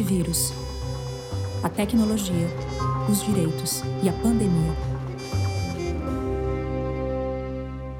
Antivírus. 0.00 0.50
A 1.62 1.68
tecnologia, 1.68 2.46
os 3.06 3.22
direitos 3.22 3.82
e 4.02 4.08
a 4.08 4.12
pandemia. 4.14 4.72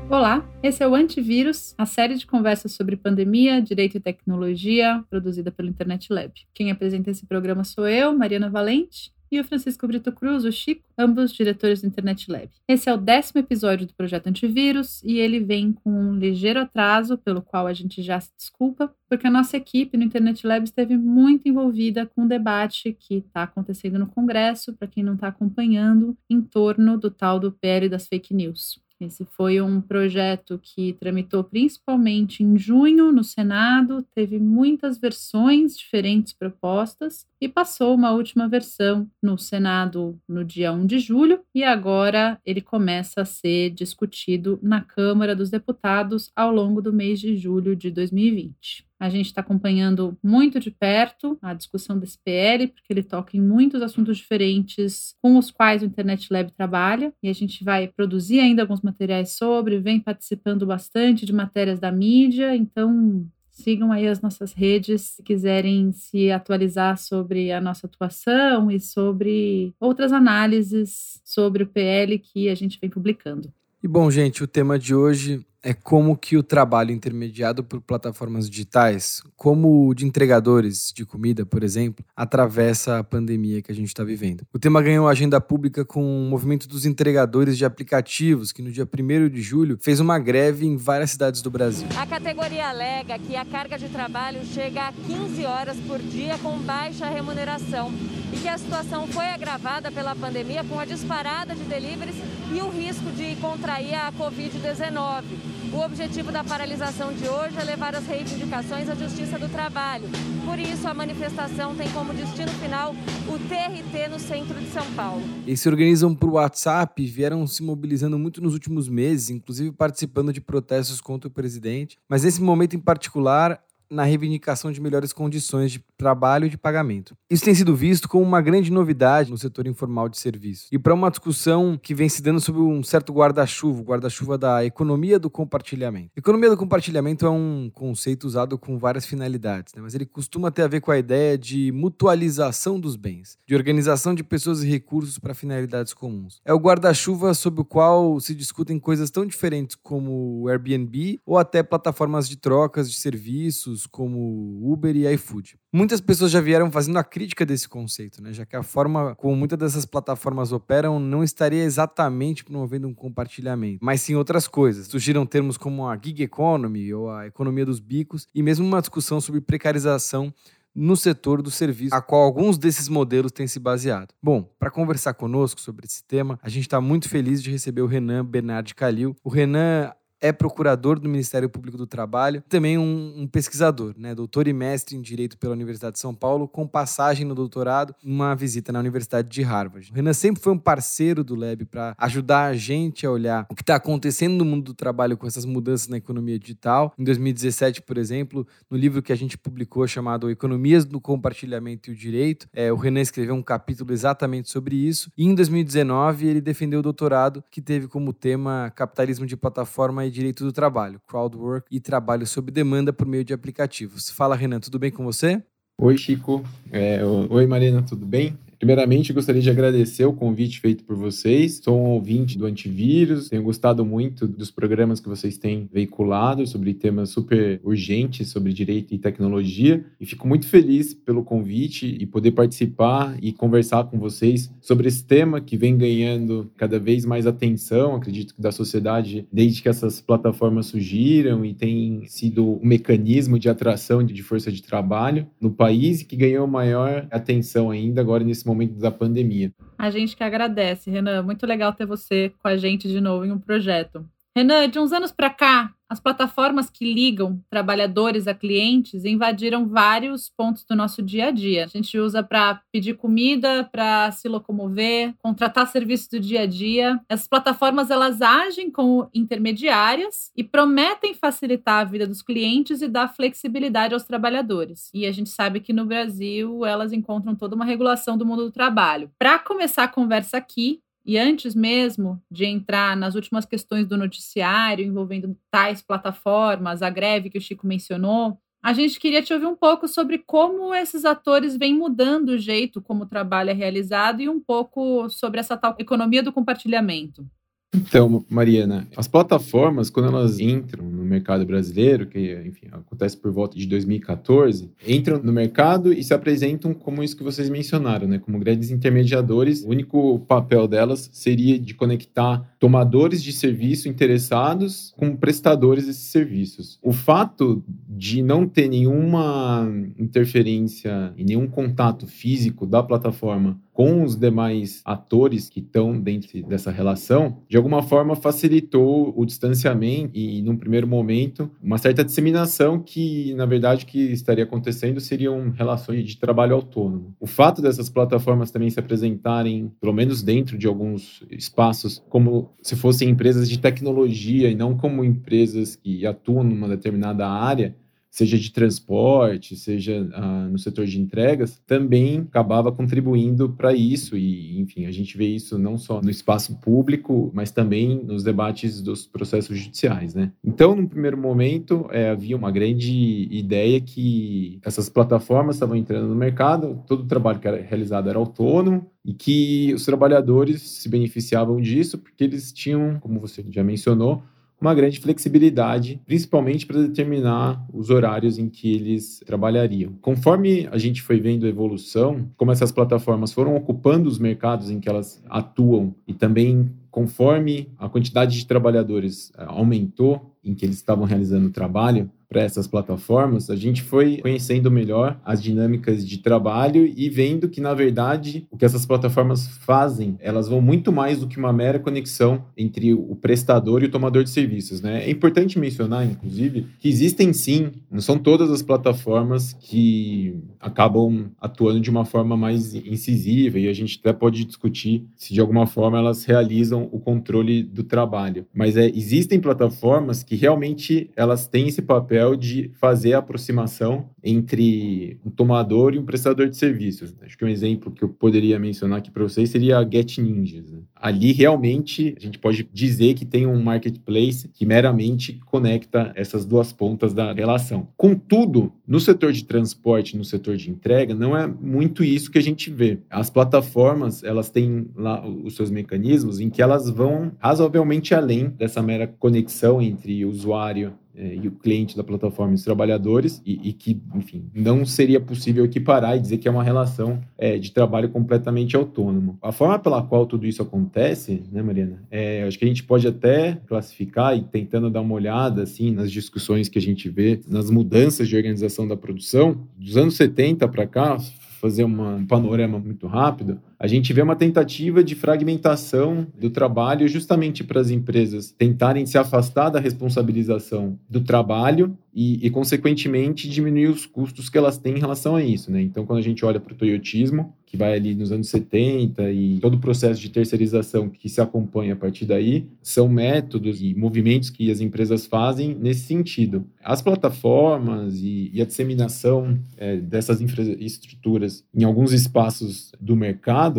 Olá, 0.08 0.49
esse 0.63 0.83
é 0.83 0.88
o 0.88 0.94
Antivírus, 0.94 1.74
a 1.76 1.85
série 1.85 2.15
de 2.15 2.26
conversas 2.26 2.72
sobre 2.72 2.97
pandemia, 2.97 3.60
direito 3.60 3.99
e 3.99 4.01
tecnologia, 4.01 5.04
produzida 5.10 5.53
pelo 5.53 5.69
Internet 5.69 6.10
Lab. 6.10 6.33
Quem 6.54 6.71
apresenta 6.71 7.10
esse 7.10 7.26
programa 7.26 7.65
sou 7.65 7.87
eu, 7.87 8.17
Mariana 8.17 8.48
Valente, 8.48 9.12
e 9.31 9.38
o 9.38 9.44
Francisco 9.44 9.87
Brito 9.87 10.12
Cruz, 10.12 10.44
o 10.44 10.53
Chico, 10.53 10.83
ambos 10.99 11.33
diretores 11.33 11.80
do 11.80 11.87
Internet 11.87 12.30
Lab. 12.30 12.49
Esse 12.67 12.88
é 12.88 12.94
o 12.94 12.97
décimo 12.97 13.40
episódio 13.40 13.87
do 13.87 13.94
projeto 13.94 14.26
Antivírus 14.26 15.03
e 15.04 15.19
ele 15.19 15.40
vem 15.40 15.72
com 15.72 15.90
um 15.90 16.19
ligeiro 16.19 16.60
atraso, 16.60 17.16
pelo 17.16 17.41
qual 17.41 17.66
a 17.66 17.73
gente 17.73 18.02
já 18.02 18.20
se 18.20 18.30
desculpa, 18.37 18.93
porque 19.09 19.27
a 19.27 19.30
nossa 19.30 19.56
equipe 19.56 19.97
no 19.97 20.05
Internet 20.05 20.47
Lab 20.47 20.65
esteve 20.65 20.97
muito 20.97 21.48
envolvida 21.48 22.06
com 22.06 22.25
o 22.25 22.29
debate 22.29 22.97
que 22.98 23.16
está 23.16 23.45
acontecendo 23.45 23.98
no 23.98 24.06
Congresso, 24.06 24.73
para 24.75 24.89
quem 24.89 25.05
não 25.05 25.15
está 25.15 25.29
acompanhando, 25.29 26.17
em 26.28 26.41
torno 26.41 26.98
do 26.98 27.11
tal 27.11 27.39
do 27.39 27.53
PL 27.53 27.89
das 27.89 28.09
fake 28.09 28.34
news. 28.34 28.81
Esse 29.01 29.25
foi 29.25 29.63
um 29.63 29.81
projeto 29.81 30.61
que 30.63 30.93
tramitou 30.93 31.43
principalmente 31.43 32.43
em 32.43 32.59
junho 32.59 33.11
no 33.11 33.25
Senado, 33.25 34.03
teve 34.15 34.39
muitas 34.39 34.99
versões 34.99 35.75
diferentes 35.77 36.35
propostas 36.35 37.27
e 37.41 37.49
passou 37.49 37.95
uma 37.95 38.13
última 38.13 38.47
versão 38.47 39.11
no 39.23 39.39
Senado 39.39 40.21
no 40.29 40.45
dia 40.45 40.71
1 40.71 40.85
de 40.85 40.99
julho 40.99 41.41
e 41.55 41.65
agora 41.65 42.39
ele 42.45 42.61
começa 42.61 43.23
a 43.23 43.25
ser 43.25 43.71
discutido 43.71 44.59
na 44.63 44.83
Câmara 44.83 45.35
dos 45.35 45.48
Deputados 45.48 46.31
ao 46.37 46.53
longo 46.53 46.83
do 46.83 46.93
mês 46.93 47.19
de 47.19 47.37
julho 47.37 47.75
de 47.75 47.91
2020. 47.91 48.90
A 49.01 49.09
gente 49.09 49.27
está 49.27 49.41
acompanhando 49.41 50.15
muito 50.23 50.61
de 50.61 50.71
perto 50.71 51.39
a 51.41 51.55
discussão 51.55 51.99
desse 51.99 52.19
PL, 52.23 52.69
porque 52.69 52.93
ele 52.93 53.03
toca 53.03 53.35
em 53.35 53.41
muitos 53.41 53.81
assuntos 53.81 54.19
diferentes 54.19 55.15
com 55.23 55.39
os 55.39 55.51
quais 55.51 55.83
o 55.83 55.87
Internet 55.87 56.31
Lab 56.31 56.53
trabalha, 56.53 57.11
e 57.23 57.31
a 57.31 57.33
gente 57.33 57.65
vai 57.65 57.89
produzir 57.89 58.41
ainda 58.41 58.61
alguns 58.61 58.83
materiais 58.83 59.33
sobre, 59.33 59.81
vem 59.81 59.98
participando 59.98 60.67
bastante 60.67 61.25
de 61.25 61.33
matérias 61.33 61.81
da 61.81 61.91
mídia, 61.91 62.55
então 62.55 63.27
sigam 63.51 63.91
aí 63.91 64.07
as 64.07 64.20
nossas 64.20 64.53
redes 64.53 65.03
se 65.03 65.23
quiserem 65.23 65.92
se 65.92 66.31
atualizar 66.31 66.98
sobre 66.98 67.53
a 67.53 67.61
nossa 67.61 67.87
atuação 67.87 68.70
e 68.70 68.79
sobre 68.79 69.75
outras 69.81 70.12
análises 70.12 71.20
sobre 71.25 71.62
o 71.62 71.67
PL 71.67 72.19
que 72.19 72.48
a 72.48 72.55
gente 72.55 72.79
vem 72.79 72.91
publicando. 72.91 73.53
E 73.83 73.89
bom, 73.89 74.11
gente, 74.11 74.45
o 74.45 74.47
tema 74.47 74.79
de 74.79 74.95
hoje 74.95 75.45
é 75.62 75.75
como 75.75 76.16
que 76.16 76.36
o 76.36 76.42
trabalho 76.42 76.92
intermediado 76.92 77.62
por 77.62 77.80
plataformas 77.80 78.48
digitais, 78.48 79.22
como 79.36 79.89
o 79.89 79.94
de 79.94 80.06
entregadores 80.06 80.92
de 80.94 81.05
comida, 81.05 81.44
por 81.44 81.62
exemplo, 81.62 82.05
atravessa 82.17 82.98
a 82.98 83.05
pandemia 83.05 83.61
que 83.61 83.70
a 83.70 83.75
gente 83.75 83.89
está 83.89 84.02
vivendo. 84.02 84.47
O 84.52 84.58
tema 84.58 84.80
ganhou 84.80 85.06
agenda 85.06 85.41
pública 85.41 85.84
com 85.84 86.02
o 86.02 86.30
movimento 86.30 86.67
dos 86.67 86.86
entregadores 86.86 87.58
de 87.58 87.64
aplicativos, 87.64 88.52
que 88.52 88.62
no 88.62 88.72
dia 88.72 88.84
1 88.86 89.28
de 89.28 89.42
julho 89.42 89.78
fez 89.80 90.00
uma 90.00 90.19
greve 90.19 90.67
em 90.67 90.77
várias 90.77 91.11
cidades 91.11 91.42
do 91.42 91.50
Brasil. 91.50 91.86
A 91.97 92.06
categoria 92.06 92.69
alega 92.69 93.19
que 93.19 93.36
a 93.36 93.45
carga 93.45 93.78
de 93.78 93.89
trabalho 93.89 94.45
chega 94.47 94.89
a 94.89 94.92
15 94.92 95.45
horas 95.45 95.77
por 95.86 95.98
dia 95.98 96.39
com 96.39 96.58
baixa 96.58 97.06
remuneração 97.06 97.92
e 98.33 98.39
que 98.39 98.48
a 98.48 98.56
situação 98.56 99.06
foi 99.08 99.27
agravada 99.27 99.91
pela 99.91 100.14
pandemia 100.14 100.64
com 100.64 100.78
a 100.78 100.84
disparada 100.84 101.55
de 101.55 101.64
deliveries 101.64 102.17
e 102.53 102.61
o 102.61 102.69
risco 102.69 103.11
de 103.12 103.37
contrair 103.37 103.95
a 103.95 104.12
Covid-19. 104.12 105.25
O 105.73 105.79
objetivo 105.79 106.33
da 106.33 106.43
paralisação 106.43 107.12
de 107.12 107.29
hoje 107.29 107.57
é 107.59 107.65
levar 107.65 107.95
as 107.95 108.05
reivindicações 108.07 108.89
à 108.89 108.95
Justiça 108.95 109.39
do 109.39 109.48
Trabalho. 109.48 110.09
Por 110.45 110.59
isso, 110.59 110.89
a 110.89 110.95
manifestação 110.95 111.77
tem 111.77 111.89
como 111.91 112.12
destino 112.12 112.51
final 112.53 112.92
o 113.29 113.39
TRT 113.39 114.09
no 114.11 114.19
centro 114.19 114.59
de 114.59 114.69
São 114.70 114.84
Paulo. 114.97 115.23
Eles 115.47 115.61
se 115.61 115.69
organizam 115.69 116.15
por 116.15 116.31
WhatsApp 116.31 117.07
vieram 117.07 117.47
se 117.47 117.62
mobilizando 117.62 118.19
muito 118.19 118.41
nos 118.41 118.55
últimos 118.55 118.89
meses, 118.89 119.30
inclusive 119.30 119.70
participando 119.70 120.33
de 120.33 120.41
protestos 120.41 121.01
contra 121.01 121.29
o 121.29 121.30
presidente. 121.30 121.98
Mas 122.08 122.24
nesse 122.24 122.42
momento 122.42 122.74
em 122.74 122.80
particular, 122.80 123.63
na 123.90 124.05
reivindicação 124.05 124.70
de 124.70 124.80
melhores 124.80 125.12
condições 125.12 125.73
de 125.73 125.84
trabalho 125.96 126.46
e 126.46 126.48
de 126.48 126.56
pagamento. 126.56 127.17
Isso 127.28 127.45
tem 127.45 127.55
sido 127.55 127.74
visto 127.74 128.08
como 128.08 128.24
uma 128.24 128.40
grande 128.40 128.70
novidade 128.70 129.30
no 129.30 129.36
setor 129.36 129.66
informal 129.66 130.08
de 130.08 130.18
serviços. 130.18 130.68
E 130.70 130.78
para 130.78 130.94
uma 130.94 131.10
discussão 131.10 131.76
que 131.76 131.94
vem 131.94 132.08
se 132.08 132.22
dando 132.22 132.40
sobre 132.40 132.62
um 132.62 132.82
certo 132.82 133.12
guarda-chuva, 133.12 133.82
guarda-chuva 133.82 134.38
da 134.38 134.64
economia 134.64 135.18
do 135.18 135.28
compartilhamento. 135.28 136.10
Economia 136.16 136.50
do 136.50 136.56
compartilhamento 136.56 137.26
é 137.26 137.30
um 137.30 137.70
conceito 137.74 138.24
usado 138.24 138.56
com 138.56 138.78
várias 138.78 139.04
finalidades, 139.04 139.74
né? 139.74 139.82
mas 139.82 139.94
ele 139.94 140.06
costuma 140.06 140.50
ter 140.50 140.62
a 140.62 140.68
ver 140.68 140.80
com 140.80 140.92
a 140.92 140.98
ideia 140.98 141.36
de 141.36 141.72
mutualização 141.72 142.78
dos 142.78 142.94
bens, 142.94 143.38
de 143.46 143.54
organização 143.56 144.14
de 144.14 144.22
pessoas 144.22 144.62
e 144.62 144.68
recursos 144.68 145.18
para 145.18 145.34
finalidades 145.34 145.92
comuns. 145.92 146.40
É 146.44 146.54
o 146.54 146.58
guarda-chuva 146.58 147.34
sob 147.34 147.62
o 147.62 147.64
qual 147.64 148.20
se 148.20 148.34
discutem 148.34 148.78
coisas 148.78 149.10
tão 149.10 149.26
diferentes 149.26 149.76
como 149.82 150.42
o 150.42 150.48
Airbnb 150.48 151.18
ou 151.26 151.36
até 151.38 151.62
plataformas 151.62 152.28
de 152.28 152.36
trocas 152.36 152.90
de 152.90 152.96
serviços 152.96 153.79
como 153.86 154.60
Uber 154.62 154.96
e 154.96 155.12
iFood. 155.14 155.56
Muitas 155.72 156.00
pessoas 156.00 156.30
já 156.30 156.41
vieram 156.41 156.70
fazendo 156.70 156.98
a 156.98 157.04
crítica 157.04 157.46
desse 157.46 157.68
conceito, 157.68 158.22
né? 158.22 158.32
já 158.32 158.44
que 158.44 158.56
a 158.56 158.62
forma 158.62 159.14
como 159.14 159.36
muitas 159.36 159.58
dessas 159.58 159.84
plataformas 159.84 160.52
operam 160.52 160.98
não 160.98 161.22
estaria 161.22 161.62
exatamente 161.62 162.44
promovendo 162.44 162.88
um 162.88 162.94
compartilhamento, 162.94 163.78
mas 163.82 164.00
sim 164.00 164.14
outras 164.14 164.48
coisas. 164.48 164.86
Surgiram 164.86 165.24
termos 165.24 165.56
como 165.56 165.88
a 165.88 165.96
gig 165.96 166.22
economy 166.22 166.92
ou 166.92 167.10
a 167.10 167.26
economia 167.26 167.64
dos 167.64 167.80
bicos 167.80 168.28
e 168.34 168.42
mesmo 168.42 168.66
uma 168.66 168.80
discussão 168.80 169.20
sobre 169.20 169.41
precarização 169.41 170.32
no 170.74 170.97
setor 170.97 171.42
do 171.42 171.50
serviço, 171.50 171.94
a 171.94 172.00
qual 172.00 172.22
alguns 172.22 172.56
desses 172.56 172.88
modelos 172.88 173.32
têm 173.32 173.47
se 173.47 173.58
baseado. 173.58 174.14
Bom, 174.22 174.42
para 174.58 174.70
conversar 174.70 175.14
conosco 175.14 175.60
sobre 175.60 175.86
esse 175.86 176.02
tema, 176.04 176.38
a 176.42 176.48
gente 176.48 176.62
está 176.62 176.80
muito 176.80 177.08
feliz 177.08 177.42
de 177.42 177.50
receber 177.50 177.82
o 177.82 177.86
Renan 177.86 178.24
Bernardi 178.24 178.74
Calil. 178.74 179.16
O 179.22 179.28
Renan 179.28 179.92
é 180.20 180.32
procurador 180.32 180.98
do 180.98 181.08
Ministério 181.08 181.48
Público 181.48 181.78
do 181.78 181.86
Trabalho, 181.86 182.42
também 182.48 182.76
um, 182.76 183.22
um, 183.22 183.26
pesquisador, 183.26 183.94
né, 183.97 184.14
doutor 184.14 184.47
e 184.47 184.53
mestre 184.53 184.97
em 184.97 185.00
Direito 185.00 185.38
pela 185.38 185.54
Universidade 185.54 185.94
de 185.94 186.00
São 186.00 186.14
Paulo, 186.14 186.47
com 186.47 186.66
passagem 186.66 187.25
no 187.25 187.34
doutorado, 187.34 187.94
uma 188.04 188.34
visita 188.34 188.72
na 188.72 188.78
Universidade 188.78 189.28
de 189.28 189.42
Harvard. 189.42 189.91
O 189.91 189.94
Renan 189.94 190.12
sempre 190.12 190.42
foi 190.42 190.53
um 190.53 190.59
parceiro 190.59 191.25
do 191.25 191.34
Lab 191.34 191.64
para 191.64 191.94
ajudar 191.98 192.47
a 192.47 192.54
gente 192.54 193.06
a 193.06 193.10
olhar 193.10 193.47
o 193.48 193.54
que 193.54 193.62
está 193.62 193.76
acontecendo 193.76 194.36
no 194.36 194.44
mundo 194.44 194.64
do 194.64 194.75
trabalho 194.75 195.16
com 195.16 195.26
essas 195.26 195.44
mudanças 195.44 195.88
na 195.88 195.97
economia 195.97 196.38
digital. 196.38 196.92
Em 196.98 197.04
2017, 197.04 197.82
por 197.82 197.97
exemplo, 197.97 198.47
no 198.70 198.76
livro 198.76 199.03
que 199.03 199.12
a 199.12 199.16
gente 199.16 199.38
publicou 199.38 199.86
chamado 199.86 200.30
Economias 200.30 200.84
do 200.84 201.00
Compartilhamento 201.00 201.91
e 201.91 201.94
o 201.94 201.97
Direito, 201.97 202.48
é, 202.53 202.72
o 202.72 202.76
Renan 202.76 203.00
escreveu 203.00 203.34
um 203.34 203.42
capítulo 203.42 203.92
exatamente 203.92 204.50
sobre 204.50 204.76
isso. 204.76 205.10
E 205.16 205.25
em 205.25 205.34
2019 205.34 206.26
ele 206.26 206.41
defendeu 206.41 206.80
o 206.80 206.82
doutorado 206.82 207.42
que 207.50 207.62
teve 207.62 207.88
como 207.88 208.12
tema 208.12 208.70
capitalismo 208.75 209.26
de 209.26 209.36
plataforma 209.36 210.04
direito 210.10 210.44
do 210.44 210.53
trabalho, 210.53 211.00
crowdwork 211.06 211.66
e 211.71 211.81
trabalho 211.81 212.26
sob 212.26 212.50
demanda 212.50 212.93
por 212.93 213.06
meio 213.06 213.25
de 213.25 213.32
aplicativos. 213.32 214.10
Fala, 214.10 214.37
Renan, 214.37 214.60
tudo 214.60 214.78
bem 214.78 214.91
com 214.91 215.04
você? 215.04 215.43
Oi, 215.78 215.97
Chico. 215.97 216.44
É, 216.71 217.00
oi, 217.04 217.47
Marina, 217.47 217.82
tudo 217.82 218.04
bem? 218.04 218.38
Primeiramente, 218.60 219.15
gostaria 219.15 219.41
de 219.41 219.48
agradecer 219.48 220.04
o 220.04 220.12
convite 220.12 220.60
feito 220.60 220.84
por 220.84 220.94
vocês. 220.94 221.62
Sou 221.65 221.81
um 221.81 221.88
ouvinte 221.93 222.37
do 222.37 222.44
antivírus, 222.44 223.31
tenho 223.31 223.43
gostado 223.43 223.87
muito 223.87 224.28
dos 224.28 224.50
programas 224.50 225.00
que 225.00 225.09
vocês 225.09 225.38
têm 225.38 225.66
veiculado 225.72 226.47
sobre 226.47 226.75
temas 226.75 227.09
super 227.09 227.59
urgentes 227.65 228.28
sobre 228.28 228.53
direito 228.53 228.93
e 228.93 228.98
tecnologia 228.98 229.82
e 229.98 230.04
fico 230.04 230.28
muito 230.28 230.47
feliz 230.47 230.93
pelo 230.93 231.25
convite 231.25 231.87
e 231.87 232.04
poder 232.04 232.32
participar 232.32 233.16
e 233.22 233.32
conversar 233.32 233.84
com 233.84 233.98
vocês 233.98 234.53
sobre 234.60 234.88
esse 234.88 235.06
tema 235.06 235.41
que 235.41 235.56
vem 235.56 235.78
ganhando 235.78 236.53
cada 236.59 236.78
vez 236.78 237.06
mais 237.06 237.27
atenção, 237.27 237.97
acredito 237.97 238.34
que 238.34 238.42
da 238.42 238.53
sociedade 238.53 239.27
desde 239.32 239.62
que 239.62 239.71
essas 239.71 240.03
plataformas 240.03 240.66
surgiram 240.66 241.47
e 241.47 241.54
tem 241.54 242.03
sido 242.09 242.60
um 242.62 242.66
mecanismo 242.66 243.38
de 243.38 243.48
atração 243.48 244.04
de 244.04 244.22
força 244.22 244.53
de 244.53 244.62
trabalho 244.62 245.27
no 245.41 245.50
país 245.50 246.03
que 246.03 246.15
ganhou 246.15 246.47
maior 246.47 247.09
atenção 247.10 247.71
ainda 247.71 248.03
agora 248.03 248.22
nesse 248.22 248.47
momento 248.47 248.49
da 248.78 248.91
pandemia. 248.91 249.52
A 249.78 249.91
gente 249.91 250.16
que 250.16 250.22
agradece, 250.22 250.91
Renan. 250.91 251.22
Muito 251.22 251.47
legal 251.47 251.72
ter 251.72 251.86
você 251.86 252.32
com 252.42 252.48
a 252.48 252.56
gente 252.56 252.88
de 252.88 253.00
novo 253.00 253.24
em 253.24 253.32
um 253.32 253.38
projeto. 253.38 254.04
Renan, 254.36 254.68
de 254.68 254.78
uns 254.78 254.92
anos 254.92 255.10
para 255.10 255.28
cá, 255.28 255.74
as 255.88 255.98
plataformas 255.98 256.71
que 256.71 256.85
ligam 256.85 257.43
trabalhadores 257.50 258.29
a 258.29 258.35
clientes 258.35 259.05
invadiram 259.05 259.67
vários 259.67 260.31
pontos 260.31 260.65
do 260.65 260.77
nosso 260.77 261.03
dia 261.03 261.27
a 261.27 261.31
dia. 261.32 261.65
A 261.65 261.67
gente 261.67 261.99
usa 261.99 262.23
para 262.23 262.62
pedir 262.73 262.94
comida, 262.94 263.69
para 263.73 264.12
se 264.12 264.29
locomover, 264.29 265.12
contratar 265.19 265.67
serviços 265.67 266.06
do 266.06 266.21
dia 266.21 266.43
a 266.43 266.47
dia. 266.47 267.00
Essas 267.09 267.27
plataformas 267.27 267.91
elas 267.91 268.23
agem 268.23 268.71
como 268.71 269.11
intermediárias 269.12 270.31
e 270.37 270.44
prometem 270.44 271.12
facilitar 271.12 271.81
a 271.81 271.85
vida 271.85 272.06
dos 272.06 272.23
clientes 272.23 272.82
e 272.82 272.87
dar 272.87 273.09
flexibilidade 273.09 273.94
aos 273.94 274.05
trabalhadores. 274.05 274.91
E 274.94 275.06
a 275.06 275.12
gente 275.12 275.31
sabe 275.31 275.59
que 275.59 275.73
no 275.73 275.85
Brasil 275.85 276.65
elas 276.65 276.93
encontram 276.93 277.35
toda 277.35 277.56
uma 277.56 277.65
regulação 277.65 278.17
do 278.17 278.25
mundo 278.25 278.44
do 278.44 278.53
trabalho. 278.53 279.11
Para 279.19 279.41
começar 279.41 279.82
a 279.82 279.88
conversa 279.88 280.37
aqui, 280.37 280.81
e 281.05 281.19
antes 281.19 281.55
mesmo 281.55 282.23
de 282.31 282.44
entrar 282.44 282.97
nas 282.97 283.14
últimas 283.14 283.44
questões 283.44 283.87
do 283.87 283.97
noticiário 283.97 284.85
envolvendo 284.85 285.37
tais 285.50 285.82
plataformas, 285.82 286.82
a 286.82 286.91
greve 286.91 287.31
que 287.31 287.38
o 287.38 287.41
Chico 287.41 287.67
mencionou, 287.67 288.38
A 288.62 288.73
gente 288.75 289.00
queria 289.00 289.23
te 289.23 289.32
ouvir 289.32 289.47
um 289.47 289.56
pouco 289.56 289.88
sobre 289.88 290.19
como 290.19 290.75
esses 290.75 291.05
atores 291.06 291.56
vêm 291.56 291.75
mudando 291.75 292.31
o 292.31 292.38
jeito 292.38 292.82
como 292.82 293.05
o 293.05 293.06
trabalho 293.06 293.50
é 293.50 293.55
realizado 293.55 294.20
e 294.20 294.29
um 294.29 294.38
pouco 294.41 295.08
sobre 295.08 295.41
essa 295.41 295.56
tal 295.56 295.75
economia 295.79 296.23
do 296.23 296.32
compartilhamento. 296.32 297.26
Então, 297.72 298.25
Mariana, 298.28 298.88
as 298.96 299.06
plataformas, 299.06 299.90
quando 299.90 300.08
elas 300.08 300.40
entram 300.40 300.84
no 300.84 301.05
mercado 301.05 301.46
brasileiro, 301.46 302.05
que 302.06 302.34
enfim, 302.44 302.67
acontece 302.72 303.17
por 303.17 303.31
volta 303.31 303.56
de 303.56 303.64
2014, 303.67 304.72
entram 304.87 305.22
no 305.22 305.32
mercado 305.32 305.93
e 305.93 306.02
se 306.02 306.12
apresentam 306.12 306.75
como 306.75 307.02
isso 307.02 307.17
que 307.17 307.22
vocês 307.22 307.49
mencionaram, 307.49 308.08
né? 308.08 308.19
Como 308.19 308.40
grandes 308.40 308.70
intermediadores. 308.72 309.62
O 309.62 309.69
único 309.69 310.19
papel 310.20 310.67
delas 310.67 311.08
seria 311.12 311.61
de 311.61 311.72
conectar 311.72 312.56
tomadores 312.58 313.22
de 313.22 313.32
serviço 313.32 313.88
interessados 313.88 314.93
com 314.96 315.14
prestadores 315.14 315.87
desses 315.87 316.11
serviços. 316.11 316.76
O 316.82 316.93
fato 316.93 317.62
de 317.88 318.20
não 318.20 318.49
ter 318.49 318.69
nenhuma 318.69 319.70
interferência 319.96 321.12
e 321.17 321.22
nenhum 321.22 321.46
contato 321.46 322.05
físico 322.05 322.67
da 322.67 322.82
plataforma 322.82 323.61
com 323.81 324.03
os 324.03 324.15
demais 324.15 324.82
atores 324.85 325.49
que 325.49 325.61
estão 325.61 325.99
dentro 325.99 326.43
dessa 326.47 326.71
relação, 326.71 327.38
de 327.49 327.56
alguma 327.56 327.82
forma 327.82 328.15
facilitou 328.15 329.11
o 329.17 329.25
distanciamento 329.25 330.11
e, 330.12 330.43
num 330.43 330.55
primeiro 330.55 330.87
momento, 330.87 331.50
uma 331.62 331.79
certa 331.79 332.05
disseminação 332.05 332.79
que, 332.79 333.32
na 333.37 333.47
verdade, 333.47 333.87
que 333.87 333.99
estaria 334.12 334.44
acontecendo 334.44 335.00
seriam 335.00 335.49
relações 335.49 336.06
de 336.06 336.19
trabalho 336.19 336.56
autônomo. 336.56 337.17
O 337.19 337.27
fato 337.27 337.62
dessas 337.62 337.88
plataformas 337.88 338.50
também 338.50 338.69
se 338.69 338.79
apresentarem, 338.79 339.73
pelo 339.81 339.94
menos 339.94 340.23
dentro 340.23 340.59
de 340.59 340.67
alguns 340.67 341.25
espaços, 341.31 342.05
como 342.11 342.50
se 342.61 342.77
fossem 342.77 343.09
empresas 343.09 343.49
de 343.49 343.59
tecnologia 343.59 344.50
e 344.50 344.55
não 344.55 344.77
como 344.77 345.03
empresas 345.03 345.75
que 345.75 346.05
atuam 346.05 346.44
numa 346.44 346.69
determinada 346.69 347.27
área, 347.27 347.75
seja 348.11 348.37
de 348.37 348.51
transporte, 348.51 349.57
seja 349.57 350.09
ah, 350.12 350.49
no 350.51 350.59
setor 350.59 350.85
de 350.85 351.01
entregas, 351.01 351.62
também 351.67 352.19
acabava 352.29 352.73
contribuindo 352.73 353.49
para 353.51 353.73
isso. 353.73 354.17
E, 354.17 354.59
enfim, 354.61 354.87
a 354.87 354.91
gente 354.91 355.17
vê 355.17 355.27
isso 355.27 355.57
não 355.57 355.79
só 355.79 356.03
no 356.03 356.11
espaço 356.11 356.57
público, 356.61 357.31
mas 357.33 357.53
também 357.53 358.03
nos 358.03 358.25
debates 358.25 358.83
dos 358.83 359.07
processos 359.07 359.57
judiciais. 359.57 360.15
Né? 360.15 360.33
Então, 360.45 360.75
no 360.75 360.89
primeiro 360.89 361.17
momento, 361.17 361.87
é, 361.91 362.11
havia 362.11 362.37
uma 362.37 362.51
grande 362.51 363.29
ideia 363.31 363.81
que 363.81 364.59
essas 364.65 364.89
plataformas 364.89 365.56
estavam 365.56 365.77
entrando 365.77 366.09
no 366.09 366.17
mercado, 366.17 366.83
todo 366.89 367.05
o 367.05 367.06
trabalho 367.06 367.39
que 367.39 367.47
era 367.47 367.63
realizado 367.63 368.09
era 368.11 368.19
autônomo, 368.19 368.91
e 369.05 369.15
que 369.15 369.73
os 369.73 369.85
trabalhadores 369.85 370.61
se 370.63 370.89
beneficiavam 370.89 371.61
disso 371.61 371.97
porque 371.97 372.25
eles 372.25 372.53
tinham, 372.53 372.99
como 373.01 373.19
você 373.19 373.43
já 373.49 373.65
mencionou, 373.65 374.23
uma 374.61 374.75
grande 374.75 375.01
flexibilidade, 375.01 376.01
principalmente 376.07 376.67
para 376.67 376.83
determinar 376.83 377.65
os 377.73 377.91
horários 377.91 378.39
em 378.39 378.49
que 378.49 378.73
eles 378.73 379.21
trabalhariam. 379.25 379.95
Conforme 380.01 380.69
a 380.71 380.77
gente 380.77 381.01
foi 381.01 381.19
vendo 381.19 381.47
a 381.47 381.49
evolução, 381.49 382.29
como 382.37 382.53
essas 382.53 382.71
plataformas 382.71 383.33
foram 383.33 383.57
ocupando 383.57 384.09
os 384.09 384.19
mercados 384.19 384.71
em 384.71 384.79
que 384.79 384.89
elas 384.89 385.23
atuam 385.29 385.95
e 386.07 386.12
também 386.12 386.71
conforme 386.91 387.69
a 387.79 387.89
quantidade 387.89 388.37
de 388.37 388.47
trabalhadores 388.47 389.33
eh, 389.39 389.45
aumentou 389.47 390.35
em 390.45 390.55
que 390.55 390.65
eles 390.65 390.77
estavam 390.77 391.05
realizando 391.05 391.47
o 391.47 391.53
trabalho, 391.53 392.11
para 392.31 392.43
essas 392.43 392.69
plataformas, 392.69 393.50
a 393.50 393.56
gente 393.56 393.82
foi 393.82 394.19
conhecendo 394.19 394.71
melhor 394.71 395.21
as 395.25 395.43
dinâmicas 395.43 396.06
de 396.06 396.19
trabalho 396.19 396.87
e 396.87 397.11
vendo 397.11 397.49
que, 397.49 397.61
na 397.61 397.75
verdade, 397.75 398.47
o 398.53 398.56
que 398.56 398.65
essas 398.65 398.87
plataformas 398.87 399.49
fazem, 399.49 400.17
elas 400.21 400.49
vão 400.49 400.61
muito 400.61 400.93
mais 400.93 401.19
do 401.19 401.27
que 401.27 401.37
uma 401.37 401.53
mera 401.53 401.81
conexão 401.81 402.44
entre 402.56 402.94
o 402.94 403.17
prestador 403.17 403.82
e 403.82 403.87
o 403.87 403.91
tomador 403.91 404.23
de 404.23 404.31
serviços. 404.31 404.81
Né? 404.81 405.05
É 405.05 405.11
importante 405.11 405.59
mencionar, 405.59 406.06
inclusive, 406.06 406.69
que 406.79 406.88
existem 406.88 407.32
sim, 407.32 407.73
não 407.91 408.00
são 408.00 408.17
todas 408.17 408.49
as 408.49 408.62
plataformas 408.62 409.53
que 409.55 410.38
acabam 410.61 411.32
atuando 411.41 411.81
de 411.81 411.91
uma 411.91 412.05
forma 412.05 412.37
mais 412.37 412.77
incisiva 412.77 413.59
e 413.59 413.67
a 413.67 413.73
gente 413.73 413.99
até 413.99 414.12
pode 414.12 414.44
discutir 414.44 415.05
se 415.17 415.35
de 415.35 415.41
alguma 415.41 415.67
forma 415.67 415.99
elas 415.99 416.25
realizam 416.25 416.88
o 416.93 417.00
controle 417.00 417.65
do 417.65 417.82
trabalho. 417.82 418.47
Mas 418.55 418.77
é, 418.77 418.87
existem 418.87 419.41
plataformas 419.41 420.23
que 420.23 420.37
realmente 420.37 421.11
elas 421.17 421.49
têm 421.49 421.67
esse 421.67 421.82
papel 421.82 422.19
papel 422.20 422.37
de 422.37 422.70
fazer 422.75 423.14
a 423.14 423.19
aproximação 423.19 424.11
entre 424.22 425.19
um 425.25 425.31
tomador 425.31 425.94
e 425.94 425.99
um 425.99 426.05
prestador 426.05 426.49
de 426.49 426.56
serviços. 426.56 427.14
Acho 427.22 427.38
que 427.38 427.44
um 427.44 427.49
exemplo 427.49 427.90
que 427.90 428.02
eu 428.02 428.08
poderia 428.08 428.58
mencionar 428.58 428.99
aqui 428.99 429.11
para 429.11 429.22
vocês 429.22 429.49
seria 429.49 429.78
a 429.78 429.88
Get 429.88 430.19
Ninjas. 430.19 430.70
Né? 430.70 430.81
Ali 430.94 431.32
realmente 431.32 432.14
a 432.17 432.20
gente 432.20 432.38
pode 432.38 432.69
dizer 432.72 433.14
que 433.14 433.25
tem 433.25 433.46
um 433.46 433.62
marketplace 433.62 434.49
que 434.49 434.67
meramente 434.67 435.40
conecta 435.46 436.12
essas 436.14 436.44
duas 436.44 436.72
pontas 436.72 437.14
da 437.14 437.32
relação. 437.32 437.88
Contudo, 437.96 438.72
no 438.87 439.00
setor 439.00 439.32
de 439.32 439.44
transporte, 439.44 440.17
no 440.17 440.25
setor 440.25 440.56
de 440.56 440.70
entrega, 440.70 441.14
não 441.14 441.37
é 441.37 441.46
muito 441.46 442.05
isso 442.05 442.31
que 442.31 442.38
a 442.38 442.43
gente 442.43 442.70
vê. 442.70 442.99
As 443.08 443.31
plataformas, 443.31 444.22
elas 444.22 444.50
têm 444.50 444.88
lá 444.94 445.26
os 445.26 445.56
seus 445.56 445.70
mecanismos 445.70 446.40
em 446.40 446.50
que 446.50 446.61
elas 446.61 446.90
vão 446.90 447.32
razoavelmente 447.38 448.14
além 448.14 448.49
dessa 448.50 448.82
mera 448.82 449.06
conexão 449.06 449.81
entre 449.81 450.25
usuário 450.26 450.93
é, 451.15 451.35
e 451.35 451.49
o 451.49 451.51
cliente 451.51 451.97
da 451.97 452.05
plataforma 452.05 452.53
e 452.53 452.55
os 452.55 452.62
trabalhadores, 452.62 453.43
e, 453.45 453.69
e, 453.69 453.73
que, 453.73 454.01
enfim, 454.15 454.45
não 454.55 454.85
seria 454.85 455.21
possível 455.21 455.65
equiparar 455.65 456.17
e 456.17 456.21
dizer 456.21 456.39
que 456.39 456.49
é 456.49 456.51
uma 456.51 456.62
relação 456.62 457.21
é, 457.37 457.59
de 457.59 457.73
trabalho 457.73 458.09
completamente 458.09 458.77
autônomo. 458.77 459.39
A 459.43 459.53
forma 459.53 459.79
pela 459.79 460.03
qual 460.03 460.27
tudo 460.27 460.47
isso 460.47 460.62
acontece, 460.62 461.43
né, 461.51 461.62
Mariana, 461.62 462.03
é, 462.11 462.45
acho 462.45 462.59
que 462.59 462.65
a 462.65 462.69
gente 462.69 462.85
pode 462.85 463.07
até 463.07 463.61
classificar 463.67 464.37
e 464.37 464.43
tentando 464.43 464.91
dar 464.91 465.01
uma 465.01 465.15
olhada, 465.15 465.62
assim, 465.62 465.91
nas 465.91 466.11
discussões 466.11 466.69
que 466.69 466.79
a 466.79 466.83
gente 466.83 467.09
vê, 467.09 467.41
nas 467.49 467.71
mudanças 467.71 468.29
de 468.29 468.37
organização 468.37 468.87
da 468.87 468.97
produção, 468.97 469.59
dos 469.77 469.97
anos 469.97 470.17
70 470.17 470.69
para 470.69 470.87
cá, 470.87 471.19
fazer 471.61 471.85
uma, 471.85 472.15
um 472.17 472.27
panorama 472.27 472.79
muito 472.79 473.06
rápido, 473.06 473.61
a 473.81 473.87
gente 473.87 474.12
vê 474.12 474.21
uma 474.21 474.37
tentativa 474.37 475.03
de 475.03 475.15
fragmentação 475.15 476.27
do 476.38 476.50
trabalho 476.50 477.09
justamente 477.09 477.65
para 477.65 477.81
as 477.81 477.88
empresas 477.88 478.50
tentarem 478.50 479.06
se 479.06 479.17
afastar 479.17 479.71
da 479.71 479.81
responsabilização 479.81 480.99
do 481.09 481.23
trabalho 481.23 481.97
e, 482.15 482.47
e, 482.47 482.50
consequentemente, 482.50 483.49
diminuir 483.49 483.87
os 483.87 484.05
custos 484.05 484.50
que 484.50 484.59
elas 484.59 484.77
têm 484.77 484.97
em 484.97 485.00
relação 485.00 485.35
a 485.35 485.43
isso. 485.43 485.71
Né? 485.71 485.81
Então, 485.81 486.05
quando 486.05 486.19
a 486.19 486.23
gente 486.23 486.44
olha 486.44 486.61
para 486.61 486.75
o 486.75 486.77
toyotismo, 486.77 487.55
que 487.65 487.77
vai 487.77 487.94
ali 487.94 488.17
nos 488.17 488.32
anos 488.32 488.49
70 488.49 489.31
e 489.31 489.61
todo 489.61 489.75
o 489.75 489.79
processo 489.79 490.21
de 490.21 490.29
terceirização 490.29 491.09
que 491.09 491.29
se 491.29 491.41
acompanha 491.41 491.93
a 491.93 491.97
partir 491.97 492.27
daí, 492.27 492.67
são 492.82 493.09
métodos 493.09 493.81
e 493.81 493.94
movimentos 493.94 494.50
que 494.50 494.73
as 494.73 494.81
empresas 494.81 495.25
fazem 495.25 495.77
nesse 495.81 496.00
sentido. 496.00 496.67
As 496.82 497.00
plataformas 497.00 498.17
e, 498.17 498.50
e 498.53 498.61
a 498.61 498.65
disseminação 498.65 499.56
é, 499.77 499.99
dessas 499.99 500.41
infraestruturas 500.41 501.65
em 501.73 501.84
alguns 501.84 502.13
espaços 502.13 502.91
do 503.01 503.15
mercado 503.15 503.69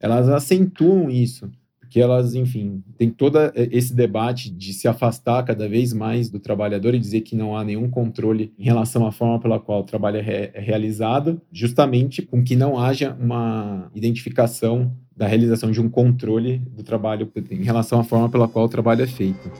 elas 0.00 0.28
acentuam 0.28 1.10
isso, 1.10 1.50
porque 1.80 2.00
elas, 2.00 2.34
enfim, 2.34 2.82
tem 2.98 3.10
todo 3.10 3.38
esse 3.54 3.94
debate 3.94 4.50
de 4.50 4.72
se 4.72 4.88
afastar 4.88 5.44
cada 5.44 5.68
vez 5.68 5.92
mais 5.92 6.28
do 6.28 6.40
trabalhador 6.40 6.94
e 6.94 6.98
dizer 6.98 7.20
que 7.20 7.36
não 7.36 7.56
há 7.56 7.62
nenhum 7.62 7.88
controle 7.88 8.52
em 8.58 8.64
relação 8.64 9.06
à 9.06 9.12
forma 9.12 9.38
pela 9.38 9.60
qual 9.60 9.80
o 9.80 9.84
trabalho 9.84 10.18
é, 10.18 10.50
é 10.52 10.60
realizado, 10.60 11.40
justamente 11.52 12.22
com 12.22 12.42
que 12.42 12.56
não 12.56 12.78
haja 12.78 13.16
uma 13.20 13.90
identificação 13.94 14.92
da 15.16 15.26
realização 15.26 15.70
de 15.70 15.80
um 15.80 15.88
controle 15.88 16.58
do 16.58 16.82
trabalho 16.82 17.30
em 17.50 17.62
relação 17.62 18.00
à 18.00 18.04
forma 18.04 18.28
pela 18.28 18.48
qual 18.48 18.66
o 18.66 18.68
trabalho 18.68 19.02
é 19.02 19.06
feito. 19.06 19.50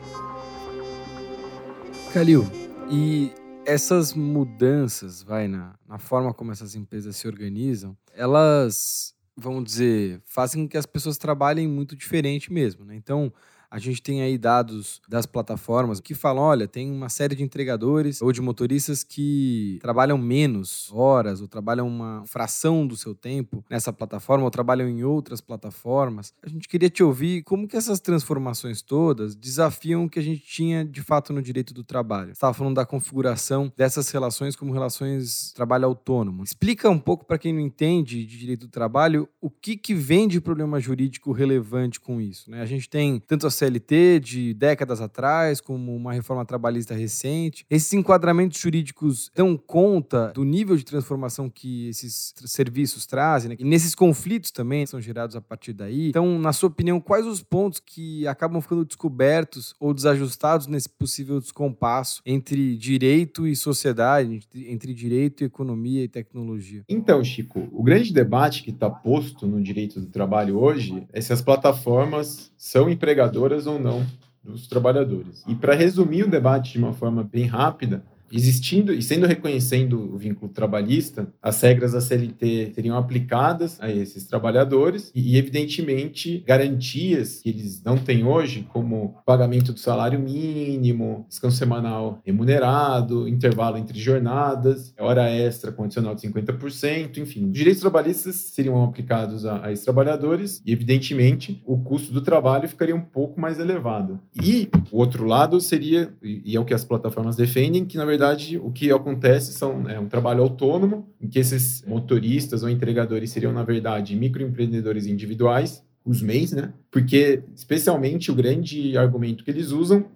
Calil, 2.12 2.44
e 2.90 3.30
essas 3.64 4.12
mudanças, 4.12 5.22
vai, 5.22 5.48
na, 5.48 5.74
na 5.88 5.98
forma 5.98 6.34
como 6.34 6.52
essas 6.52 6.74
empresas 6.74 7.16
se 7.16 7.26
organizam, 7.26 7.96
elas 8.14 9.15
vamos 9.36 9.64
dizer, 9.64 10.20
fazem 10.24 10.62
com 10.64 10.68
que 10.68 10.76
as 10.78 10.86
pessoas 10.86 11.18
trabalhem 11.18 11.68
muito 11.68 11.94
diferente 11.96 12.52
mesmo, 12.52 12.84
né? 12.84 12.94
Então, 12.96 13.32
a 13.70 13.78
gente 13.78 14.02
tem 14.02 14.22
aí 14.22 14.38
dados 14.38 15.00
das 15.08 15.26
plataformas 15.26 16.00
que 16.00 16.14
falam: 16.14 16.42
olha, 16.42 16.68
tem 16.68 16.90
uma 16.90 17.08
série 17.08 17.34
de 17.34 17.42
entregadores 17.42 18.22
ou 18.22 18.32
de 18.32 18.40
motoristas 18.40 19.02
que 19.02 19.78
trabalham 19.80 20.18
menos 20.18 20.90
horas 20.92 21.40
ou 21.40 21.48
trabalham 21.48 21.86
uma 21.86 22.24
fração 22.26 22.86
do 22.86 22.96
seu 22.96 23.14
tempo 23.14 23.64
nessa 23.70 23.92
plataforma 23.92 24.44
ou 24.44 24.50
trabalham 24.50 24.88
em 24.88 25.04
outras 25.04 25.40
plataformas. 25.40 26.32
A 26.42 26.48
gente 26.48 26.68
queria 26.68 26.90
te 26.90 27.02
ouvir 27.02 27.42
como 27.42 27.68
que 27.68 27.76
essas 27.76 28.00
transformações 28.00 28.82
todas 28.82 29.34
desafiam 29.34 30.04
o 30.04 30.10
que 30.10 30.18
a 30.18 30.22
gente 30.22 30.42
tinha 30.42 30.84
de 30.84 31.02
fato 31.02 31.32
no 31.32 31.42
direito 31.42 31.74
do 31.74 31.84
trabalho. 31.84 32.28
Você 32.28 32.32
estava 32.32 32.54
falando 32.54 32.76
da 32.76 32.86
configuração 32.86 33.72
dessas 33.76 34.10
relações 34.10 34.56
como 34.56 34.72
relações 34.72 35.52
trabalho 35.52 35.86
autônomo. 35.86 36.42
Explica 36.42 36.88
um 36.90 36.98
pouco 36.98 37.24
para 37.24 37.38
quem 37.38 37.52
não 37.52 37.60
entende 37.60 38.24
de 38.24 38.38
direito 38.38 38.66
do 38.66 38.70
trabalho 38.70 39.28
o 39.40 39.50
que, 39.50 39.76
que 39.76 39.94
vem 39.94 40.28
de 40.28 40.40
problema 40.40 40.80
jurídico 40.80 41.32
relevante 41.32 42.00
com 42.00 42.20
isso. 42.20 42.50
Né? 42.50 42.60
A 42.60 42.66
gente 42.66 42.88
tem 42.88 43.20
tanto 43.20 43.46
CLT 43.56 44.20
de 44.20 44.54
décadas 44.54 45.00
atrás, 45.00 45.60
como 45.60 45.94
uma 45.94 46.12
reforma 46.12 46.44
trabalhista 46.44 46.94
recente. 46.94 47.64
Esses 47.70 47.92
enquadramentos 47.92 48.58
jurídicos 48.58 49.30
dão 49.34 49.56
conta 49.56 50.32
do 50.34 50.44
nível 50.44 50.76
de 50.76 50.84
transformação 50.84 51.48
que 51.48 51.88
esses 51.88 52.34
serviços 52.44 53.06
trazem, 53.06 53.50
né? 53.50 53.56
e 53.58 53.64
nesses 53.64 53.94
conflitos 53.94 54.50
também 54.50 54.86
são 54.86 55.00
gerados 55.00 55.36
a 55.36 55.40
partir 55.40 55.72
daí. 55.72 56.08
Então, 56.08 56.38
na 56.38 56.52
sua 56.52 56.68
opinião, 56.68 57.00
quais 57.00 57.26
os 57.26 57.42
pontos 57.42 57.80
que 57.80 58.26
acabam 58.26 58.60
ficando 58.60 58.84
descobertos 58.84 59.74
ou 59.80 59.94
desajustados 59.94 60.66
nesse 60.66 60.88
possível 60.88 61.40
descompasso 61.40 62.20
entre 62.24 62.76
direito 62.76 63.46
e 63.46 63.54
sociedade, 63.56 64.40
entre 64.54 64.92
direito, 64.94 65.44
economia 65.44 66.04
e 66.04 66.08
tecnologia? 66.08 66.82
Então, 66.88 67.22
Chico, 67.24 67.68
o 67.72 67.82
grande 67.82 68.12
debate 68.12 68.62
que 68.62 68.70
está 68.70 68.90
posto 68.90 69.46
no 69.46 69.62
direito 69.62 70.00
do 70.00 70.06
trabalho 70.06 70.58
hoje 70.58 71.06
é 71.12 71.20
se 71.20 71.32
as 71.32 71.42
plataformas 71.42 72.52
são 72.56 72.88
empregadoras 72.88 73.45
ou 73.66 73.78
não 73.78 74.04
dos 74.42 74.66
trabalhadores. 74.66 75.44
E 75.46 75.54
para 75.54 75.74
resumir 75.74 76.24
o 76.24 76.30
debate 76.30 76.72
de 76.72 76.78
uma 76.78 76.92
forma 76.92 77.22
bem 77.22 77.46
rápida, 77.46 78.04
Existindo 78.32 78.92
e 78.92 79.02
sendo 79.02 79.26
reconhecendo 79.26 80.14
o 80.14 80.18
vínculo 80.18 80.50
trabalhista, 80.50 81.28
as 81.40 81.60
regras 81.60 81.92
da 81.92 82.00
CLT 82.00 82.72
seriam 82.74 82.96
aplicadas 82.96 83.78
a 83.80 83.90
esses 83.90 84.26
trabalhadores 84.26 85.10
e, 85.14 85.36
evidentemente, 85.36 86.42
garantias 86.46 87.40
que 87.42 87.50
eles 87.50 87.82
não 87.84 87.96
têm 87.96 88.24
hoje, 88.24 88.66
como 88.72 89.16
pagamento 89.24 89.72
do 89.72 89.78
salário 89.78 90.18
mínimo, 90.18 91.26
descanso 91.28 91.56
semanal 91.56 92.20
remunerado, 92.24 93.28
intervalo 93.28 93.78
entre 93.78 93.98
jornadas, 93.98 94.92
hora 94.98 95.30
extra 95.30 95.70
condicional 95.70 96.14
de 96.14 96.22
50%, 96.22 97.18
enfim. 97.18 97.46
Os 97.46 97.52
direitos 97.52 97.80
trabalhistas 97.80 98.36
seriam 98.36 98.82
aplicados 98.82 99.46
a, 99.46 99.66
a 99.66 99.72
esses 99.72 99.84
trabalhadores 99.84 100.60
e, 100.64 100.72
evidentemente, 100.72 101.62
o 101.64 101.78
custo 101.78 102.12
do 102.12 102.20
trabalho 102.20 102.68
ficaria 102.68 102.94
um 102.94 103.00
pouco 103.00 103.40
mais 103.40 103.58
elevado. 103.58 104.18
E 104.42 104.68
o 104.90 104.98
outro 104.98 105.24
lado 105.24 105.60
seria, 105.60 106.12
e 106.22 106.56
é 106.56 106.60
o 106.60 106.64
que 106.64 106.74
as 106.74 106.84
plataformas 106.84 107.36
defendem, 107.36 107.84
que 107.84 107.96
na 107.96 108.04
verdade 108.04 108.15
verdade, 108.16 108.56
o 108.58 108.70
que 108.70 108.90
acontece 108.90 109.52
são 109.52 109.88
é 109.88 110.00
um 110.00 110.08
trabalho 110.08 110.42
autônomo, 110.42 111.06
em 111.20 111.28
que 111.28 111.38
esses 111.38 111.84
motoristas 111.86 112.62
ou 112.62 112.70
entregadores 112.70 113.30
seriam, 113.30 113.52
na 113.52 113.62
verdade, 113.62 114.16
microempreendedores 114.16 115.06
individuais, 115.06 115.84
os 116.04 116.22
MEIs, 116.22 116.52
né? 116.52 116.72
Porque, 116.90 117.42
especialmente, 117.54 118.30
o 118.30 118.34
grande 118.34 118.96
argumento 118.96 119.44
que 119.44 119.50
eles 119.50 119.70
usam 119.70 120.06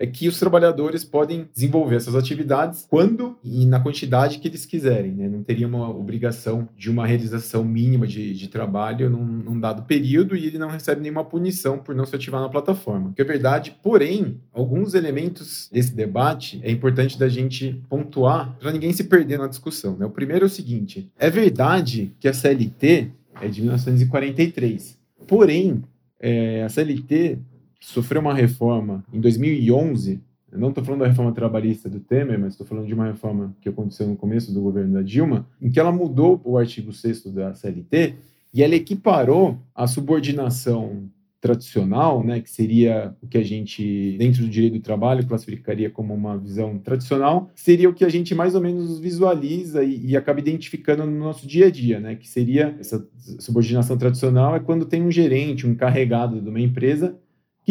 é 0.00 0.06
que 0.06 0.26
os 0.26 0.38
trabalhadores 0.38 1.04
podem 1.04 1.46
desenvolver 1.54 1.96
essas 1.96 2.14
atividades 2.14 2.86
quando 2.88 3.36
e 3.44 3.66
na 3.66 3.78
quantidade 3.78 4.38
que 4.38 4.48
eles 4.48 4.64
quiserem. 4.64 5.12
Né? 5.12 5.28
Não 5.28 5.42
teria 5.42 5.68
uma 5.68 5.90
obrigação 5.90 6.66
de 6.74 6.90
uma 6.90 7.06
realização 7.06 7.62
mínima 7.62 8.06
de, 8.06 8.32
de 8.32 8.48
trabalho 8.48 9.10
num, 9.10 9.24
num, 9.24 9.60
dado 9.60 9.82
período 9.82 10.34
e 10.34 10.46
ele 10.46 10.56
não 10.56 10.68
recebe 10.68 11.02
nenhuma 11.02 11.22
punição 11.22 11.78
por 11.78 11.94
não 11.94 12.06
se 12.06 12.16
ativar 12.16 12.40
na 12.40 12.48
plataforma. 12.48 13.12
Que 13.14 13.20
é 13.20 13.24
verdade, 13.26 13.76
porém, 13.82 14.40
alguns 14.54 14.94
elementos 14.94 15.68
desse 15.70 15.94
debate 15.94 16.58
é 16.62 16.70
importante 16.70 17.18
da 17.18 17.28
gente 17.28 17.82
pontuar 17.90 18.56
para 18.58 18.72
ninguém 18.72 18.94
se 18.94 19.04
perder 19.04 19.38
na 19.38 19.48
discussão. 19.48 19.98
Né? 19.98 20.06
O 20.06 20.10
primeiro 20.10 20.46
é 20.46 20.46
o 20.46 20.50
seguinte: 20.50 21.10
é 21.18 21.28
verdade 21.28 22.10
que 22.18 22.26
a 22.26 22.32
CLT 22.32 23.10
é 23.42 23.48
de 23.48 23.60
1943. 23.60 24.98
Porém, 25.26 25.82
é, 26.18 26.62
a 26.62 26.68
CLT 26.70 27.38
sofreu 27.80 28.20
uma 28.20 28.34
reforma 28.34 29.04
em 29.12 29.20
2011. 29.20 30.20
Eu 30.52 30.58
não 30.58 30.68
estou 30.68 30.84
falando 30.84 31.00
da 31.00 31.08
reforma 31.08 31.32
trabalhista 31.32 31.88
do 31.88 32.00
Temer, 32.00 32.38
mas 32.38 32.52
estou 32.52 32.66
falando 32.66 32.86
de 32.86 32.94
uma 32.94 33.06
reforma 33.06 33.54
que 33.60 33.68
aconteceu 33.68 34.06
no 34.06 34.16
começo 34.16 34.52
do 34.52 34.60
governo 34.60 34.94
da 34.94 35.02
Dilma, 35.02 35.46
em 35.62 35.70
que 35.70 35.78
ela 35.78 35.92
mudou 35.92 36.40
o 36.44 36.58
artigo 36.58 36.92
6 36.92 37.26
da 37.26 37.54
CLT 37.54 38.14
e 38.52 38.62
ela 38.62 38.74
equiparou 38.74 39.58
a 39.74 39.86
subordinação 39.86 41.08
tradicional, 41.40 42.22
né, 42.22 42.40
que 42.40 42.50
seria 42.50 43.16
o 43.22 43.26
que 43.26 43.38
a 43.38 43.42
gente, 43.42 44.16
dentro 44.18 44.42
do 44.42 44.48
direito 44.48 44.74
do 44.74 44.80
trabalho, 44.80 45.26
classificaria 45.26 45.88
como 45.88 46.12
uma 46.12 46.36
visão 46.36 46.78
tradicional, 46.78 47.50
seria 47.54 47.88
o 47.88 47.94
que 47.94 48.04
a 48.04 48.10
gente 48.10 48.34
mais 48.34 48.54
ou 48.54 48.60
menos 48.60 49.00
visualiza 49.00 49.82
e, 49.82 50.08
e 50.08 50.16
acaba 50.16 50.38
identificando 50.38 51.06
no 51.06 51.18
nosso 51.18 51.46
dia 51.46 51.68
a 51.68 51.70
dia, 51.70 51.98
né, 51.98 52.14
que 52.14 52.28
seria 52.28 52.76
essa 52.78 53.08
subordinação 53.38 53.96
tradicional 53.96 54.54
é 54.54 54.60
quando 54.60 54.84
tem 54.84 55.02
um 55.02 55.10
gerente, 55.10 55.66
um 55.66 55.70
encarregado 55.70 56.42
de 56.42 56.48
uma 56.48 56.60
empresa 56.60 57.16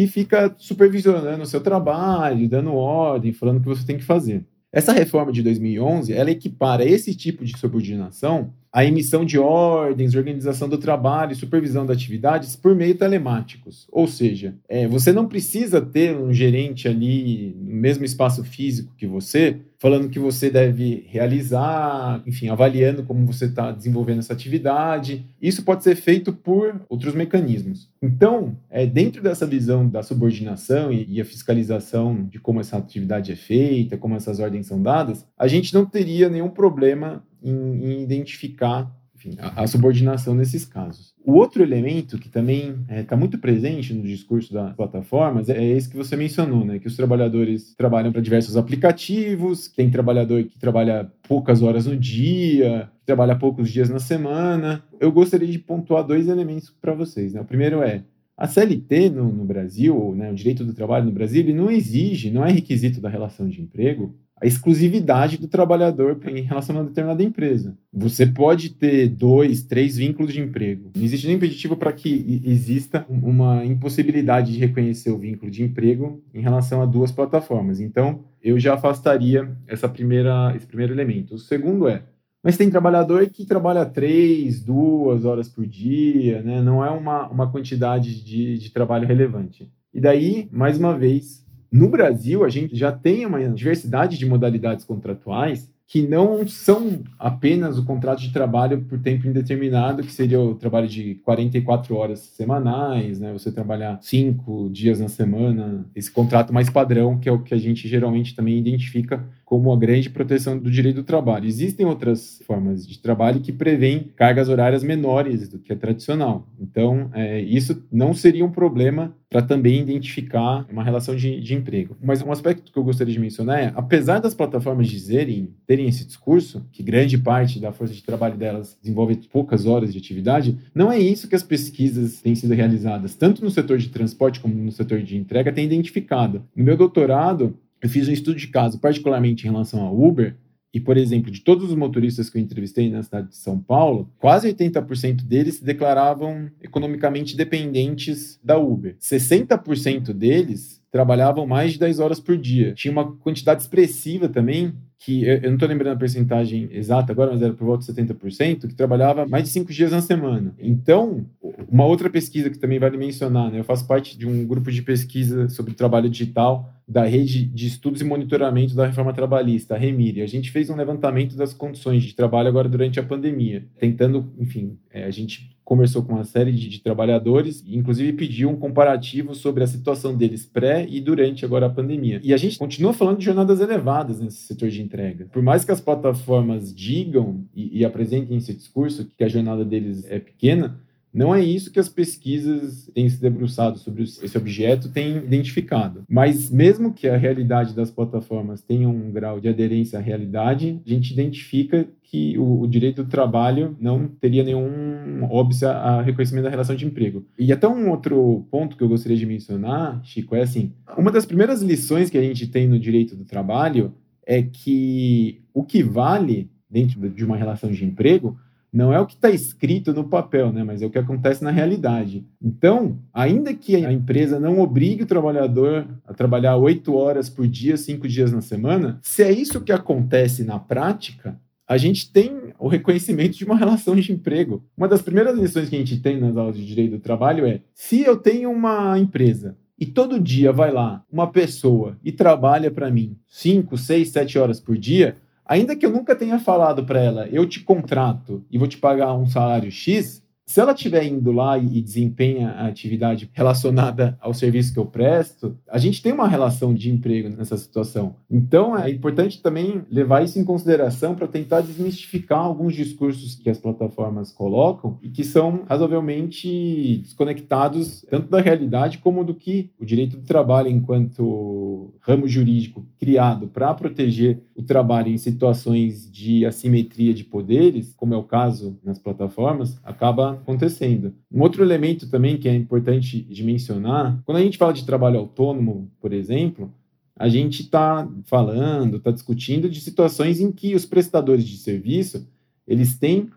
que 0.00 0.06
fica 0.06 0.54
supervisionando 0.56 1.42
o 1.42 1.46
seu 1.46 1.60
trabalho, 1.60 2.48
dando 2.48 2.72
ordem, 2.72 3.32
falando 3.32 3.58
o 3.58 3.60
que 3.60 3.68
você 3.68 3.84
tem 3.84 3.98
que 3.98 4.04
fazer. 4.04 4.44
Essa 4.72 4.92
reforma 4.92 5.30
de 5.30 5.42
2011, 5.42 6.12
ela 6.12 6.30
equipara 6.30 6.84
esse 6.84 7.14
tipo 7.14 7.44
de 7.44 7.58
subordinação 7.58 8.54
à 8.72 8.84
emissão 8.84 9.24
de 9.24 9.36
ordens, 9.36 10.14
organização 10.14 10.68
do 10.68 10.78
trabalho 10.78 11.34
supervisão 11.34 11.84
de 11.84 11.92
atividades 11.92 12.54
por 12.56 12.74
meio 12.74 12.94
telemáticos. 12.94 13.86
Ou 13.90 14.06
seja, 14.06 14.54
é, 14.68 14.86
você 14.86 15.12
não 15.12 15.26
precisa 15.26 15.82
ter 15.82 16.16
um 16.16 16.32
gerente 16.32 16.86
ali 16.86 17.54
no 17.60 17.74
mesmo 17.74 18.04
espaço 18.04 18.44
físico 18.44 18.94
que 18.96 19.08
você, 19.08 19.58
falando 19.80 20.10
que 20.10 20.18
você 20.18 20.50
deve 20.50 21.06
realizar, 21.08 22.22
enfim, 22.26 22.50
avaliando 22.50 23.02
como 23.02 23.24
você 23.24 23.46
está 23.46 23.72
desenvolvendo 23.72 24.18
essa 24.18 24.34
atividade. 24.34 25.24
Isso 25.40 25.64
pode 25.64 25.82
ser 25.82 25.96
feito 25.96 26.34
por 26.34 26.82
outros 26.86 27.14
mecanismos. 27.14 27.88
Então, 28.02 28.58
é, 28.68 28.84
dentro 28.84 29.22
dessa 29.22 29.46
visão 29.46 29.88
da 29.88 30.02
subordinação 30.02 30.92
e, 30.92 31.06
e 31.08 31.18
a 31.18 31.24
fiscalização 31.24 32.24
de 32.24 32.38
como 32.38 32.60
essa 32.60 32.76
atividade 32.76 33.32
é 33.32 33.36
feita, 33.36 33.96
como 33.96 34.14
essas 34.14 34.38
ordens 34.38 34.66
são 34.66 34.82
dadas, 34.82 35.26
a 35.36 35.48
gente 35.48 35.72
não 35.72 35.86
teria 35.86 36.28
nenhum 36.28 36.50
problema 36.50 37.24
em, 37.42 37.50
em 37.52 38.02
identificar 38.02 38.94
enfim, 39.20 39.36
a, 39.38 39.62
a, 39.62 39.66
subordinação 39.66 40.34
nesses 40.34 40.64
casos. 40.64 41.14
O 41.22 41.32
outro 41.32 41.62
elemento 41.62 42.18
que 42.18 42.30
também 42.30 42.70
está 42.80 42.94
é, 42.94 43.02
tá 43.02 43.16
muito 43.16 43.38
presente 43.38 43.92
no 43.92 44.02
discurso 44.02 44.52
das 44.52 44.74
plataformas 44.74 45.50
é, 45.50 45.58
é 45.58 45.76
esse 45.76 45.90
que 45.90 45.96
você 45.96 46.16
mencionou, 46.16 46.64
né? 46.64 46.78
Que 46.78 46.88
os 46.88 46.96
trabalhadores 46.96 47.74
trabalham 47.76 48.10
para 48.10 48.22
diversos 48.22 48.56
aplicativos, 48.56 49.68
tem 49.68 49.90
trabalhador 49.90 50.42
que 50.44 50.58
trabalha 50.58 51.10
poucas 51.28 51.60
horas 51.62 51.84
no 51.84 51.96
dia, 51.96 52.90
trabalha 53.04 53.36
poucos 53.36 53.70
dias 53.70 53.90
na 53.90 53.98
semana. 53.98 54.82
Eu 54.98 55.12
gostaria 55.12 55.48
de 55.48 55.58
pontuar 55.58 56.02
dois 56.02 56.26
elementos 56.26 56.70
para 56.70 56.94
vocês. 56.94 57.34
Né? 57.34 57.42
O 57.42 57.44
primeiro 57.44 57.82
é 57.82 58.02
a 58.40 58.46
CLT 58.46 59.10
no, 59.10 59.30
no 59.30 59.44
Brasil, 59.44 60.14
né, 60.16 60.32
o 60.32 60.34
direito 60.34 60.64
do 60.64 60.72
trabalho 60.72 61.04
no 61.04 61.12
Brasil, 61.12 61.40
ele 61.42 61.52
não 61.52 61.70
exige, 61.70 62.30
não 62.30 62.42
é 62.42 62.50
requisito 62.50 62.98
da 62.98 63.10
relação 63.10 63.46
de 63.46 63.60
emprego, 63.60 64.14
a 64.40 64.46
exclusividade 64.46 65.36
do 65.36 65.46
trabalhador 65.46 66.18
em 66.26 66.42
relação 66.42 66.74
a 66.74 66.78
uma 66.80 66.88
determinada 66.88 67.22
empresa. 67.22 67.76
Você 67.92 68.26
pode 68.26 68.70
ter 68.70 69.08
dois, 69.08 69.62
três 69.62 69.96
vínculos 69.96 70.32
de 70.32 70.40
emprego. 70.40 70.90
Não 70.96 71.04
existe 71.04 71.26
nenhum 71.26 71.36
impeditivo 71.36 71.76
para 71.76 71.92
que 71.92 72.40
exista 72.44 73.04
uma 73.08 73.64
impossibilidade 73.64 74.52
de 74.52 74.58
reconhecer 74.58 75.10
o 75.10 75.18
vínculo 75.18 75.50
de 75.50 75.62
emprego 75.62 76.22
em 76.32 76.40
relação 76.40 76.80
a 76.80 76.86
duas 76.86 77.12
plataformas. 77.12 77.80
Então, 77.80 78.24
eu 78.42 78.58
já 78.58 78.74
afastaria 78.74 79.50
essa 79.66 79.88
primeira, 79.88 80.54
esse 80.56 80.66
primeiro 80.66 80.94
elemento. 80.94 81.34
O 81.34 81.38
segundo 81.38 81.86
é, 81.86 82.02
mas 82.42 82.56
tem 82.56 82.70
trabalhador 82.70 83.28
que 83.28 83.44
trabalha 83.44 83.84
três, 83.84 84.62
duas 84.62 85.26
horas 85.26 85.48
por 85.48 85.66
dia, 85.66 86.42
né? 86.42 86.62
não 86.62 86.82
é 86.82 86.90
uma, 86.90 87.28
uma 87.28 87.50
quantidade 87.50 88.24
de, 88.24 88.58
de 88.58 88.70
trabalho 88.70 89.06
relevante. 89.06 89.70
E 89.92 90.00
daí, 90.00 90.48
mais 90.50 90.78
uma 90.78 90.96
vez, 90.96 91.44
no 91.70 91.88
Brasil, 91.88 92.44
a 92.44 92.48
gente 92.48 92.76
já 92.76 92.90
tem 92.90 93.24
uma 93.24 93.40
diversidade 93.50 94.18
de 94.18 94.26
modalidades 94.26 94.84
contratuais 94.84 95.70
que 95.90 96.06
não 96.06 96.46
são 96.46 97.00
apenas 97.18 97.76
o 97.76 97.84
contrato 97.84 98.20
de 98.20 98.32
trabalho 98.32 98.82
por 98.82 99.00
tempo 99.00 99.26
indeterminado, 99.26 100.04
que 100.04 100.12
seria 100.12 100.38
o 100.38 100.54
trabalho 100.54 100.86
de 100.86 101.16
44 101.16 101.96
horas 101.96 102.20
semanais, 102.20 103.18
né? 103.18 103.32
Você 103.32 103.50
trabalhar 103.50 103.98
cinco 104.00 104.70
dias 104.70 105.00
na 105.00 105.08
semana, 105.08 105.84
esse 105.92 106.08
contrato 106.08 106.54
mais 106.54 106.70
padrão, 106.70 107.18
que 107.18 107.28
é 107.28 107.32
o 107.32 107.42
que 107.42 107.52
a 107.52 107.58
gente 107.58 107.88
geralmente 107.88 108.36
também 108.36 108.56
identifica 108.56 109.24
como 109.50 109.72
a 109.72 109.76
grande 109.76 110.08
proteção 110.08 110.56
do 110.56 110.70
direito 110.70 110.94
do 110.96 111.02
trabalho. 111.02 111.44
Existem 111.44 111.84
outras 111.84 112.40
formas 112.46 112.86
de 112.86 113.00
trabalho 113.00 113.40
que 113.40 113.50
prevêem 113.50 114.12
cargas 114.14 114.48
horárias 114.48 114.84
menores 114.84 115.48
do 115.48 115.58
que 115.58 115.72
é 115.72 115.76
tradicional. 115.76 116.46
Então, 116.60 117.10
é, 117.12 117.40
isso 117.40 117.84
não 117.90 118.14
seria 118.14 118.44
um 118.44 118.52
problema 118.52 119.12
para 119.28 119.42
também 119.42 119.80
identificar 119.80 120.64
uma 120.70 120.84
relação 120.84 121.16
de, 121.16 121.40
de, 121.40 121.54
emprego. 121.56 121.96
Mas 122.00 122.22
um 122.22 122.30
aspecto 122.30 122.70
que 122.70 122.78
eu 122.78 122.84
gostaria 122.84 123.12
de 123.12 123.18
mencionar 123.18 123.58
é, 123.58 123.72
apesar 123.74 124.20
das 124.20 124.34
plataformas 124.34 124.86
dizerem, 124.86 125.52
terem 125.66 125.88
esse 125.88 126.06
discurso, 126.06 126.64
que 126.70 126.84
grande 126.84 127.18
parte 127.18 127.58
da 127.58 127.72
força 127.72 127.92
de 127.92 128.04
trabalho 128.04 128.36
delas 128.36 128.78
desenvolve 128.80 129.16
poucas 129.32 129.66
horas 129.66 129.92
de 129.92 129.98
atividade, 129.98 130.56
não 130.72 130.92
é 130.92 130.98
isso 130.98 131.28
que 131.28 131.34
as 131.34 131.42
pesquisas 131.42 132.20
têm 132.20 132.36
sido 132.36 132.54
realizadas, 132.54 133.16
tanto 133.16 133.42
no 133.42 133.50
setor 133.50 133.78
de 133.78 133.88
transporte 133.88 134.38
como 134.38 134.54
no 134.54 134.70
setor 134.70 135.02
de 135.02 135.16
entrega, 135.16 135.52
têm 135.52 135.64
identificado. 135.64 136.44
No 136.54 136.62
meu 136.62 136.76
doutorado, 136.76 137.58
eu 137.82 137.88
fiz 137.88 138.08
um 138.08 138.12
estudo 138.12 138.38
de 138.38 138.48
caso, 138.48 138.78
particularmente 138.78 139.46
em 139.46 139.50
relação 139.50 139.80
ao 139.80 139.98
Uber, 139.98 140.36
e, 140.72 140.78
por 140.78 140.96
exemplo, 140.96 141.30
de 141.30 141.40
todos 141.40 141.68
os 141.68 141.74
motoristas 141.74 142.30
que 142.30 142.38
eu 142.38 142.42
entrevistei 142.42 142.88
na 142.90 143.02
cidade 143.02 143.30
de 143.30 143.36
São 143.36 143.58
Paulo, 143.58 144.08
quase 144.18 144.52
80% 144.52 145.22
deles 145.24 145.56
se 145.56 145.64
declaravam 145.64 146.48
economicamente 146.62 147.36
dependentes 147.36 148.38
da 148.42 148.56
Uber. 148.56 148.96
60% 149.00 150.12
deles 150.12 150.79
trabalhavam 150.90 151.46
mais 151.46 151.72
de 151.72 151.78
10 151.78 152.00
horas 152.00 152.20
por 152.20 152.36
dia. 152.36 152.74
Tinha 152.74 152.92
uma 152.92 153.12
quantidade 153.16 153.62
expressiva 153.62 154.28
também 154.28 154.74
que 155.02 155.24
eu 155.24 155.40
não 155.44 155.54
estou 155.54 155.66
lembrando 155.66 155.94
a 155.94 155.98
percentagem 155.98 156.68
exata 156.72 157.10
agora, 157.10 157.30
mas 157.32 157.40
era 157.40 157.54
por 157.54 157.64
volta 157.64 157.86
de 157.86 157.90
70%, 157.90 158.68
que 158.68 158.74
trabalhava 158.74 159.26
mais 159.26 159.44
de 159.44 159.48
cinco 159.48 159.72
dias 159.72 159.92
na 159.92 160.02
semana. 160.02 160.54
Então, 160.58 161.24
Uma 161.70 161.86
outra 161.86 162.10
pesquisa 162.10 162.50
que 162.50 162.58
também 162.58 162.78
vale 162.78 162.96
mencionar, 162.96 163.50
né? 163.50 163.60
Eu 163.60 163.64
faço 163.64 163.86
parte 163.86 164.18
de 164.18 164.26
um 164.26 164.46
grupo 164.46 164.70
de 164.70 164.82
pesquisa 164.82 165.48
sobre 165.48 165.72
trabalho 165.72 166.10
digital 166.10 166.70
da 166.86 167.04
Rede 167.04 167.44
de 167.44 167.66
Estudos 167.66 168.00
e 168.00 168.04
Monitoramento 168.04 168.74
da 168.74 168.86
Reforma 168.86 169.12
Trabalhista, 169.12 169.74
a 169.74 169.78
REMIRE. 169.78 170.22
A 170.22 170.26
gente 170.26 170.50
fez 170.50 170.68
um 170.68 170.76
levantamento 170.76 171.36
das 171.36 171.54
condições 171.54 172.02
de 172.02 172.14
trabalho 172.14 172.48
agora 172.48 172.68
durante 172.68 172.98
a 172.98 173.02
pandemia, 173.02 173.64
tentando, 173.78 174.32
enfim, 174.38 174.76
é, 174.90 175.04
a 175.04 175.10
gente 175.10 175.56
conversou 175.70 176.02
com 176.02 176.14
uma 176.14 176.24
série 176.24 176.50
de, 176.50 176.68
de 176.68 176.80
trabalhadores 176.80 177.62
inclusive 177.64 178.12
pediu 178.14 178.50
um 178.50 178.56
comparativo 178.56 179.36
sobre 179.36 179.62
a 179.62 179.68
situação 179.68 180.16
deles 180.16 180.44
pré 180.44 180.84
e 180.90 181.00
durante 181.00 181.44
agora 181.44 181.66
a 181.66 181.70
pandemia. 181.70 182.20
E 182.24 182.34
a 182.34 182.36
gente 182.36 182.58
continua 182.58 182.92
falando 182.92 183.18
de 183.18 183.24
jornadas 183.24 183.60
elevadas 183.60 184.18
nesse 184.18 184.38
setor 184.38 184.68
de 184.68 184.82
entrega. 184.82 185.26
Por 185.32 185.40
mais 185.40 185.64
que 185.64 185.70
as 185.70 185.80
plataformas 185.80 186.74
digam 186.74 187.44
e, 187.54 187.78
e 187.78 187.84
apresentem 187.84 188.36
esse 188.36 188.52
discurso 188.52 189.08
que 189.16 189.22
a 189.22 189.28
jornada 189.28 189.64
deles 189.64 190.04
é 190.10 190.18
pequena, 190.18 190.76
não 191.12 191.34
é 191.34 191.42
isso 191.42 191.72
que 191.72 191.80
as 191.80 191.88
pesquisas 191.88 192.88
têm 192.94 193.08
se 193.08 193.20
debruçado 193.20 193.78
sobre 193.78 194.04
esse 194.04 194.38
objeto, 194.38 194.88
têm 194.88 195.16
identificado. 195.16 196.04
Mas 196.08 196.50
mesmo 196.50 196.92
que 196.92 197.08
a 197.08 197.16
realidade 197.16 197.74
das 197.74 197.90
plataformas 197.90 198.62
tenha 198.62 198.88
um 198.88 199.10
grau 199.10 199.40
de 199.40 199.48
aderência 199.48 199.98
à 199.98 200.02
realidade, 200.02 200.80
a 200.86 200.88
gente 200.88 201.12
identifica 201.12 201.88
que 202.02 202.38
o, 202.38 202.62
o 202.62 202.66
direito 202.66 203.02
do 203.04 203.10
trabalho 203.10 203.76
não 203.80 204.06
teria 204.06 204.44
nenhum 204.44 205.24
óbvio 205.30 205.68
a 205.68 206.02
reconhecimento 206.02 206.44
da 206.44 206.50
relação 206.50 206.76
de 206.76 206.86
emprego. 206.86 207.24
E 207.38 207.52
até 207.52 207.68
um 207.68 207.90
outro 207.90 208.46
ponto 208.50 208.76
que 208.76 208.82
eu 208.82 208.88
gostaria 208.88 209.16
de 209.16 209.26
mencionar, 209.26 210.00
Chico, 210.04 210.34
é 210.34 210.42
assim, 210.42 210.72
uma 210.96 211.10
das 211.10 211.26
primeiras 211.26 211.62
lições 211.62 212.08
que 212.08 212.18
a 212.18 212.22
gente 212.22 212.46
tem 212.46 212.68
no 212.68 212.78
direito 212.78 213.16
do 213.16 213.24
trabalho 213.24 213.92
é 214.24 214.42
que 214.42 215.40
o 215.52 215.64
que 215.64 215.82
vale 215.82 216.50
dentro 216.70 217.08
de 217.08 217.24
uma 217.24 217.36
relação 217.36 217.70
de 217.70 217.84
emprego 217.84 218.38
não 218.72 218.92
é 218.92 219.00
o 219.00 219.06
que 219.06 219.14
está 219.14 219.30
escrito 219.30 219.92
no 219.92 220.04
papel, 220.04 220.52
né, 220.52 220.62
mas 220.62 220.82
é 220.82 220.86
o 220.86 220.90
que 220.90 220.98
acontece 220.98 221.42
na 221.42 221.50
realidade. 221.50 222.24
Então, 222.42 222.98
ainda 223.12 223.52
que 223.52 223.76
a 223.76 223.92
empresa 223.92 224.38
não 224.38 224.60
obrigue 224.60 225.02
o 225.02 225.06
trabalhador 225.06 225.86
a 226.06 226.14
trabalhar 226.14 226.56
oito 226.56 226.94
horas 226.94 227.28
por 227.28 227.46
dia, 227.48 227.76
cinco 227.76 228.06
dias 228.06 228.32
na 228.32 228.40
semana, 228.40 228.98
se 229.02 229.22
é 229.22 229.32
isso 229.32 229.60
que 229.60 229.72
acontece 229.72 230.44
na 230.44 230.58
prática, 230.58 231.38
a 231.70 231.76
gente 231.76 232.10
tem 232.12 232.52
o 232.58 232.66
reconhecimento 232.66 233.36
de 233.36 233.44
uma 233.44 233.56
relação 233.56 233.94
de 233.94 234.12
emprego. 234.12 234.64
Uma 234.76 234.88
das 234.88 235.02
primeiras 235.02 235.38
lições 235.38 235.68
que 235.68 235.76
a 235.76 235.78
gente 235.78 236.00
tem 236.00 236.18
nas 236.18 236.36
aulas 236.36 236.56
de 236.56 236.66
direito 236.66 236.92
do 236.92 236.98
trabalho 236.98 237.46
é: 237.46 237.60
se 237.72 238.02
eu 238.02 238.16
tenho 238.16 238.50
uma 238.50 238.98
empresa 238.98 239.56
e 239.78 239.86
todo 239.86 240.18
dia 240.18 240.52
vai 240.52 240.72
lá 240.72 241.04
uma 241.10 241.28
pessoa 241.28 241.96
e 242.02 242.10
trabalha 242.10 242.72
para 242.72 242.90
mim 242.90 243.16
cinco, 243.28 243.78
seis, 243.78 244.10
sete 244.10 244.36
horas 244.36 244.58
por 244.58 244.76
dia, 244.76 245.16
ainda 245.50 245.74
que 245.74 245.84
eu 245.84 245.90
nunca 245.90 246.14
tenha 246.14 246.38
falado 246.38 246.84
para 246.86 247.00
ela, 247.00 247.26
eu 247.26 247.44
te 247.44 247.58
contrato 247.58 248.44
e 248.48 248.56
vou 248.56 248.68
te 248.68 248.78
pagar 248.78 249.12
um 249.14 249.26
salário 249.26 249.68
X, 249.68 250.22
se 250.50 250.58
ela 250.58 250.72
estiver 250.72 251.06
indo 251.06 251.30
lá 251.30 251.56
e 251.56 251.80
desempenha 251.80 252.48
a 252.48 252.66
atividade 252.66 253.30
relacionada 253.32 254.18
ao 254.20 254.34
serviço 254.34 254.72
que 254.72 254.80
eu 254.80 254.84
presto, 254.84 255.56
a 255.68 255.78
gente 255.78 256.02
tem 256.02 256.12
uma 256.12 256.26
relação 256.26 256.74
de 256.74 256.90
emprego 256.90 257.28
nessa 257.28 257.56
situação. 257.56 258.16
Então, 258.28 258.76
é 258.76 258.90
importante 258.90 259.40
também 259.40 259.82
levar 259.88 260.24
isso 260.24 260.40
em 260.40 260.44
consideração 260.44 261.14
para 261.14 261.28
tentar 261.28 261.60
desmistificar 261.60 262.40
alguns 262.40 262.74
discursos 262.74 263.36
que 263.36 263.48
as 263.48 263.58
plataformas 263.58 264.32
colocam 264.32 264.98
e 265.00 265.08
que 265.08 265.22
são 265.22 265.62
razoavelmente 265.68 266.98
desconectados 266.98 268.04
tanto 268.10 268.28
da 268.28 268.40
realidade 268.40 268.98
como 268.98 269.22
do 269.22 269.36
que 269.36 269.70
o 269.78 269.84
direito 269.86 270.16
do 270.16 270.26
trabalho, 270.26 270.68
enquanto 270.68 271.94
ramo 272.00 272.26
jurídico 272.26 272.84
criado 272.98 273.46
para 273.46 273.72
proteger 273.72 274.42
o 274.56 274.64
trabalho 274.64 275.10
em 275.10 275.16
situações 275.16 276.10
de 276.10 276.44
assimetria 276.44 277.14
de 277.14 277.22
poderes, 277.22 277.94
como 277.96 278.14
é 278.14 278.16
o 278.16 278.24
caso 278.24 278.76
nas 278.82 278.98
plataformas, 278.98 279.78
acaba 279.84 280.39
acontecendo. 280.40 281.14
Um 281.30 281.40
outro 281.42 281.62
elemento 281.62 282.10
também 282.10 282.36
que 282.36 282.48
é 282.48 282.54
importante 282.54 283.20
de 283.20 283.44
mencionar, 283.44 284.20
quando 284.24 284.38
a 284.38 284.42
gente 284.42 284.58
fala 284.58 284.72
de 284.72 284.84
trabalho 284.84 285.18
autônomo, 285.18 285.90
por 286.00 286.12
exemplo, 286.12 286.72
a 287.16 287.28
gente 287.28 287.62
está 287.62 288.08
falando, 288.24 288.96
está 288.96 289.10
discutindo 289.10 289.68
de 289.68 289.80
situações 289.80 290.40
em 290.40 290.50
que 290.50 290.74
os 290.74 290.86
prestadores 290.86 291.46
de 291.46 291.58
serviço 291.58 292.26
eles 292.66 292.98
têm 292.98 293.28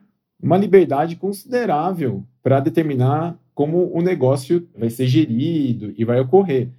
uma 0.41 0.57
liberdade 0.57 1.15
considerável 1.15 2.23
para 2.41 2.59
determinar 2.59 3.37
como 3.53 3.91
o 3.93 4.01
negócio 4.01 4.67
vai 4.77 4.89
ser 4.89 5.07
gerido 5.07 5.93
e 5.97 6.05
vai 6.05 6.19
ocorrer. 6.19 6.69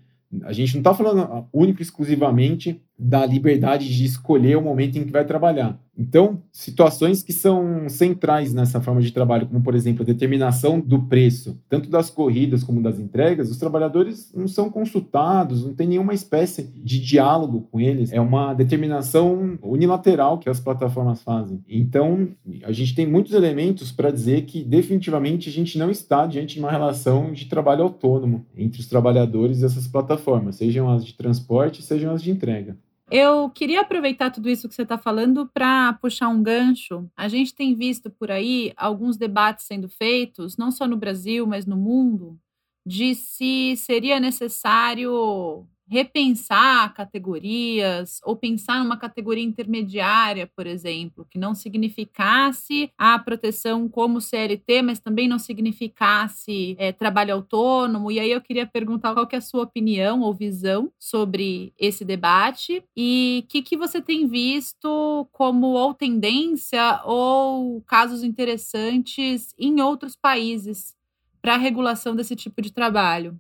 A 0.43 0.53
gente 0.53 0.75
não 0.75 0.81
está 0.81 0.95
falando 0.95 1.47
único 1.53 1.81
exclusivamente 1.81 2.81
da 2.99 3.27
liberdade 3.27 3.89
de 3.95 4.05
escolher 4.05 4.57
o 4.57 4.63
momento 4.63 4.99
em 4.99 5.05
que 5.05 5.13
vai 5.13 5.25
trabalhar. 5.25 5.79
Então, 5.97 6.43
situações 6.51 7.23
que 7.23 7.33
são 7.33 7.89
centrais 7.89 8.53
nessa 8.53 8.81
forma 8.81 9.01
de 9.01 9.13
trabalho, 9.13 9.47
como 9.47 9.63
por 9.63 9.75
exemplo 9.75 10.03
a 10.03 10.07
determinação 10.07 10.81
do 10.81 11.03
preço, 11.03 11.57
tanto 11.69 11.89
das 11.89 12.11
corridas 12.11 12.65
como 12.65 12.83
das 12.83 12.99
entregas, 12.99 13.51
os 13.51 13.59
trabalhadores 13.59 14.33
não 14.35 14.49
são 14.49 14.69
consultados, 14.69 15.65
não 15.65 15.73
tem 15.73 15.87
nenhuma 15.87 16.13
espécie 16.13 16.65
de 16.65 16.99
diálogo 17.01 17.69
com 17.71 17.81
eles. 17.81 18.13
É 18.13 18.21
uma 18.21 18.53
determinação 18.55 19.57
unilateral 19.63 20.39
que 20.39 20.51
as 20.51 20.59
plataformas 20.59 21.23
fazem. 21.23 21.63
Então, 21.69 22.29
a 22.65 22.73
gente 22.73 22.95
tem 22.95 23.07
muitos 23.07 23.33
elementos 23.33 23.93
para 23.93 24.11
dizer 24.11 24.43
que 24.43 24.65
definitivamente 24.65 25.49
a 25.49 25.53
gente 25.53 25.79
não 25.79 25.91
está 25.91 26.27
diante 26.27 26.55
de 26.55 26.61
uma 26.61 26.71
relação 26.71 27.33
de 27.33 27.45
trabalho 27.47 27.85
autônomo 27.85 28.45
entre 28.57 28.81
os 28.81 28.89
trabalhadores 28.89 29.61
e 29.61 29.65
essas 29.65 29.87
plataformas, 29.87 30.57
sejam 30.57 30.91
as 30.91 31.05
de 31.05 31.15
transporte, 31.15 31.83
sejam 31.83 32.13
as 32.13 32.23
de 32.23 32.33
entrega. 32.33 32.77
Eu 33.11 33.51
queria 33.51 33.83
aproveitar 33.83 34.31
tudo 34.31 34.49
isso 34.49 34.69
que 34.69 34.75
você 34.75 34.83
está 34.83 34.97
falando 34.97 35.47
para 35.53 35.93
puxar 35.95 36.29
um 36.29 36.43
gancho. 36.43 37.09
A 37.17 37.29
gente 37.29 37.55
tem 37.55 37.75
visto 37.75 38.11
por 38.11 38.31
aí 38.31 38.73
alguns 38.77 39.17
debates 39.17 39.67
sendo 39.67 39.89
feitos, 39.89 40.57
não 40.57 40.71
só 40.71 40.87
no 40.87 40.97
Brasil, 40.97 41.47
mas 41.47 41.67
no 41.67 41.77
mundo, 41.77 42.39
de 42.85 43.15
se 43.15 43.77
seria 43.77 44.19
necessário 44.19 45.67
repensar 45.87 46.95
categorias 46.95 48.21
ou 48.25 48.37
pensar 48.37 48.83
numa 48.83 48.97
categoria 48.97 49.45
intermediária, 49.45 50.51
por 50.57 50.67
exemplo, 50.67 51.27
que 51.31 51.39
não 51.39 51.55
significasse 51.55 52.91
a 52.97 53.19
proteção 53.19 53.89
como 53.89 54.21
CLT, 54.21 54.83
mas 54.83 54.99
também 54.99 55.29
não 55.29 55.39
significasse 55.39 56.75
é, 56.79 56.93
trabalho 56.93 57.35
autônomo. 57.35 58.11
E 58.11 58.19
aí 58.19 58.31
eu 58.31 58.41
queria 58.41 58.67
perguntar 58.67 59.15
qual 59.15 59.27
que 59.27 59.35
é 59.37 59.39
a 59.39 59.43
sua 59.43 59.63
opinião 59.63 60.21
ou 60.21 60.33
visão 60.33 60.91
sobre 60.99 61.73
esse 61.79 62.05
debate 62.05 62.83
e 62.97 63.43
o 63.45 63.49
que, 63.49 63.63
que 63.63 63.77
você 63.77 64.01
tem 64.01 64.27
visto 64.27 65.29
como 65.33 65.69
ou 65.69 65.93
tendência 65.95 67.01
ou 67.05 67.83
casos 67.83 68.23
interessantes 68.25 69.55
em 69.59 69.81
outros 69.81 70.17
países 70.17 70.95
para 71.43 71.55
a 71.57 71.59
regulação 71.59 72.17
desse 72.17 72.35
tipo 72.35 72.63
de 72.63 72.73
trabalho. 72.73 73.39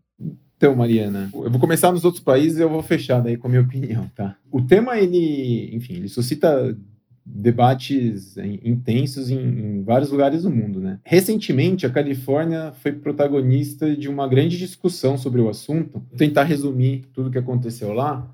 Então, 0.56 0.74
Mariana, 0.74 1.28
eu 1.34 1.50
vou 1.50 1.60
começar 1.60 1.92
nos 1.92 2.04
outros 2.04 2.22
países 2.22 2.58
e 2.58 2.62
eu 2.62 2.70
vou 2.70 2.82
fechar 2.82 3.20
daí 3.20 3.36
com 3.36 3.46
a 3.46 3.50
minha 3.50 3.62
opinião, 3.62 4.10
tá? 4.14 4.36
O 4.50 4.62
tema, 4.62 4.98
ele, 4.98 5.74
enfim, 5.74 5.94
ele 5.94 6.08
suscita 6.08 6.76
debates 7.26 8.36
intensos 8.62 9.30
em, 9.30 9.38
em, 9.38 9.82
vários 9.82 10.10
lugares 10.10 10.42
do 10.42 10.50
mundo, 10.50 10.78
né? 10.80 11.00
Recentemente, 11.02 11.86
a 11.86 11.90
Califórnia 11.90 12.72
foi 12.72 12.92
protagonista 12.92 13.96
de 13.96 14.08
uma 14.08 14.28
grande 14.28 14.58
discussão 14.58 15.16
sobre 15.16 15.40
o 15.40 15.48
assunto. 15.48 16.02
Vou 16.10 16.18
tentar 16.18 16.44
resumir 16.44 17.04
tudo 17.12 17.28
o 17.28 17.30
que 17.30 17.38
aconteceu 17.38 17.92
lá. 17.92 18.30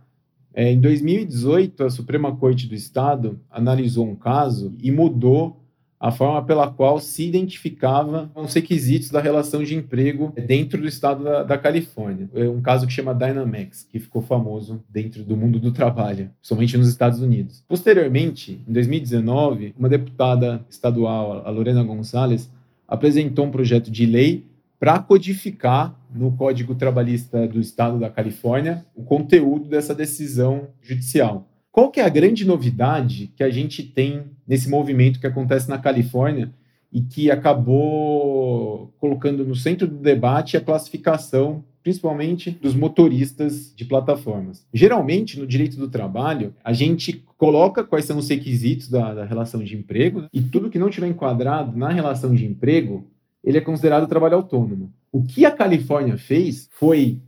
É, 0.52 0.72
em 0.72 0.80
2018, 0.80 1.84
a 1.84 1.90
Suprema 1.90 2.34
Corte 2.36 2.66
do 2.66 2.74
Estado 2.74 3.40
analisou 3.48 4.08
um 4.08 4.16
caso 4.16 4.74
e 4.82 4.90
mudou 4.90 5.59
a 6.00 6.10
forma 6.10 6.42
pela 6.42 6.66
qual 6.66 6.98
se 6.98 7.28
identificava 7.28 8.30
os 8.34 8.54
requisitos 8.54 9.10
da 9.10 9.20
relação 9.20 9.62
de 9.62 9.76
emprego 9.76 10.32
dentro 10.46 10.80
do 10.80 10.88
estado 10.88 11.22
da, 11.22 11.42
da, 11.42 11.58
Califórnia. 11.58 12.30
É 12.34 12.48
um 12.48 12.62
caso 12.62 12.86
que 12.86 12.92
chama 12.92 13.14
Dynamax, 13.14 13.86
que 13.90 14.00
ficou 14.00 14.22
famoso 14.22 14.82
dentro 14.88 15.22
do 15.22 15.36
mundo 15.36 15.60
do 15.60 15.70
trabalho, 15.70 16.30
somente 16.40 16.78
nos 16.78 16.88
Estados 16.88 17.20
Unidos. 17.20 17.62
Posteriormente, 17.68 18.62
em 18.66 18.72
2019, 18.72 19.74
uma 19.78 19.90
deputada 19.90 20.64
estadual, 20.70 21.42
a 21.44 21.50
Lorena 21.50 21.82
Gonzalez, 21.82 22.50
apresentou 22.88 23.44
um 23.44 23.50
projeto 23.50 23.90
de 23.90 24.06
lei 24.06 24.46
para 24.78 24.98
codificar 24.98 25.94
no 26.10 26.32
Código 26.32 26.74
Trabalhista 26.74 27.46
do 27.46 27.60
Estado 27.60 27.98
da 27.98 28.08
Califórnia 28.08 28.86
o 28.96 29.02
conteúdo 29.02 29.68
dessa 29.68 29.94
decisão 29.94 30.68
judicial. 30.80 31.49
Qual 31.72 31.90
que 31.90 32.00
é 32.00 32.04
a 32.04 32.08
grande 32.08 32.44
novidade 32.44 33.32
que 33.36 33.44
a 33.44 33.50
gente 33.50 33.82
tem 33.82 34.24
nesse 34.46 34.68
movimento 34.68 35.20
que 35.20 35.26
acontece 35.26 35.68
na 35.68 35.78
Califórnia 35.78 36.52
e 36.92 37.00
que 37.00 37.30
acabou 37.30 38.92
colocando 38.98 39.44
no 39.44 39.54
centro 39.54 39.86
do 39.86 39.96
debate 39.96 40.56
a 40.56 40.60
classificação, 40.60 41.64
principalmente 41.82 42.50
dos 42.50 42.74
motoristas 42.74 43.72
de 43.74 43.84
plataformas. 43.84 44.66
Geralmente, 44.74 45.38
no 45.38 45.46
direito 45.46 45.76
do 45.76 45.88
trabalho, 45.88 46.52
a 46.64 46.72
gente 46.72 47.24
coloca 47.38 47.84
quais 47.84 48.04
são 48.04 48.18
os 48.18 48.28
requisitos 48.28 48.88
da, 48.88 49.14
da 49.14 49.24
relação 49.24 49.62
de 49.62 49.76
emprego 49.76 50.24
e 50.32 50.42
tudo 50.42 50.70
que 50.70 50.78
não 50.78 50.90
tiver 50.90 51.06
enquadrado 51.06 51.78
na 51.78 51.90
relação 51.90 52.34
de 52.34 52.44
emprego, 52.44 53.06
ele 53.44 53.58
é 53.58 53.60
considerado 53.60 54.08
trabalho 54.08 54.36
autônomo. 54.36 54.92
O 55.12 55.22
que 55.22 55.44
a 55.44 55.50
Califórnia 55.50 56.18
fez 56.18 56.68
foi 56.72 57.20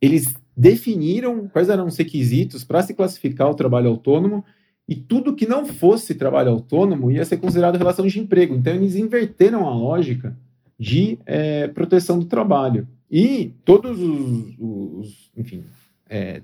eles 0.00 0.34
definiram 0.56 1.48
quais 1.48 1.68
eram 1.68 1.86
os 1.86 1.96
requisitos 1.96 2.64
para 2.64 2.82
se 2.82 2.94
classificar 2.94 3.50
o 3.50 3.54
trabalho 3.54 3.88
autônomo 3.88 4.44
e 4.88 4.94
tudo 4.94 5.34
que 5.34 5.46
não 5.46 5.64
fosse 5.64 6.14
trabalho 6.14 6.50
autônomo 6.50 7.10
ia 7.10 7.24
ser 7.24 7.36
considerado 7.38 7.76
relação 7.76 8.06
de 8.06 8.18
emprego. 8.18 8.54
Então, 8.54 8.74
eles 8.74 8.94
inverteram 8.96 9.66
a 9.66 9.74
lógica 9.74 10.36
de 10.78 11.18
é, 11.24 11.68
proteção 11.68 12.18
do 12.18 12.24
trabalho. 12.24 12.86
E 13.10 13.52
todos 13.64 14.00
os, 14.00 14.54
os 14.58 15.30
enfim, 15.36 15.62
é, 16.08 16.42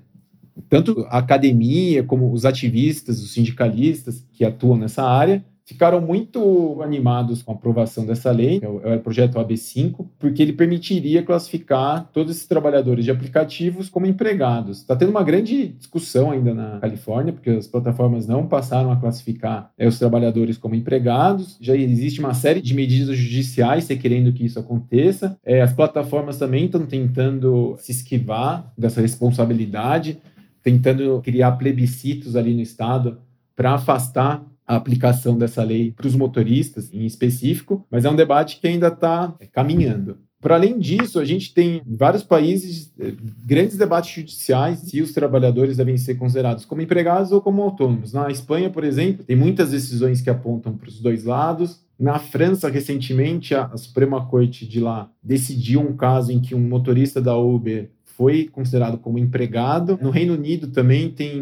tanto 0.67 1.01
a 1.09 1.17
academia 1.17 2.03
como 2.03 2.31
os 2.31 2.45
ativistas, 2.45 3.21
os 3.21 3.33
sindicalistas 3.33 4.25
que 4.31 4.45
atuam 4.45 4.77
nessa 4.77 5.03
área, 5.03 5.43
ficaram 5.69 6.01
muito 6.01 6.81
animados 6.81 7.43
com 7.43 7.51
a 7.51 7.53
aprovação 7.53 8.03
dessa 8.03 8.31
lei, 8.31 8.59
é 8.59 8.67
o, 8.67 8.81
é 8.81 8.95
o 8.95 8.99
projeto 9.01 9.37
AB5, 9.37 10.03
porque 10.17 10.41
ele 10.41 10.51
permitiria 10.51 11.21
classificar 11.21 12.09
todos 12.11 12.35
esses 12.35 12.47
trabalhadores 12.47 13.05
de 13.05 13.11
aplicativos 13.11 13.87
como 13.87 14.07
empregados. 14.07 14.79
Está 14.79 14.95
tendo 14.95 15.09
uma 15.09 15.21
grande 15.21 15.67
discussão 15.67 16.31
ainda 16.31 16.55
na 16.55 16.79
Califórnia, 16.79 17.31
porque 17.31 17.51
as 17.51 17.67
plataformas 17.67 18.25
não 18.25 18.47
passaram 18.47 18.91
a 18.91 18.95
classificar 18.95 19.71
é, 19.77 19.87
os 19.87 19.99
trabalhadores 19.99 20.57
como 20.57 20.73
empregados. 20.73 21.55
Já 21.61 21.75
existe 21.75 22.19
uma 22.19 22.33
série 22.33 22.63
de 22.63 22.73
medidas 22.73 23.15
judiciais 23.15 23.85
querendo 23.89 24.33
que 24.33 24.43
isso 24.43 24.57
aconteça. 24.57 25.37
É, 25.45 25.61
as 25.61 25.71
plataformas 25.71 26.37
também 26.37 26.65
estão 26.65 26.83
tentando 26.83 27.75
se 27.77 27.91
esquivar 27.91 28.73
dessa 28.75 29.01
responsabilidade, 29.01 30.17
tentando 30.63 31.21
criar 31.21 31.51
plebiscitos 31.51 32.35
ali 32.35 32.55
no 32.55 32.61
estado 32.61 33.19
para 33.55 33.73
afastar 33.73 34.43
a 34.69 34.75
aplicação 34.75 35.35
dessa 35.35 35.63
lei 35.63 35.91
para 35.91 36.05
os 36.05 36.15
motoristas 36.15 36.93
em 36.93 37.03
específico, 37.03 37.83
mas 37.89 38.05
é 38.05 38.09
um 38.09 38.15
debate 38.15 38.59
que 38.61 38.67
ainda 38.67 38.89
está 38.89 39.33
caminhando. 39.51 40.19
Para 40.39 40.55
além 40.55 40.77
disso, 40.77 41.19
a 41.19 41.25
gente 41.25 41.51
tem 41.55 41.81
em 41.85 41.97
vários 41.97 42.23
países 42.23 42.93
eh, 42.99 43.13
grandes 43.43 43.75
debates 43.75 44.13
judiciais 44.13 44.77
se 44.79 45.01
os 45.01 45.11
trabalhadores 45.11 45.77
devem 45.77 45.97
ser 45.97 46.15
considerados 46.15 46.65
como 46.65 46.83
empregados 46.83 47.31
ou 47.31 47.41
como 47.41 47.63
autônomos. 47.63 48.13
Na 48.13 48.29
Espanha, 48.29 48.69
por 48.69 48.83
exemplo, 48.83 49.25
tem 49.25 49.35
muitas 49.35 49.71
decisões 49.71 50.21
que 50.21 50.29
apontam 50.29 50.77
para 50.77 50.87
os 50.87 51.01
dois 51.01 51.23
lados. 51.23 51.83
Na 51.99 52.19
França, 52.19 52.69
recentemente, 52.69 53.55
a 53.55 53.75
Suprema 53.75 54.27
Corte 54.27 54.67
de 54.67 54.79
lá 54.79 55.09
decidiu 55.21 55.81
um 55.81 55.97
caso 55.97 56.31
em 56.31 56.39
que 56.39 56.53
um 56.53 56.61
motorista 56.61 57.19
da 57.19 57.35
Uber 57.35 57.89
foi 58.19 58.49
considerado 58.51 58.97
como 58.97 59.17
empregado. 59.17 59.97
No 60.01 60.09
Reino 60.09 60.33
Unido 60.33 60.67
também 60.67 61.09
tem 61.09 61.41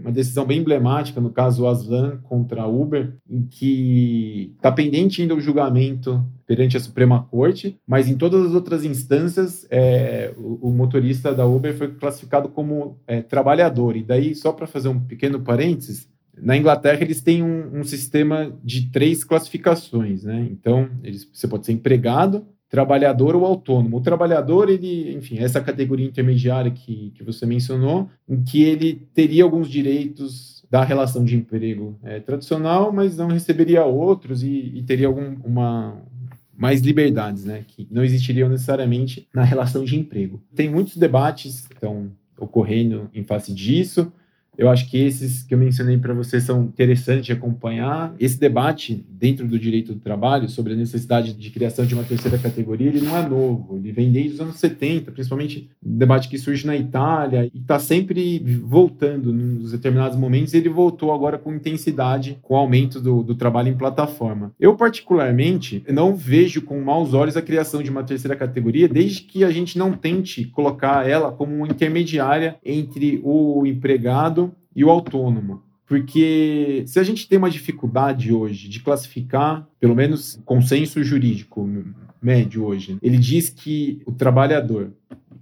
uma 0.00 0.10
decisão 0.10 0.44
bem 0.44 0.58
emblemática, 0.58 1.20
no 1.20 1.30
caso 1.30 1.68
Aslan 1.68 2.18
contra 2.24 2.66
Uber, 2.66 3.14
em 3.30 3.46
que 3.46 4.52
está 4.56 4.72
pendente 4.72 5.22
ainda 5.22 5.36
o 5.36 5.40
julgamento 5.40 6.26
perante 6.44 6.76
a 6.76 6.80
Suprema 6.80 7.22
Corte, 7.30 7.78
mas 7.86 8.08
em 8.08 8.16
todas 8.16 8.44
as 8.44 8.54
outras 8.54 8.84
instâncias 8.84 9.68
é, 9.70 10.34
o, 10.36 10.68
o, 10.68 10.72
motorista 10.72 11.32
da 11.32 11.46
Uber 11.46 11.76
foi 11.76 11.94
classificado 11.94 12.48
como 12.48 12.98
é, 13.06 13.22
trabalhador. 13.22 13.96
E 13.96 14.02
daí, 14.02 14.34
só 14.34 14.50
para 14.52 14.66
fazer 14.66 14.88
um 14.88 14.98
pequeno 14.98 15.38
parênteses, 15.38 16.08
na 16.36 16.56
Inglaterra 16.56 17.02
eles 17.02 17.22
têm 17.22 17.40
um, 17.40 17.78
um 17.78 17.84
sistema 17.84 18.52
de 18.64 18.90
três 18.90 19.22
classificações, 19.22 20.24
né? 20.24 20.44
Então, 20.50 20.88
eles, 21.04 21.28
você 21.32 21.46
pode 21.46 21.66
ser 21.66 21.72
empregado, 21.72 22.44
trabalhador 22.68 23.36
ou 23.36 23.44
autônomo. 23.44 23.98
O 23.98 24.00
trabalhador, 24.00 24.68
ele, 24.68 25.14
enfim, 25.14 25.38
essa 25.38 25.60
categoria 25.60 26.06
intermediária 26.06 26.70
que, 26.70 27.12
que 27.14 27.22
você 27.22 27.46
mencionou, 27.46 28.08
em 28.28 28.42
que 28.42 28.62
ele 28.62 29.06
teria 29.14 29.44
alguns 29.44 29.68
direitos 29.68 30.64
da 30.70 30.82
relação 30.82 31.24
de 31.24 31.36
emprego 31.36 31.98
é, 32.02 32.18
tradicional, 32.18 32.92
mas 32.92 33.16
não 33.16 33.28
receberia 33.28 33.84
outros 33.84 34.42
e, 34.42 34.72
e 34.74 34.82
teria 34.82 35.06
alguma 35.06 36.02
mais 36.58 36.80
liberdades, 36.80 37.44
né, 37.44 37.64
que 37.68 37.86
não 37.90 38.02
existiriam 38.02 38.48
necessariamente 38.48 39.28
na 39.34 39.44
relação 39.44 39.84
de 39.84 39.94
emprego. 39.96 40.42
Tem 40.54 40.70
muitos 40.70 40.96
debates 40.96 41.66
que 41.66 41.74
estão 41.74 42.10
ocorrendo 42.38 43.10
em 43.14 43.22
face 43.22 43.52
disso. 43.52 44.10
Eu 44.58 44.68
acho 44.70 44.90
que 44.90 44.98
esses 44.98 45.42
que 45.42 45.54
eu 45.54 45.58
mencionei 45.58 45.98
para 45.98 46.14
você 46.14 46.40
são 46.40 46.64
interessantes 46.64 47.26
de 47.26 47.32
acompanhar. 47.32 48.14
Esse 48.18 48.38
debate 48.38 49.04
dentro 49.10 49.46
do 49.46 49.58
direito 49.58 49.92
do 49.92 50.00
trabalho 50.00 50.48
sobre 50.48 50.72
a 50.72 50.76
necessidade 50.76 51.32
de 51.32 51.50
criação 51.50 51.84
de 51.84 51.94
uma 51.94 52.04
terceira 52.04 52.38
categoria, 52.38 52.88
ele 52.88 53.00
não 53.00 53.16
é 53.16 53.28
novo. 53.28 53.76
Ele 53.76 53.92
vem 53.92 54.10
desde 54.10 54.34
os 54.34 54.40
anos 54.40 54.56
70, 54.56 55.12
principalmente 55.12 55.70
um 55.84 55.96
debate 55.96 56.28
que 56.28 56.38
surge 56.38 56.66
na 56.66 56.76
Itália 56.76 57.50
e 57.52 57.58
está 57.58 57.78
sempre 57.78 58.38
voltando 58.38 59.32
nos 59.32 59.72
determinados 59.72 60.18
momentos. 60.18 60.54
Ele 60.54 60.68
voltou 60.68 61.12
agora 61.12 61.38
com 61.38 61.54
intensidade 61.54 62.38
com 62.42 62.54
o 62.54 62.56
aumento 62.56 63.00
do, 63.00 63.22
do 63.22 63.34
trabalho 63.34 63.68
em 63.68 63.76
plataforma. 63.76 64.52
Eu, 64.58 64.74
particularmente, 64.76 65.84
não 65.88 66.14
vejo 66.14 66.62
com 66.62 66.80
maus 66.80 67.14
olhos 67.14 67.36
a 67.36 67.42
criação 67.42 67.82
de 67.82 67.90
uma 67.90 68.04
terceira 68.04 68.36
categoria, 68.36 68.88
desde 68.88 69.22
que 69.22 69.44
a 69.44 69.50
gente 69.50 69.78
não 69.78 69.92
tente 69.92 70.44
colocar 70.44 71.08
ela 71.08 71.30
como 71.32 71.54
uma 71.54 71.66
intermediária 71.66 72.56
entre 72.64 73.20
o 73.22 73.66
empregado 73.66 74.45
e 74.76 74.84
o 74.84 74.90
autônomo. 74.90 75.62
Porque 75.86 76.84
se 76.86 76.98
a 76.98 77.02
gente 77.02 77.26
tem 77.26 77.38
uma 77.38 77.50
dificuldade 77.50 78.32
hoje 78.32 78.68
de 78.68 78.80
classificar, 78.80 79.66
pelo 79.80 79.94
menos 79.94 80.38
consenso 80.44 81.02
jurídico 81.02 81.68
médio 82.20 82.64
hoje, 82.64 82.98
ele 83.00 83.16
diz 83.16 83.48
que 83.48 84.02
o 84.04 84.12
trabalhador 84.12 84.92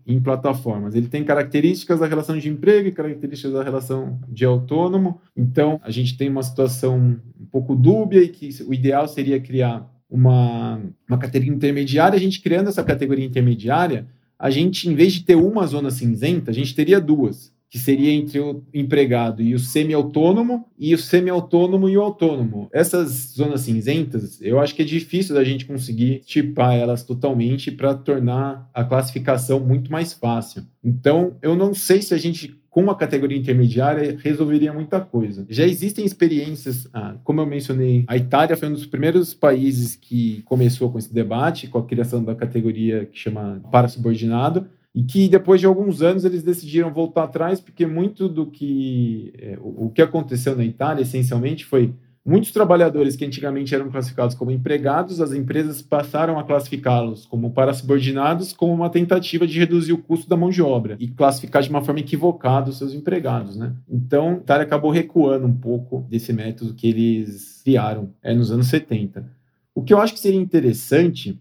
em 0.07 0.21
plataformas, 0.21 0.95
ele 0.95 1.09
tem 1.09 1.25
características 1.25 1.99
da 1.99 2.07
relação 2.07 2.39
de 2.39 2.51
emprego 2.51 2.89
e 2.89 2.93
características 2.93 3.55
da 3.55 3.63
relação 3.63 4.21
de 4.29 4.45
autônomo. 4.45 5.19
Então, 5.35 5.81
a 5.83 5.91
gente 5.91 6.15
tem 6.19 6.29
uma 6.29 6.43
situação 6.43 7.19
um 7.41 7.47
pouco 7.47 7.75
dúbia 7.75 8.23
e 8.23 8.29
que 8.29 8.51
o 8.69 8.75
ideal 8.75 9.09
seria 9.09 9.41
criar 9.41 9.91
uma, 10.11 10.79
uma 11.09 11.17
categoria 11.17 11.55
intermediária. 11.55 12.17
A 12.17 12.21
gente 12.21 12.43
criando 12.43 12.69
essa 12.69 12.85
categoria 12.85 13.25
intermediária, 13.25 14.07
a 14.39 14.51
gente, 14.51 14.91
em 14.91 14.95
vez 14.95 15.15
de 15.15 15.23
ter 15.23 15.37
uma 15.37 15.67
zona 15.67 15.91
cinzenta, 15.91 16.51
a 16.51 16.55
gente 16.55 16.75
teria 16.75 17.01
duas 17.01 17.54
que 17.75 17.79
seria 17.81 18.13
entre 18.13 18.39
o 18.39 18.63
empregado 18.73 19.43
e 19.43 19.53
o 19.53 19.59
semi-autônomo, 19.59 20.65
e 20.79 20.95
o 20.95 20.99
semi-autônomo 20.99 21.89
e 21.89 21.99
o 21.99 22.03
autônomo. 22.03 22.69
Essas 22.73 23.33
zonas 23.35 23.63
cinzentas, 23.63 24.41
eu 24.41 24.61
acho 24.61 24.77
que 24.77 24.83
é 24.83 24.85
difícil 24.85 25.35
da 25.35 25.43
gente 25.43 25.67
conseguir 25.67 26.21
tipar 26.21 26.77
elas 26.77 27.03
totalmente 27.03 27.73
para 27.73 27.93
tornar 27.93 28.71
a 28.73 28.85
classificação 28.85 29.59
muito 29.59 29.91
mais 29.91 30.13
fácil. 30.13 30.63
Então, 30.85 31.37
eu 31.43 31.57
não 31.57 31.75
sei 31.75 32.01
se 32.01 32.15
a 32.15 32.17
gente 32.17 32.57
com 32.71 32.89
a 32.89 32.95
categoria 32.95 33.39
intermediária 33.39 34.17
resolveria 34.23 34.73
muita 34.73 35.01
coisa. 35.01 35.45
Já 35.49 35.67
existem 35.67 36.05
experiências, 36.05 36.89
ah, 36.93 37.17
como 37.25 37.41
eu 37.41 37.47
mencionei, 37.47 38.05
a 38.07 38.17
Itália 38.17 38.57
foi 38.57 38.69
um 38.69 38.73
dos 38.73 38.87
primeiros 38.87 39.35
países 39.35 39.97
que 39.97 40.43
começou 40.45 40.93
com 40.93 40.99
esse 40.99 41.13
debate, 41.13 41.67
com 41.67 41.79
a 41.79 41.85
criação 41.85 42.23
da 42.23 42.37
categoria 42.37 43.05
que 43.05 43.19
chama 43.19 43.61
para 43.73 43.89
subordinado, 43.89 44.69
e 44.95 45.03
que 45.03 45.29
depois 45.29 45.61
de 45.61 45.67
alguns 45.67 46.03
anos 46.03 46.25
eles 46.25 46.43
decidiram 46.43 46.93
voltar 46.93 47.25
atrás, 47.25 47.61
porque 47.61 47.85
muito 47.85 48.29
do 48.29 48.47
que 48.47 49.33
é, 49.39 49.59
o, 49.61 49.91
que 49.91 50.01
aconteceu 50.01 50.55
na 50.55 50.65
Itália, 50.65 51.03
essencialmente, 51.03 51.65
foi 51.65 51.93
muitos 52.25 52.53
trabalhadores 52.53 53.17
que 53.17 53.25
antigamente 53.25 53.75
eram 53.75 53.91
classificados 53.91 54.37
como 54.37 54.53
empregados, 54.53 55.21
as 55.21 55.33
empresas 55.33 55.83
passaram 55.83 56.39
a 56.39 56.45
classificá-los 56.45 57.27
como 57.27 57.51
parasubordinados, 57.51 58.53
como 58.53 58.73
uma 58.73 58.89
tentativa 58.89 59.47
de 59.47 59.59
reduzir 59.59 59.93
o 59.93 59.99
custo 59.99 60.29
da 60.29 60.37
mão 60.37 60.49
de 60.49 60.63
obra 60.63 60.97
e 61.01 61.09
classificar 61.09 61.61
de 61.63 61.71
uma 61.71 61.83
forma 61.83 62.01
equivocada 62.01 62.71
os 62.71 62.79
seus 62.79 62.95
empregados, 62.95 63.57
né? 63.57 63.75
Então, 63.91 64.31
a 64.31 64.35
Itália 64.35 64.65
acabou 64.65 64.93
recuando 64.93 65.45
um 65.45 65.57
pouco 65.57 66.07
desse 66.09 66.33
método 66.33 66.73
que 66.73 66.89
eles 66.89 67.61
criaram 67.65 68.11
é, 68.23 68.33
nos 68.33 68.53
anos 68.53 68.69
70. 68.69 69.29
O 69.75 69.83
que 69.83 69.93
eu 69.93 70.01
acho 70.01 70.15
que 70.15 70.21
seria 70.21 70.41
interessante 70.41 71.39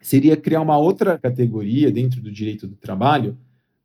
seria 0.00 0.36
criar 0.36 0.60
uma 0.60 0.78
outra 0.78 1.18
categoria 1.18 1.90
dentro 1.90 2.20
do 2.20 2.30
direito 2.30 2.66
do 2.66 2.76
trabalho, 2.76 3.36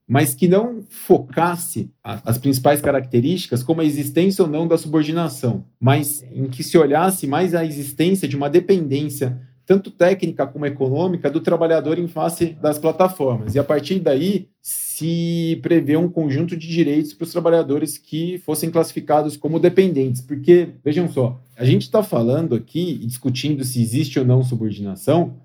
mas 0.08 0.36
que 0.36 0.47
não 0.47 0.82
focasse 0.89 1.89
as 2.04 2.38
principais 2.38 2.82
características 2.82 3.63
como 3.63 3.82
a 3.82 3.86
existência 3.86 4.43
ou 4.43 4.49
não 4.49 4.67
da 4.67 4.78
subordinação, 4.78 5.65
mas 5.80 6.23
em 6.32 6.47
que 6.47 6.63
se 6.63 6.78
olhasse 6.78 7.26
mais 7.26 7.56
a 7.56 7.65
existência 7.65 8.28
de 8.28 8.36
uma 8.36 8.49
dependência 8.49 9.39
tanto 9.65 9.89
técnica 9.89 10.45
como 10.45 10.65
econômica 10.65 11.30
do 11.30 11.39
trabalhador 11.39 11.97
em 11.97 12.08
face 12.08 12.58
das 12.62 12.78
plataformas. 12.78 13.56
E 13.56 13.60
a 13.60 13.63
partir 13.63 13.99
daí 13.99 14.49
se 14.62 15.58
prevê 15.62 15.95
um 15.95 16.10
conjunto 16.10 16.56
de 16.58 16.67
direitos 16.67 17.13
para 17.13 17.23
os 17.23 17.32
trabalhadores 17.32 17.97
que 17.97 18.38
fossem 18.39 18.69
classificados 18.69 19.38
como 19.38 19.60
dependentes. 19.60 20.21
Porque, 20.21 20.69
vejam 20.84 21.10
só, 21.10 21.41
a 21.56 21.63
gente 21.63 21.84
está 21.84 22.04
falando 22.04 22.56
aqui 22.56 22.99
e 23.02 23.06
discutindo 23.06 23.63
se 23.63 23.82
existe 23.82 24.19
ou 24.19 24.26
não 24.26 24.43
subordinação, 24.43 25.36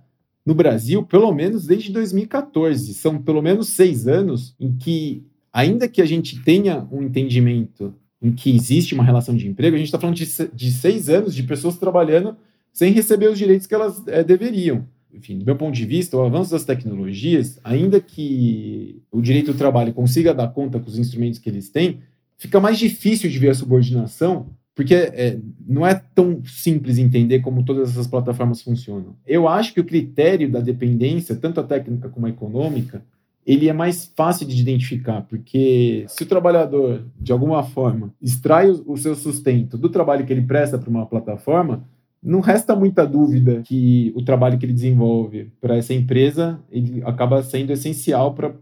no 0.49 0.55
Brasil, 0.55 1.03
pelo 1.03 1.31
menos 1.31 1.67
desde 1.67 1.93
2014. 1.93 2.95
São 2.95 3.21
pelo 3.21 3.43
menos 3.43 3.69
seis 3.69 4.09
anos 4.09 4.57
em 4.59 4.73
que, 4.73 5.23
ainda 5.53 5.87
que 5.87 6.01
a 6.01 6.07
gente 6.07 6.43
tenha 6.43 6.89
um 6.91 7.03
entendimento 7.03 7.95
em 8.21 8.33
que 8.33 8.57
existe 8.57 8.95
uma 8.95 9.05
relação 9.05 9.37
de 9.37 9.47
emprego, 9.47 9.77
a 9.77 9.79
gente 9.79 9.89
está 9.89 10.01
falando 10.01 10.17
de, 10.17 10.73
seis 10.73 11.11
anos 11.11 11.35
de 11.35 11.43
pessoas 11.43 11.77
trabalhando 11.77 12.35
sem 12.73 12.95
receber 12.95 13.29
os 13.29 13.37
direitos 13.37 13.67
que 13.67 13.75
elas 13.75 14.03
é, 14.07 14.25
deveriam. 14.25 14.87
Enfim, 15.13 15.39
do 15.39 15.45
meu 15.45 15.55
ponto 15.55 15.75
de 15.75 15.85
vista, 15.85 16.17
o 16.17 16.23
avanço 16.23 16.51
das 16.51 16.65
tecnologias, 16.65 17.61
ainda 17.63 18.01
que 18.01 19.03
o 19.13 19.21
direito 19.21 19.53
do 19.53 19.59
trabalho 19.59 19.93
consiga 19.93 20.33
dar 20.33 20.49
conta 20.49 20.81
com 20.81 20.89
os 20.89 20.99
instrumentos 20.99 21.39
que 21.39 21.51
eles 21.51 21.69
têm, 21.69 21.99
fica 22.39 22.59
mais 22.59 22.79
difícil 22.79 23.29
de 23.29 23.39
ver 23.39 23.51
a 23.51 23.55
subordinação 23.55 24.47
porque 24.79 24.95
é, 24.95 25.37
não 25.67 25.85
é 25.85 26.01
tão 26.14 26.41
simples 26.45 26.99
entender 26.99 27.41
como 27.41 27.64
todas 27.64 27.91
essas 27.91 28.07
plataformas 28.07 28.62
funcionam. 28.62 29.17
Eu 29.27 29.49
acho 29.49 29.75
que 29.75 29.81
o 29.81 29.85
critério 29.85 30.49
da 30.49 30.61
dependência, 30.61 31.35
tanto 31.35 31.59
a 31.59 31.64
técnica 31.64 32.09
como 32.09 32.27
a 32.27 32.29
econômica, 32.29 33.03
ele 33.45 33.69
é 33.69 33.73
mais 33.73 34.12
fácil 34.14 34.47
de 34.47 34.62
identificar, 34.62 35.23
porque 35.23 36.05
se 36.07 36.23
o 36.23 36.27
trabalhador, 36.27 37.05
de 37.19 37.33
alguma 37.33 37.64
forma, 37.64 38.14
extrai 38.23 38.71
o 38.71 38.97
seu 38.97 39.17
sustento 39.17 39.77
do 39.77 39.88
trabalho 39.88 40.25
que 40.25 40.33
ele 40.33 40.43
presta 40.43 40.79
para 40.79 40.88
uma 40.88 41.07
plataforma, 41.07 41.85
não 42.23 42.38
resta 42.38 42.77
muita 42.77 43.05
dúvida 43.05 43.62
que 43.64 44.12
o 44.14 44.23
trabalho 44.23 44.61
que 44.61 44.64
ele 44.64 44.73
desenvolve 44.73 45.51
para 45.61 45.77
essa 45.77 45.93
empresa 45.93 46.61
ele 46.71 47.03
acaba 47.05 47.43
sendo 47.43 47.73
essencial 47.73 48.33
para 48.33 48.55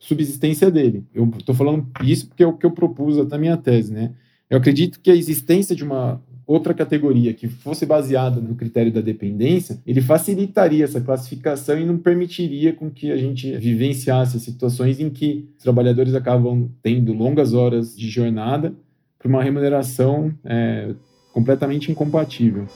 subsistência 0.00 0.68
dele. 0.68 1.06
Eu 1.14 1.30
estou 1.38 1.54
falando 1.54 1.86
isso 2.02 2.26
porque 2.26 2.42
é 2.42 2.46
o 2.48 2.54
que 2.54 2.66
eu 2.66 2.72
propus 2.72 3.24
na 3.28 3.38
minha 3.38 3.56
tese, 3.56 3.92
né? 3.92 4.14
Eu 4.50 4.58
acredito 4.58 4.98
que 5.00 5.10
a 5.10 5.14
existência 5.14 5.76
de 5.76 5.84
uma 5.84 6.20
outra 6.44 6.74
categoria 6.74 7.32
que 7.32 7.46
fosse 7.46 7.86
baseada 7.86 8.40
no 8.40 8.56
critério 8.56 8.92
da 8.92 9.00
dependência, 9.00 9.80
ele 9.86 10.00
facilitaria 10.00 10.84
essa 10.84 11.00
classificação 11.00 11.78
e 11.78 11.86
não 11.86 11.96
permitiria 11.96 12.72
com 12.72 12.90
que 12.90 13.12
a 13.12 13.16
gente 13.16 13.56
vivenciasse 13.56 14.40
situações 14.40 14.98
em 14.98 15.08
que 15.08 15.48
os 15.56 15.62
trabalhadores 15.62 16.12
acabam 16.12 16.68
tendo 16.82 17.12
longas 17.12 17.54
horas 17.54 17.96
de 17.96 18.08
jornada 18.08 18.74
por 19.16 19.28
uma 19.28 19.44
remuneração 19.44 20.34
é, 20.44 20.92
completamente 21.32 21.92
incompatível. 21.92 22.66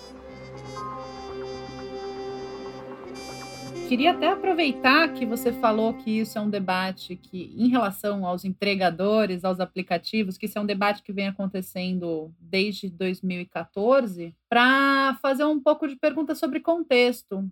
Queria 3.88 4.12
até 4.12 4.28
aproveitar 4.28 5.12
que 5.12 5.26
você 5.26 5.52
falou 5.52 5.92
que 5.94 6.10
isso 6.10 6.38
é 6.38 6.40
um 6.40 6.48
debate 6.48 7.16
que, 7.16 7.54
em 7.56 7.68
relação 7.68 8.26
aos 8.26 8.44
entregadores, 8.44 9.44
aos 9.44 9.60
aplicativos, 9.60 10.38
que 10.38 10.46
isso 10.46 10.58
é 10.58 10.60
um 10.60 10.66
debate 10.66 11.02
que 11.02 11.12
vem 11.12 11.28
acontecendo 11.28 12.34
desde 12.40 12.88
2014, 12.88 14.34
para 14.48 15.16
fazer 15.20 15.44
um 15.44 15.60
pouco 15.60 15.86
de 15.86 15.96
pergunta 15.96 16.34
sobre 16.34 16.60
contexto. 16.60 17.48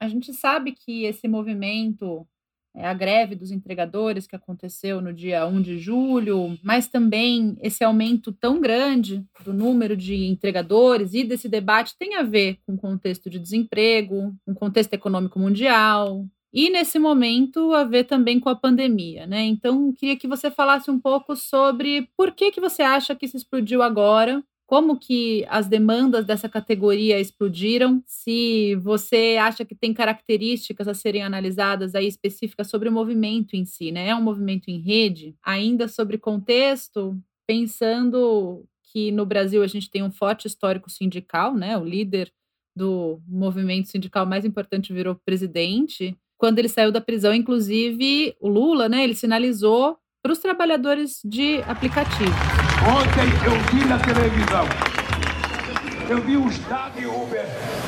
A 0.00 0.08
gente 0.08 0.34
sabe 0.34 0.72
que 0.72 1.04
esse 1.04 1.28
movimento 1.28 2.26
a 2.74 2.94
greve 2.94 3.34
dos 3.34 3.50
entregadores 3.50 4.26
que 4.26 4.36
aconteceu 4.36 5.00
no 5.00 5.12
dia 5.12 5.46
1 5.46 5.60
de 5.60 5.78
julho, 5.78 6.58
mas 6.62 6.88
também 6.88 7.56
esse 7.60 7.84
aumento 7.84 8.32
tão 8.32 8.60
grande 8.60 9.24
do 9.44 9.52
número 9.52 9.96
de 9.96 10.26
entregadores 10.26 11.12
e 11.14 11.24
desse 11.24 11.48
debate 11.48 11.96
tem 11.98 12.16
a 12.16 12.22
ver 12.22 12.58
com 12.66 12.74
o 12.74 12.78
contexto 12.78 13.28
de 13.28 13.38
desemprego, 13.38 14.34
um 14.46 14.54
contexto 14.54 14.94
econômico 14.94 15.38
mundial, 15.38 16.26
e 16.52 16.68
nesse 16.68 16.98
momento 16.98 17.72
a 17.72 17.82
ver 17.82 18.04
também 18.04 18.38
com 18.38 18.50
a 18.50 18.54
pandemia, 18.54 19.26
né? 19.26 19.42
Então, 19.42 19.90
queria 19.92 20.16
que 20.18 20.28
você 20.28 20.50
falasse 20.50 20.90
um 20.90 21.00
pouco 21.00 21.34
sobre 21.34 22.08
por 22.14 22.32
que 22.32 22.50
que 22.50 22.60
você 22.60 22.82
acha 22.82 23.14
que 23.14 23.24
isso 23.24 23.38
explodiu 23.38 23.82
agora 23.82 24.44
como 24.72 24.98
que 24.98 25.44
as 25.50 25.68
demandas 25.68 26.24
dessa 26.24 26.48
categoria 26.48 27.20
explodiram, 27.20 28.02
se 28.06 28.74
você 28.76 29.36
acha 29.38 29.66
que 29.66 29.74
tem 29.74 29.92
características 29.92 30.88
a 30.88 30.94
serem 30.94 31.22
analisadas 31.22 31.94
aí 31.94 32.08
específicas 32.08 32.70
sobre 32.70 32.88
o 32.88 32.92
movimento 32.92 33.54
em 33.54 33.66
si, 33.66 33.92
né? 33.92 34.08
É 34.08 34.16
um 34.16 34.22
movimento 34.22 34.70
em 34.70 34.78
rede, 34.80 35.36
ainda 35.44 35.88
sobre 35.88 36.16
contexto, 36.16 37.14
pensando 37.46 38.64
que 38.90 39.12
no 39.12 39.26
Brasil 39.26 39.62
a 39.62 39.66
gente 39.66 39.90
tem 39.90 40.02
um 40.02 40.10
forte 40.10 40.46
histórico 40.46 40.88
sindical, 40.88 41.54
né? 41.54 41.76
O 41.76 41.84
líder 41.84 42.32
do 42.74 43.20
movimento 43.28 43.90
sindical 43.90 44.24
mais 44.24 44.46
importante 44.46 44.90
virou 44.90 45.20
presidente. 45.22 46.16
Quando 46.38 46.58
ele 46.58 46.70
saiu 46.70 46.90
da 46.90 46.98
prisão, 47.02 47.34
inclusive, 47.34 48.34
o 48.40 48.48
Lula, 48.48 48.88
né, 48.88 49.04
ele 49.04 49.14
sinalizou 49.14 49.98
para 50.22 50.32
os 50.32 50.38
trabalhadores 50.38 51.20
de 51.22 51.60
aplicativos 51.64 52.61
Ontem 52.84 53.28
eu 53.46 53.60
vi 53.70 53.84
na 53.84 53.96
televisão, 53.96 54.66
eu 56.08 56.20
vi 56.20 56.36
o 56.36 56.48
estado 56.48 56.98
de 56.98 57.06
Uber, 57.06 57.46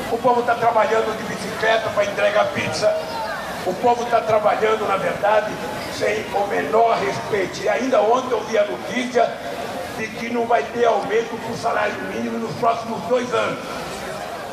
o 0.09 0.17
povo 0.17 0.39
está 0.39 0.55
trabalhando 0.55 1.17
de 1.17 1.23
bicicleta 1.23 1.89
para 1.89 2.05
entregar 2.05 2.53
pizza, 2.53 2.87
o 3.65 3.73
povo 3.73 4.03
está 4.03 4.21
trabalhando, 4.21 4.87
na 4.87 4.95
verdade, 4.95 5.51
sem 5.93 6.23
o 6.33 6.47
menor 6.47 6.97
respeito. 6.97 7.61
E 7.63 7.67
ainda 7.67 8.01
ontem 8.01 8.31
eu 8.31 8.41
vi 8.45 8.57
a 8.57 8.65
notícia 8.65 9.29
de 9.97 10.07
que 10.07 10.29
não 10.29 10.45
vai 10.45 10.63
ter 10.63 10.85
aumento 10.85 11.35
para 11.41 11.51
o 11.51 11.57
salário 11.57 11.95
mínimo 12.13 12.37
nos 12.39 12.55
próximos 12.55 13.01
dois 13.09 13.33
anos. 13.33 13.59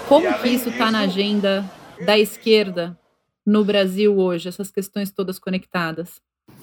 Como 0.09 0.33
que 0.41 0.49
isso 0.49 0.71
está 0.71 0.91
na 0.91 1.01
agenda 1.01 1.65
da 2.05 2.19
esquerda 2.19 2.99
no 3.47 3.65
Brasil 3.65 4.19
hoje, 4.19 4.49
essas 4.49 4.73
questões 4.73 5.13
todas 5.13 5.39
conectadas? 5.39 6.21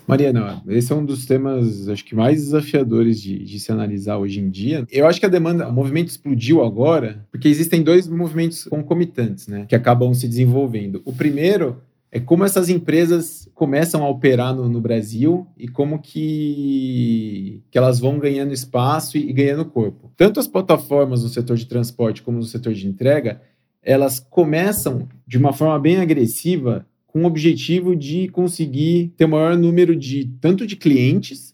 Mariana, 0.09 0.63
esse 0.67 0.91
é 0.91 0.95
um 0.95 1.05
dos 1.05 1.25
temas, 1.27 1.87
acho 1.87 2.03
que 2.03 2.15
mais 2.15 2.41
desafiadores 2.41 3.21
de, 3.21 3.43
de, 3.43 3.59
se 3.59 3.71
analisar 3.71 4.17
hoje 4.17 4.39
em 4.39 4.49
dia. 4.49 4.83
Eu 4.91 5.05
acho 5.05 5.19
que 5.19 5.25
a 5.27 5.29
demanda, 5.29 5.67
o 5.67 5.71
movimento 5.71 6.07
explodiu 6.07 6.63
agora, 6.63 7.27
porque 7.31 7.47
existem 7.47 7.83
dois 7.83 8.07
movimentos 8.07 8.63
concomitantes, 8.65 9.47
né, 9.47 9.67
que 9.69 9.75
acabam 9.75 10.11
se 10.15 10.27
desenvolvendo. 10.27 10.99
O 11.05 11.13
primeiro 11.13 11.77
é 12.11 12.19
como 12.19 12.43
essas 12.43 12.69
empresas 12.69 13.47
começam 13.53 14.03
a 14.03 14.09
operar 14.09 14.55
no, 14.55 14.67
no 14.67 14.81
Brasil 14.81 15.45
e 15.55 15.67
como 15.67 15.99
que, 15.99 17.61
que 17.69 17.77
elas 17.77 17.99
vão 17.99 18.17
ganhando 18.17 18.51
espaço 18.51 19.15
e, 19.15 19.29
e 19.29 19.31
ganhando 19.31 19.63
corpo. 19.63 20.11
Tanto 20.17 20.39
as 20.39 20.47
plataformas 20.47 21.21
no 21.21 21.29
setor 21.29 21.55
de 21.55 21.67
transporte 21.67 22.23
como 22.23 22.39
no 22.39 22.45
setor 22.45 22.73
de 22.73 22.87
entrega, 22.87 23.41
elas 23.83 24.19
começam 24.19 25.07
de 25.27 25.37
uma 25.37 25.53
forma 25.53 25.77
bem 25.77 25.97
agressiva 25.97 26.85
com 27.19 27.25
o 27.25 27.27
objetivo 27.27 27.95
de 27.95 28.29
conseguir 28.29 29.13
ter 29.17 29.27
maior 29.27 29.57
número 29.57 29.93
de 29.93 30.25
tanto 30.39 30.65
de 30.65 30.77
clientes 30.77 31.53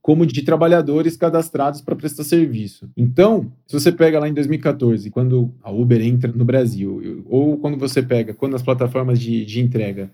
como 0.00 0.26
de 0.26 0.42
trabalhadores 0.42 1.16
cadastrados 1.16 1.80
para 1.80 1.94
prestar 1.94 2.24
serviço. 2.24 2.90
Então, 2.96 3.52
se 3.66 3.78
você 3.78 3.92
pega 3.92 4.18
lá 4.18 4.28
em 4.28 4.34
2014, 4.34 5.10
quando 5.10 5.52
a 5.62 5.70
Uber 5.70 6.00
entra 6.00 6.32
no 6.32 6.44
Brasil, 6.44 7.22
ou 7.28 7.58
quando 7.58 7.76
você 7.76 8.02
pega 8.02 8.34
quando 8.34 8.56
as 8.56 8.62
plataformas 8.62 9.20
de, 9.20 9.44
de 9.44 9.60
entrega 9.60 10.10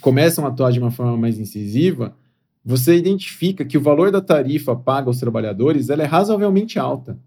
começam 0.00 0.44
a 0.44 0.48
atuar 0.48 0.70
de 0.70 0.78
uma 0.78 0.90
forma 0.90 1.16
mais 1.16 1.38
incisiva, 1.38 2.14
você 2.64 2.96
identifica 2.96 3.64
que 3.64 3.78
o 3.78 3.80
valor 3.80 4.10
da 4.10 4.20
tarifa 4.20 4.76
paga 4.76 5.08
aos 5.08 5.18
trabalhadores 5.18 5.88
ela 5.88 6.02
é 6.02 6.06
razoavelmente 6.06 6.78
alta. 6.78 7.18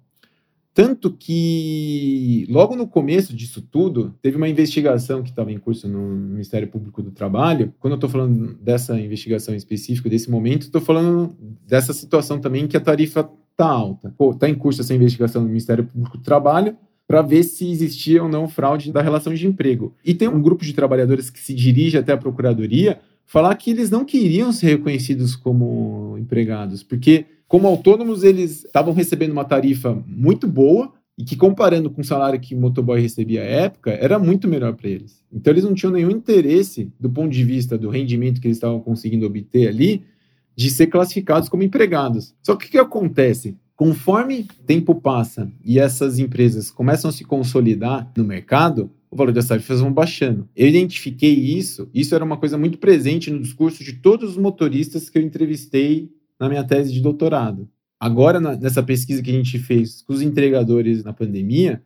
Tanto 0.77 1.11
que, 1.11 2.45
logo 2.47 2.75
no 2.75 2.85
começo 2.85 3.35
disso 3.35 3.63
tudo, 3.63 4.13
teve 4.21 4.37
uma 4.37 4.47
investigação 4.47 5.23
que 5.23 5.29
estava 5.31 5.51
em 5.51 5.57
curso 5.57 5.87
no 5.87 5.99
Ministério 5.99 6.67
Público 6.67 7.01
do 7.01 7.09
Trabalho. 7.09 7.73
Quando 7.79 7.93
eu 7.93 7.95
estou 7.95 8.07
falando 8.07 8.53
dessa 8.61 8.95
investigação 8.99 9.55
específica, 9.55 10.07
desse 10.07 10.29
momento, 10.29 10.67
estou 10.67 10.79
falando 10.79 11.35
dessa 11.65 11.93
situação 11.93 12.39
também 12.39 12.67
que 12.67 12.77
a 12.77 12.79
tarifa 12.79 13.27
está 13.49 13.65
alta. 13.65 14.13
Está 14.31 14.47
em 14.47 14.53
curso 14.53 14.81
essa 14.81 14.93
investigação 14.93 15.41
no 15.41 15.47
Ministério 15.47 15.83
Público 15.83 16.15
do 16.15 16.23
Trabalho 16.23 16.77
para 17.07 17.23
ver 17.23 17.41
se 17.41 17.67
existia 17.71 18.21
ou 18.21 18.29
não 18.29 18.47
fraude 18.47 18.91
da 18.91 19.01
relação 19.01 19.33
de 19.33 19.47
emprego. 19.47 19.95
E 20.05 20.13
tem 20.13 20.27
um 20.27 20.39
grupo 20.39 20.63
de 20.63 20.73
trabalhadores 20.73 21.31
que 21.31 21.39
se 21.39 21.55
dirige 21.55 21.97
até 21.97 22.11
a 22.13 22.17
Procuradoria 22.17 22.99
falar 23.25 23.55
que 23.55 23.71
eles 23.71 23.89
não 23.89 24.05
queriam 24.05 24.51
ser 24.51 24.67
reconhecidos 24.67 25.35
como 25.35 26.19
empregados, 26.19 26.83
porque 26.83 27.25
como 27.47 27.67
autônomos, 27.67 28.23
eles 28.23 28.65
estavam 28.65 28.93
recebendo 28.93 29.31
uma 29.31 29.45
tarifa 29.45 29.97
muito 30.05 30.47
boa 30.47 30.91
e 31.17 31.23
que, 31.23 31.36
comparando 31.36 31.89
com 31.89 32.01
o 32.01 32.05
salário 32.05 32.39
que 32.39 32.53
o 32.53 32.60
motoboy 32.60 32.99
recebia 33.01 33.41
à 33.41 33.45
época, 33.45 33.91
era 33.91 34.19
muito 34.19 34.47
melhor 34.47 34.75
para 34.75 34.89
eles. 34.89 35.23
Então, 35.31 35.51
eles 35.51 35.63
não 35.63 35.73
tinham 35.73 35.91
nenhum 35.91 36.12
interesse, 36.12 36.91
do 36.99 37.10
ponto 37.10 37.31
de 37.31 37.43
vista 37.43 37.77
do 37.77 37.89
rendimento 37.89 38.39
que 38.39 38.47
eles 38.47 38.57
estavam 38.57 38.79
conseguindo 38.79 39.25
obter 39.25 39.67
ali, 39.67 40.03
de 40.55 40.69
ser 40.69 40.88
classificados 40.88 41.49
como 41.49 41.63
empregados. 41.63 42.36
Só 42.43 42.55
que 42.55 42.67
o 42.67 42.69
que 42.69 42.77
acontece? 42.77 43.55
Conforme 43.75 44.47
tempo 44.65 44.95
passa 44.95 45.51
e 45.63 45.79
essas 45.79 46.17
empresas 46.19 46.71
começam 46.71 47.10
a 47.10 47.13
se 47.13 47.23
consolidar 47.23 48.12
no 48.17 48.23
mercado, 48.23 48.91
o 49.10 49.15
valor 49.15 49.31
das 49.31 49.47
tarifas 49.47 49.79
vão 49.79 49.93
baixando. 49.93 50.49
Eu 50.55 50.67
identifiquei 50.67 51.31
isso, 51.31 51.88
isso 51.93 52.13
era 52.13 52.25
uma 52.25 52.38
coisa 52.38 52.57
muito 52.57 52.77
presente 52.79 53.31
no 53.31 53.39
discurso 53.39 53.83
de 53.83 53.93
todos 53.93 54.31
os 54.31 54.38
motoristas 54.38 55.10
que 55.10 55.17
eu 55.17 55.21
entrevistei 55.21 56.12
na 56.39 56.50
minha 56.50 56.63
tese 56.63 56.93
de 56.93 57.02
doutorado. 57.02 57.67
Agora, 58.00 58.39
nessa 58.39 58.84
pesquisa 58.84 59.23
que 59.23 59.32
a 59.32 59.34
gente 59.34 59.58
fez 59.58 60.02
com 60.04 60.13
os 60.13 60.21
entregadores 60.21 61.04
na 61.04 61.13
pandemia, 61.13 61.82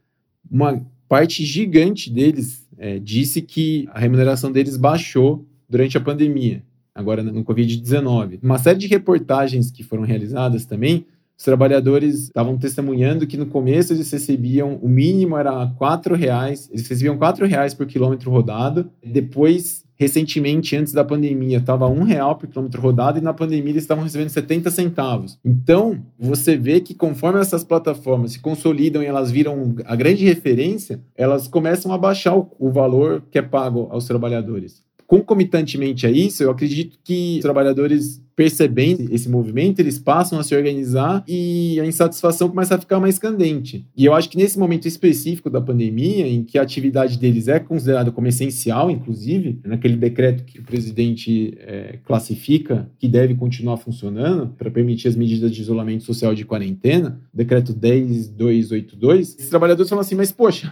uma 0.49 0.85
parte 1.07 1.45
gigante 1.45 2.09
deles 2.09 2.67
é, 2.77 2.99
disse 2.99 3.41
que 3.41 3.87
a 3.91 3.99
remuneração 3.99 4.51
deles 4.51 4.75
baixou 4.75 5.45
durante 5.69 5.97
a 5.97 6.01
pandemia, 6.01 6.63
agora 6.93 7.23
no 7.23 7.45
Covid-19. 7.45 8.39
Uma 8.43 8.57
série 8.57 8.79
de 8.79 8.87
reportagens 8.87 9.71
que 9.71 9.83
foram 9.83 10.03
realizadas 10.03 10.65
também, 10.65 11.05
os 11.41 11.45
trabalhadores 11.45 12.25
estavam 12.25 12.55
testemunhando 12.55 13.25
que 13.25 13.35
no 13.35 13.47
começo 13.47 13.93
eles 13.93 14.11
recebiam, 14.11 14.77
o 14.79 14.87
mínimo 14.87 15.35
era 15.35 15.63
R$ 15.63 16.15
reais, 16.15 16.69
eles 16.71 16.87
recebiam 16.87 17.17
R$ 17.17 17.47
reais 17.47 17.73
por 17.73 17.87
quilômetro 17.87 18.29
rodado, 18.29 18.91
depois 19.03 19.83
recentemente, 19.95 20.75
antes 20.75 20.93
da 20.93 21.03
pandemia, 21.03 21.57
estava 21.57 21.87
um 21.87 22.03
real 22.03 22.35
por 22.35 22.47
quilômetro 22.47 22.79
rodado 22.79 23.17
e 23.17 23.21
na 23.21 23.33
pandemia 23.33 23.71
eles 23.71 23.83
estavam 23.83 24.03
recebendo 24.03 24.29
70 24.29 24.69
centavos. 24.69 25.39
Então, 25.43 25.99
você 26.19 26.55
vê 26.55 26.79
que 26.79 26.93
conforme 26.93 27.39
essas 27.39 27.63
plataformas 27.63 28.33
se 28.33 28.39
consolidam 28.39 29.01
e 29.01 29.07
elas 29.07 29.31
viram 29.31 29.75
a 29.85 29.95
grande 29.95 30.25
referência, 30.25 30.99
elas 31.15 31.47
começam 31.47 31.91
a 31.91 31.97
baixar 31.97 32.35
o 32.35 32.71
valor 32.71 33.23
que 33.31 33.39
é 33.39 33.43
pago 33.43 33.87
aos 33.91 34.05
trabalhadores. 34.05 34.83
Concomitantemente 35.11 36.07
a 36.07 36.09
isso, 36.09 36.41
eu 36.41 36.49
acredito 36.49 36.97
que 37.03 37.35
os 37.35 37.41
trabalhadores 37.41 38.23
percebendo 38.33 39.13
esse 39.13 39.27
movimento, 39.27 39.79
eles 39.79 39.99
passam 39.99 40.39
a 40.39 40.43
se 40.43 40.55
organizar 40.55 41.21
e 41.27 41.77
a 41.81 41.85
insatisfação 41.85 42.47
começa 42.47 42.75
a 42.75 42.79
ficar 42.79 42.97
mais 42.97 43.19
candente. 43.19 43.85
E 43.95 44.05
eu 44.05 44.13
acho 44.13 44.29
que 44.29 44.37
nesse 44.37 44.57
momento 44.57 44.87
específico 44.87 45.49
da 45.49 45.59
pandemia, 45.59 46.25
em 46.25 46.45
que 46.45 46.57
a 46.57 46.61
atividade 46.61 47.19
deles 47.19 47.49
é 47.49 47.59
considerada 47.59 48.09
como 48.09 48.27
essencial, 48.27 48.89
inclusive, 48.89 49.59
naquele 49.65 49.97
decreto 49.97 50.45
que 50.45 50.59
o 50.59 50.63
presidente 50.63 51.55
é, 51.59 51.99
classifica 52.05 52.89
que 52.97 53.09
deve 53.09 53.35
continuar 53.35 53.75
funcionando 53.75 54.47
para 54.57 54.71
permitir 54.71 55.09
as 55.09 55.17
medidas 55.17 55.51
de 55.51 55.61
isolamento 55.61 56.05
social 56.05 56.33
de 56.33 56.45
quarentena, 56.45 57.19
decreto 57.33 57.73
10282, 57.73 59.35
esses 59.35 59.49
trabalhadores 59.49 59.89
falam 59.89 60.01
assim, 60.01 60.15
mas 60.15 60.31
poxa, 60.31 60.71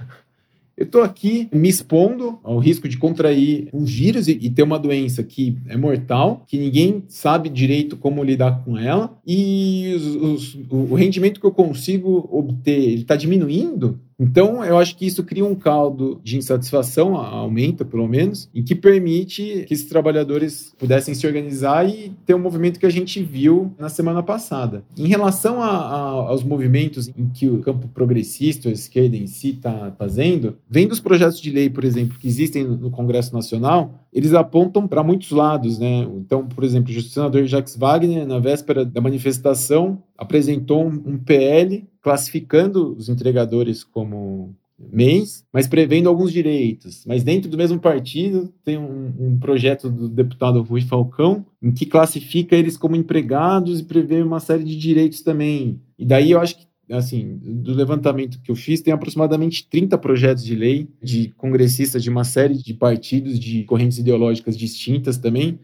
eu 0.79 0.85
estou 0.85 1.03
aqui 1.03 1.49
me 1.51 1.67
expondo 1.67 2.39
ao 2.41 2.57
risco 2.57 2.87
de 2.87 2.97
contrair 2.97 3.67
um 3.73 3.83
vírus 3.83 4.29
e, 4.29 4.39
e, 4.41 4.49
ter 4.49 4.63
uma 4.63 4.79
doença 4.79 5.21
que 5.21 5.57
é 5.67 5.75
mortal, 5.75 6.45
que 6.47 6.57
ninguém 6.57 7.03
sabe 7.09 7.49
direito 7.49 7.97
como 7.97 8.23
lidar 8.23 8.63
com 8.63 8.77
ela, 8.77 9.19
e 9.27 9.93
os, 9.93 10.15
os, 10.15 10.59
o 10.69 10.95
rendimento 10.95 11.41
que 11.41 11.45
eu 11.45 11.51
consigo 11.51 12.29
obter 12.31 12.93
está 12.93 13.17
diminuindo, 13.17 13.99
então, 14.19 14.65
eu 14.65 14.77
acho 14.77 14.97
que 14.97 15.05
isso 15.05 15.23
cria 15.23 15.45
um 15.45 15.55
caldo 15.55 16.19
de 16.21 16.37
insatisfação, 16.37 17.15
aumenta 17.15 17.85
pelo 17.85 18.05
menos, 18.05 18.49
e 18.53 18.61
que 18.61 18.75
permite 18.75 19.63
que 19.65 19.73
esses 19.73 19.87
trabalhadores 19.87 20.73
pudessem 20.77 21.13
se 21.13 21.25
organizar 21.25 21.87
e 21.87 22.11
ter 22.25 22.33
um 22.33 22.39
movimento 22.39 22.79
que 22.79 22.85
a 22.85 22.89
gente 22.89 23.23
viu 23.23 23.71
na 23.79 23.87
semana 23.87 24.21
passada. 24.21 24.83
Em 24.97 25.07
relação 25.07 25.61
a, 25.61 25.69
a, 25.69 25.99
aos 26.29 26.43
movimentos 26.43 27.07
em 27.07 27.29
que 27.29 27.47
o 27.47 27.59
campo 27.61 27.87
progressista, 27.87 28.67
a 28.67 28.73
esquerda 28.73 29.15
em 29.15 29.25
si, 29.25 29.51
está 29.51 29.93
fazendo, 29.97 30.57
vem 30.69 30.85
dos 30.85 30.99
projetos 30.99 31.39
de 31.39 31.49
lei, 31.49 31.69
por 31.69 31.85
exemplo, 31.85 32.19
que 32.19 32.27
existem 32.27 32.65
no 32.65 32.91
Congresso 32.91 33.33
Nacional, 33.33 33.93
eles 34.11 34.33
apontam 34.33 34.87
para 34.87 35.03
muitos 35.03 35.31
lados, 35.31 35.79
né? 35.79 36.05
Então, 36.17 36.45
por 36.45 36.63
exemplo, 36.63 36.91
o 36.91 37.01
senador 37.01 37.45
Jacques 37.45 37.77
Wagner, 37.77 38.27
na 38.27 38.39
véspera 38.39 38.83
da 38.83 38.99
manifestação, 38.99 40.01
apresentou 40.17 40.85
um 40.85 41.17
PL 41.17 41.87
classificando 42.01 42.95
os 42.95 43.09
entregadores 43.09 43.83
como 43.83 44.55
mês, 44.91 45.43
mas 45.51 45.67
prevendo 45.67 46.07
alguns 46.07 46.31
direitos. 46.31 47.03
Mas 47.05 47.23
dentro 47.23 47.49
do 47.49 47.57
mesmo 47.57 47.79
partido 47.79 48.53
tem 48.63 48.77
um, 48.77 49.13
um, 49.19 49.39
projeto 49.39 49.89
do 49.89 50.07
deputado 50.07 50.61
Rui 50.61 50.81
Falcão 50.81 51.45
em 51.61 51.71
que 51.71 51.85
classifica 51.85 52.55
eles 52.55 52.77
como 52.77 52.95
empregados 52.95 53.81
e 53.81 53.83
prevê 53.83 54.21
uma 54.21 54.39
série 54.39 54.63
de 54.63 54.77
direitos 54.77 55.21
também. 55.21 55.81
E 55.97 56.05
daí 56.05 56.31
eu 56.31 56.39
acho 56.39 56.57
que 56.57 56.69
assim, 56.91 57.37
do 57.43 57.73
levantamento 57.73 58.41
que 58.41 58.49
eu 58.49 58.55
fiz, 58.55 58.81
tem 58.81 58.91
aproximadamente 58.91 59.67
30 59.69 59.97
projetos 59.97 60.43
de 60.43 60.55
lei 60.55 60.89
de 61.01 61.29
congressistas 61.37 62.01
de 62.01 62.09
uma 62.09 62.23
série 62.23 62.57
de 62.57 62.73
partidos, 62.73 63.39
de 63.39 63.63
correntes 63.65 63.99
ideológicas 63.99 64.57
distintas 64.57 65.17
também, 65.17 65.59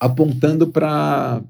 apontando 0.00 0.66
para 0.66 1.42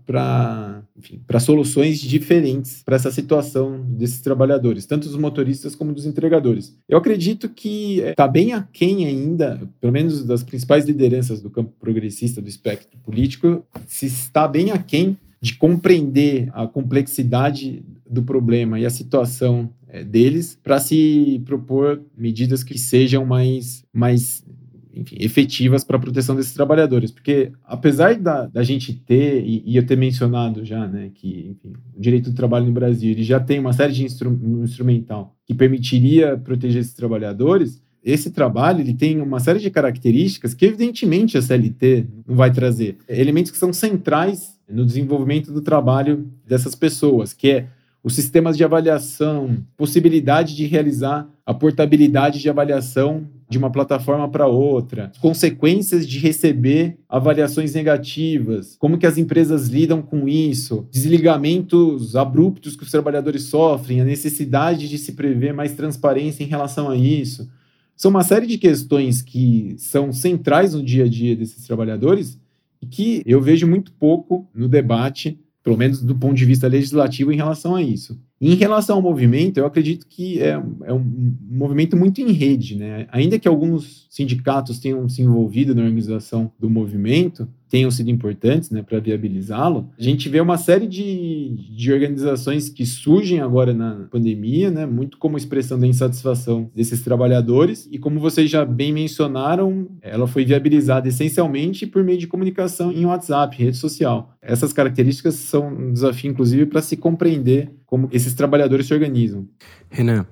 soluções 1.39 2.01
diferentes 2.01 2.83
para 2.83 2.97
essa 2.97 3.13
situação 3.13 3.81
desses 3.89 4.21
trabalhadores, 4.21 4.85
tanto 4.85 5.07
dos 5.07 5.17
motoristas 5.17 5.77
como 5.77 5.93
dos 5.93 6.05
entregadores. 6.05 6.77
Eu 6.89 6.99
acredito 6.99 7.49
que 7.49 8.01
está 8.01 8.27
bem 8.27 8.53
aquém 8.53 9.07
ainda, 9.07 9.61
pelo 9.81 9.93
menos 9.93 10.25
das 10.25 10.43
principais 10.43 10.85
lideranças 10.85 11.41
do 11.41 11.49
campo 11.49 11.73
progressista 11.79 12.43
do 12.43 12.49
espectro 12.49 12.99
político, 13.05 13.65
se 13.87 14.07
está 14.07 14.49
bem 14.49 14.73
aquém 14.73 15.17
de 15.41 15.55
compreender 15.55 16.51
a 16.53 16.67
complexidade 16.67 17.83
do 18.09 18.23
problema 18.23 18.79
e 18.79 18.85
a 18.85 18.91
situação 18.91 19.71
é, 19.89 20.05
deles 20.05 20.59
para 20.63 20.79
se 20.79 21.41
propor 21.47 22.03
medidas 22.17 22.63
que 22.63 22.77
sejam 22.77 23.25
mais, 23.25 23.85
mais 23.93 24.45
enfim, 24.95 25.17
efetivas 25.19 25.85
para 25.85 25.97
a 25.97 26.01
proteção 26.01 26.35
desses 26.35 26.53
trabalhadores. 26.53 27.11
Porque, 27.11 27.53
apesar 27.65 28.15
da, 28.17 28.47
da 28.47 28.63
gente 28.63 28.93
ter, 28.93 29.45
e, 29.45 29.63
e, 29.65 29.77
eu 29.77 29.87
ter 29.87 29.97
mencionado 29.97 30.65
já, 30.65 30.87
né, 30.87 31.11
que 31.15 31.51
enfim, 31.51 31.73
o 31.97 32.01
direito 32.01 32.31
do 32.31 32.37
trabalho 32.37 32.67
no 32.67 32.73
Brasil 32.73 33.11
ele 33.11 33.23
já 33.23 33.41
tem 33.41 33.59
uma 33.59 33.73
série 33.73 33.93
de 33.93 34.05
instru 34.05 34.39
instrumental 34.63 35.37
que 35.47 35.55
permitiria 35.55 36.37
proteger 36.37 36.81
esses 36.81 36.95
trabalhadores, 36.95 37.83
esse 38.03 38.31
trabalho 38.31 38.81
ele 38.81 38.95
tem 38.95 39.21
uma 39.21 39.41
série 39.41 39.59
de 39.59 39.71
características 39.71 40.55
que, 40.55 40.65
evidentemente, 40.65 41.37
a 41.37 41.43
CLT 41.43 42.07
não 42.27 42.35
vai 42.35 42.51
trazer. 42.51 42.97
Elementos 43.09 43.51
que 43.51 43.59
são 43.59 43.73
centrais 43.73 44.59
no 44.69 44.87
desenvolvimento 44.87 45.53
do 45.53 45.61
trabalho 45.61 46.31
dessas 46.47 46.75
pessoas, 46.75 47.33
que 47.33 47.51
é 47.51 47.67
os 48.03 48.15
sistemas 48.15 48.57
de 48.57 48.65
avaliação, 48.65 49.59
possibilidade 49.77 50.57
de 50.57 50.67
realizar 50.67 51.29
a 51.45 51.53
portabilidade 51.53 52.41
de 52.41 52.49
avaliação 52.49 53.27
de 53.49 53.59
uma 53.59 53.71
plataforma 53.71 54.29
para 54.29 54.47
outra, 54.47 55.11
consequências 55.21 56.07
de 56.07 56.21
receber 56.21 56.97
avaliações 57.09 57.75
negativas, 57.75 58.77
como 58.79 58.97
que 58.97 59.07
as 59.07 59.19
empresas 59.19 59.67
lidam 59.67 60.01
com 60.01 60.29
isso, 60.29 60.87
desligamentos 60.91 62.15
abruptos 62.15 62.77
que 62.77 62.85
os 62.85 62.91
trabalhadores 62.91 63.43
sofrem, 63.43 64.01
a 64.01 64.05
necessidade 64.05 64.89
de 64.89 64.97
se 64.97 65.13
prever 65.13 65.53
mais 65.53 65.73
transparência 65.73 66.45
em 66.45 66.47
relação 66.47 66.89
a 66.89 66.97
isso. 66.97 67.51
São 67.97 68.13
uma 68.13 68.23
série 68.23 68.47
de 68.47 68.57
questões 68.57 69.21
que 69.21 69.75
são 69.77 70.13
centrais 70.13 70.73
no 70.73 70.83
dia 70.83 71.05
a 71.05 71.09
dia 71.09 71.35
desses 71.35 71.67
trabalhadores 71.67 72.39
e 72.81 72.87
que 72.87 73.23
eu 73.27 73.43
vejo 73.43 73.67
muito 73.67 73.93
pouco 73.93 74.49
no 74.55 74.69
debate 74.69 75.39
pelo 75.71 75.79
menos 75.79 76.03
do 76.03 76.17
ponto 76.17 76.35
de 76.35 76.45
vista 76.45 76.67
legislativo, 76.67 77.33
em 77.33 77.37
relação 77.37 77.77
a 77.77 77.83
isso. 77.83 78.21
Em 78.41 78.55
relação 78.55 78.97
ao 78.97 79.03
movimento, 79.03 79.59
eu 79.59 79.67
acredito 79.67 80.07
que 80.09 80.41
é, 80.41 80.53
é 80.85 80.93
um 80.95 81.35
movimento 81.51 81.95
muito 81.95 82.23
em 82.23 82.33
rede, 82.33 82.75
né? 82.75 83.07
Ainda 83.13 83.39
que 83.39 83.47
alguns 83.47 84.07
sindicatos 84.09 84.79
tenham 84.79 85.07
se 85.11 85.21
envolvido 85.21 85.75
na 85.75 85.83
organização 85.83 86.51
do 86.59 86.71
movimento, 86.71 87.47
tenham 87.71 87.91
sido 87.91 88.11
importantes 88.11 88.69
né, 88.71 88.83
para 88.83 88.99
viabilizá-lo, 88.99 89.89
a 89.97 90.03
gente 90.03 90.29
vê 90.29 90.41
uma 90.41 90.59
série 90.59 90.89
de, 90.89 91.55
de 91.71 91.93
organizações 91.93 92.69
que 92.69 92.85
surgem 92.85 93.41
agora 93.41 93.73
na 93.73 94.09
pandemia, 94.11 94.71
né, 94.71 94.85
muito 94.85 95.17
como 95.19 95.37
expressão 95.37 95.79
da 95.79 95.87
insatisfação 95.87 96.69
desses 96.75 97.01
trabalhadores, 97.03 97.89
e 97.93 97.99
como 97.99 98.19
vocês 98.19 98.51
já 98.51 98.65
bem 98.65 98.93
mencionaram, 98.93 99.87
ela 100.03 100.27
foi 100.27 100.45
viabilizada 100.45 101.09
essencialmente 101.09 101.87
por 101.87 102.03
meio 102.03 102.19
de 102.19 102.27
comunicação 102.27 102.91
em 102.91 103.05
WhatsApp, 103.05 103.57
rede 103.57 103.77
social. 103.77 104.35
Essas 104.43 104.73
características 104.73 105.37
são 105.37 105.69
um 105.69 105.93
desafio, 105.93 106.31
inclusive, 106.33 106.67
para 106.67 106.83
se 106.83 106.97
compreender 106.97 107.71
como 107.91 108.09
esses 108.13 108.33
trabalhadores 108.35 108.87
se 108.87 108.95
organizam. 108.95 109.49
Renan, 109.91 110.25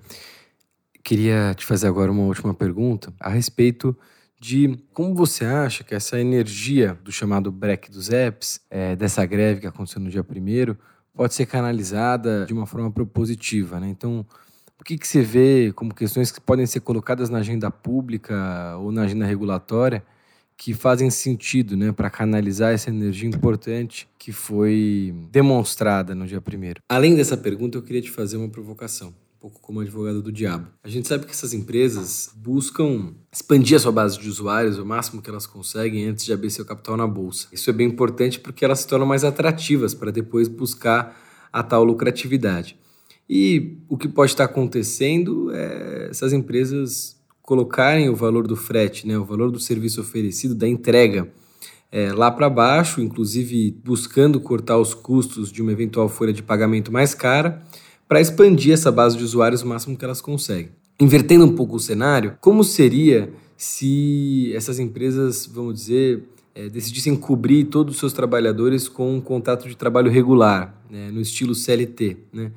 queria 1.02 1.52
te 1.56 1.66
fazer 1.66 1.88
agora 1.88 2.12
uma 2.12 2.22
última 2.22 2.54
pergunta 2.54 3.12
a 3.18 3.28
respeito 3.28 3.98
de 4.40 4.78
como 4.94 5.12
você 5.12 5.44
acha 5.44 5.82
que 5.82 5.92
essa 5.92 6.20
energia 6.20 6.96
do 7.02 7.10
chamado 7.10 7.50
break 7.50 7.90
dos 7.90 8.10
apps, 8.10 8.60
é, 8.70 8.94
dessa 8.94 9.26
greve 9.26 9.62
que 9.62 9.66
aconteceu 9.66 10.00
no 10.00 10.08
dia 10.08 10.22
primeiro, 10.22 10.78
pode 11.12 11.34
ser 11.34 11.46
canalizada 11.46 12.46
de 12.46 12.54
uma 12.54 12.64
forma 12.64 12.92
propositiva, 12.92 13.80
né? 13.80 13.88
Então, 13.88 14.24
o 14.80 14.84
que, 14.84 14.96
que 14.96 15.08
você 15.08 15.20
vê 15.20 15.72
como 15.74 15.92
questões 15.92 16.30
que 16.30 16.40
podem 16.40 16.64
ser 16.64 16.78
colocadas 16.78 17.28
na 17.28 17.38
agenda 17.38 17.72
pública 17.72 18.76
ou 18.78 18.92
na 18.92 19.02
agenda 19.02 19.26
regulatória 19.26 20.04
que 20.58 20.74
fazem 20.74 21.08
sentido 21.08 21.76
né, 21.76 21.92
para 21.92 22.10
canalizar 22.10 22.74
essa 22.74 22.90
energia 22.90 23.28
importante 23.28 24.08
que 24.18 24.32
foi 24.32 25.14
demonstrada 25.30 26.16
no 26.16 26.26
dia 26.26 26.40
primeiro. 26.40 26.82
Além 26.88 27.14
dessa 27.14 27.36
pergunta, 27.36 27.78
eu 27.78 27.82
queria 27.82 28.02
te 28.02 28.10
fazer 28.10 28.36
uma 28.36 28.48
provocação, 28.48 29.10
um 29.10 29.40
pouco 29.40 29.60
como 29.60 29.78
advogado 29.78 30.20
do 30.20 30.32
diabo. 30.32 30.66
A 30.82 30.88
gente 30.88 31.06
sabe 31.06 31.26
que 31.26 31.30
essas 31.30 31.54
empresas 31.54 32.32
buscam 32.34 33.14
expandir 33.32 33.76
a 33.76 33.78
sua 33.78 33.92
base 33.92 34.18
de 34.18 34.28
usuários 34.28 34.78
o 34.78 34.84
máximo 34.84 35.22
que 35.22 35.30
elas 35.30 35.46
conseguem 35.46 36.06
antes 36.06 36.24
de 36.24 36.32
abrir 36.32 36.50
seu 36.50 36.64
capital 36.64 36.96
na 36.96 37.06
bolsa. 37.06 37.46
Isso 37.52 37.70
é 37.70 37.72
bem 37.72 37.86
importante 37.86 38.40
porque 38.40 38.64
elas 38.64 38.80
se 38.80 38.88
tornam 38.88 39.06
mais 39.06 39.22
atrativas 39.22 39.94
para 39.94 40.10
depois 40.10 40.48
buscar 40.48 41.16
a 41.52 41.62
tal 41.62 41.84
lucratividade. 41.84 42.76
E 43.30 43.78
o 43.88 43.96
que 43.96 44.08
pode 44.08 44.32
estar 44.32 44.44
acontecendo 44.44 45.52
é 45.54 46.08
essas 46.10 46.32
empresas 46.32 47.17
colocarem 47.48 48.10
o 48.10 48.14
valor 48.14 48.46
do 48.46 48.54
frete, 48.54 49.08
né, 49.08 49.16
o 49.16 49.24
valor 49.24 49.50
do 49.50 49.58
serviço 49.58 50.02
oferecido, 50.02 50.54
da 50.54 50.68
entrega, 50.68 51.32
é, 51.90 52.12
lá 52.12 52.30
para 52.30 52.50
baixo, 52.50 53.00
inclusive 53.00 53.74
buscando 53.82 54.38
cortar 54.38 54.76
os 54.76 54.92
custos 54.92 55.50
de 55.50 55.62
uma 55.62 55.72
eventual 55.72 56.10
folha 56.10 56.30
de 56.30 56.42
pagamento 56.42 56.92
mais 56.92 57.14
cara, 57.14 57.62
para 58.06 58.20
expandir 58.20 58.74
essa 58.74 58.92
base 58.92 59.16
de 59.16 59.24
usuários 59.24 59.62
o 59.62 59.66
máximo 59.66 59.96
que 59.96 60.04
elas 60.04 60.20
conseguem. 60.20 60.72
Invertendo 61.00 61.46
um 61.46 61.54
pouco 61.54 61.76
o 61.76 61.80
cenário, 61.80 62.36
como 62.38 62.62
seria 62.62 63.32
se 63.56 64.52
essas 64.54 64.78
empresas, 64.78 65.46
vamos 65.46 65.72
dizer, 65.72 66.24
é, 66.54 66.68
decidissem 66.68 67.16
cobrir 67.16 67.64
todos 67.64 67.94
os 67.94 67.98
seus 67.98 68.12
trabalhadores 68.12 68.90
com 68.90 69.14
um 69.14 69.22
contrato 69.22 69.66
de 69.66 69.74
trabalho 69.74 70.10
regular, 70.10 70.78
né, 70.90 71.10
no 71.10 71.22
estilo 71.22 71.54
CLT, 71.54 72.14
né? 72.30 72.52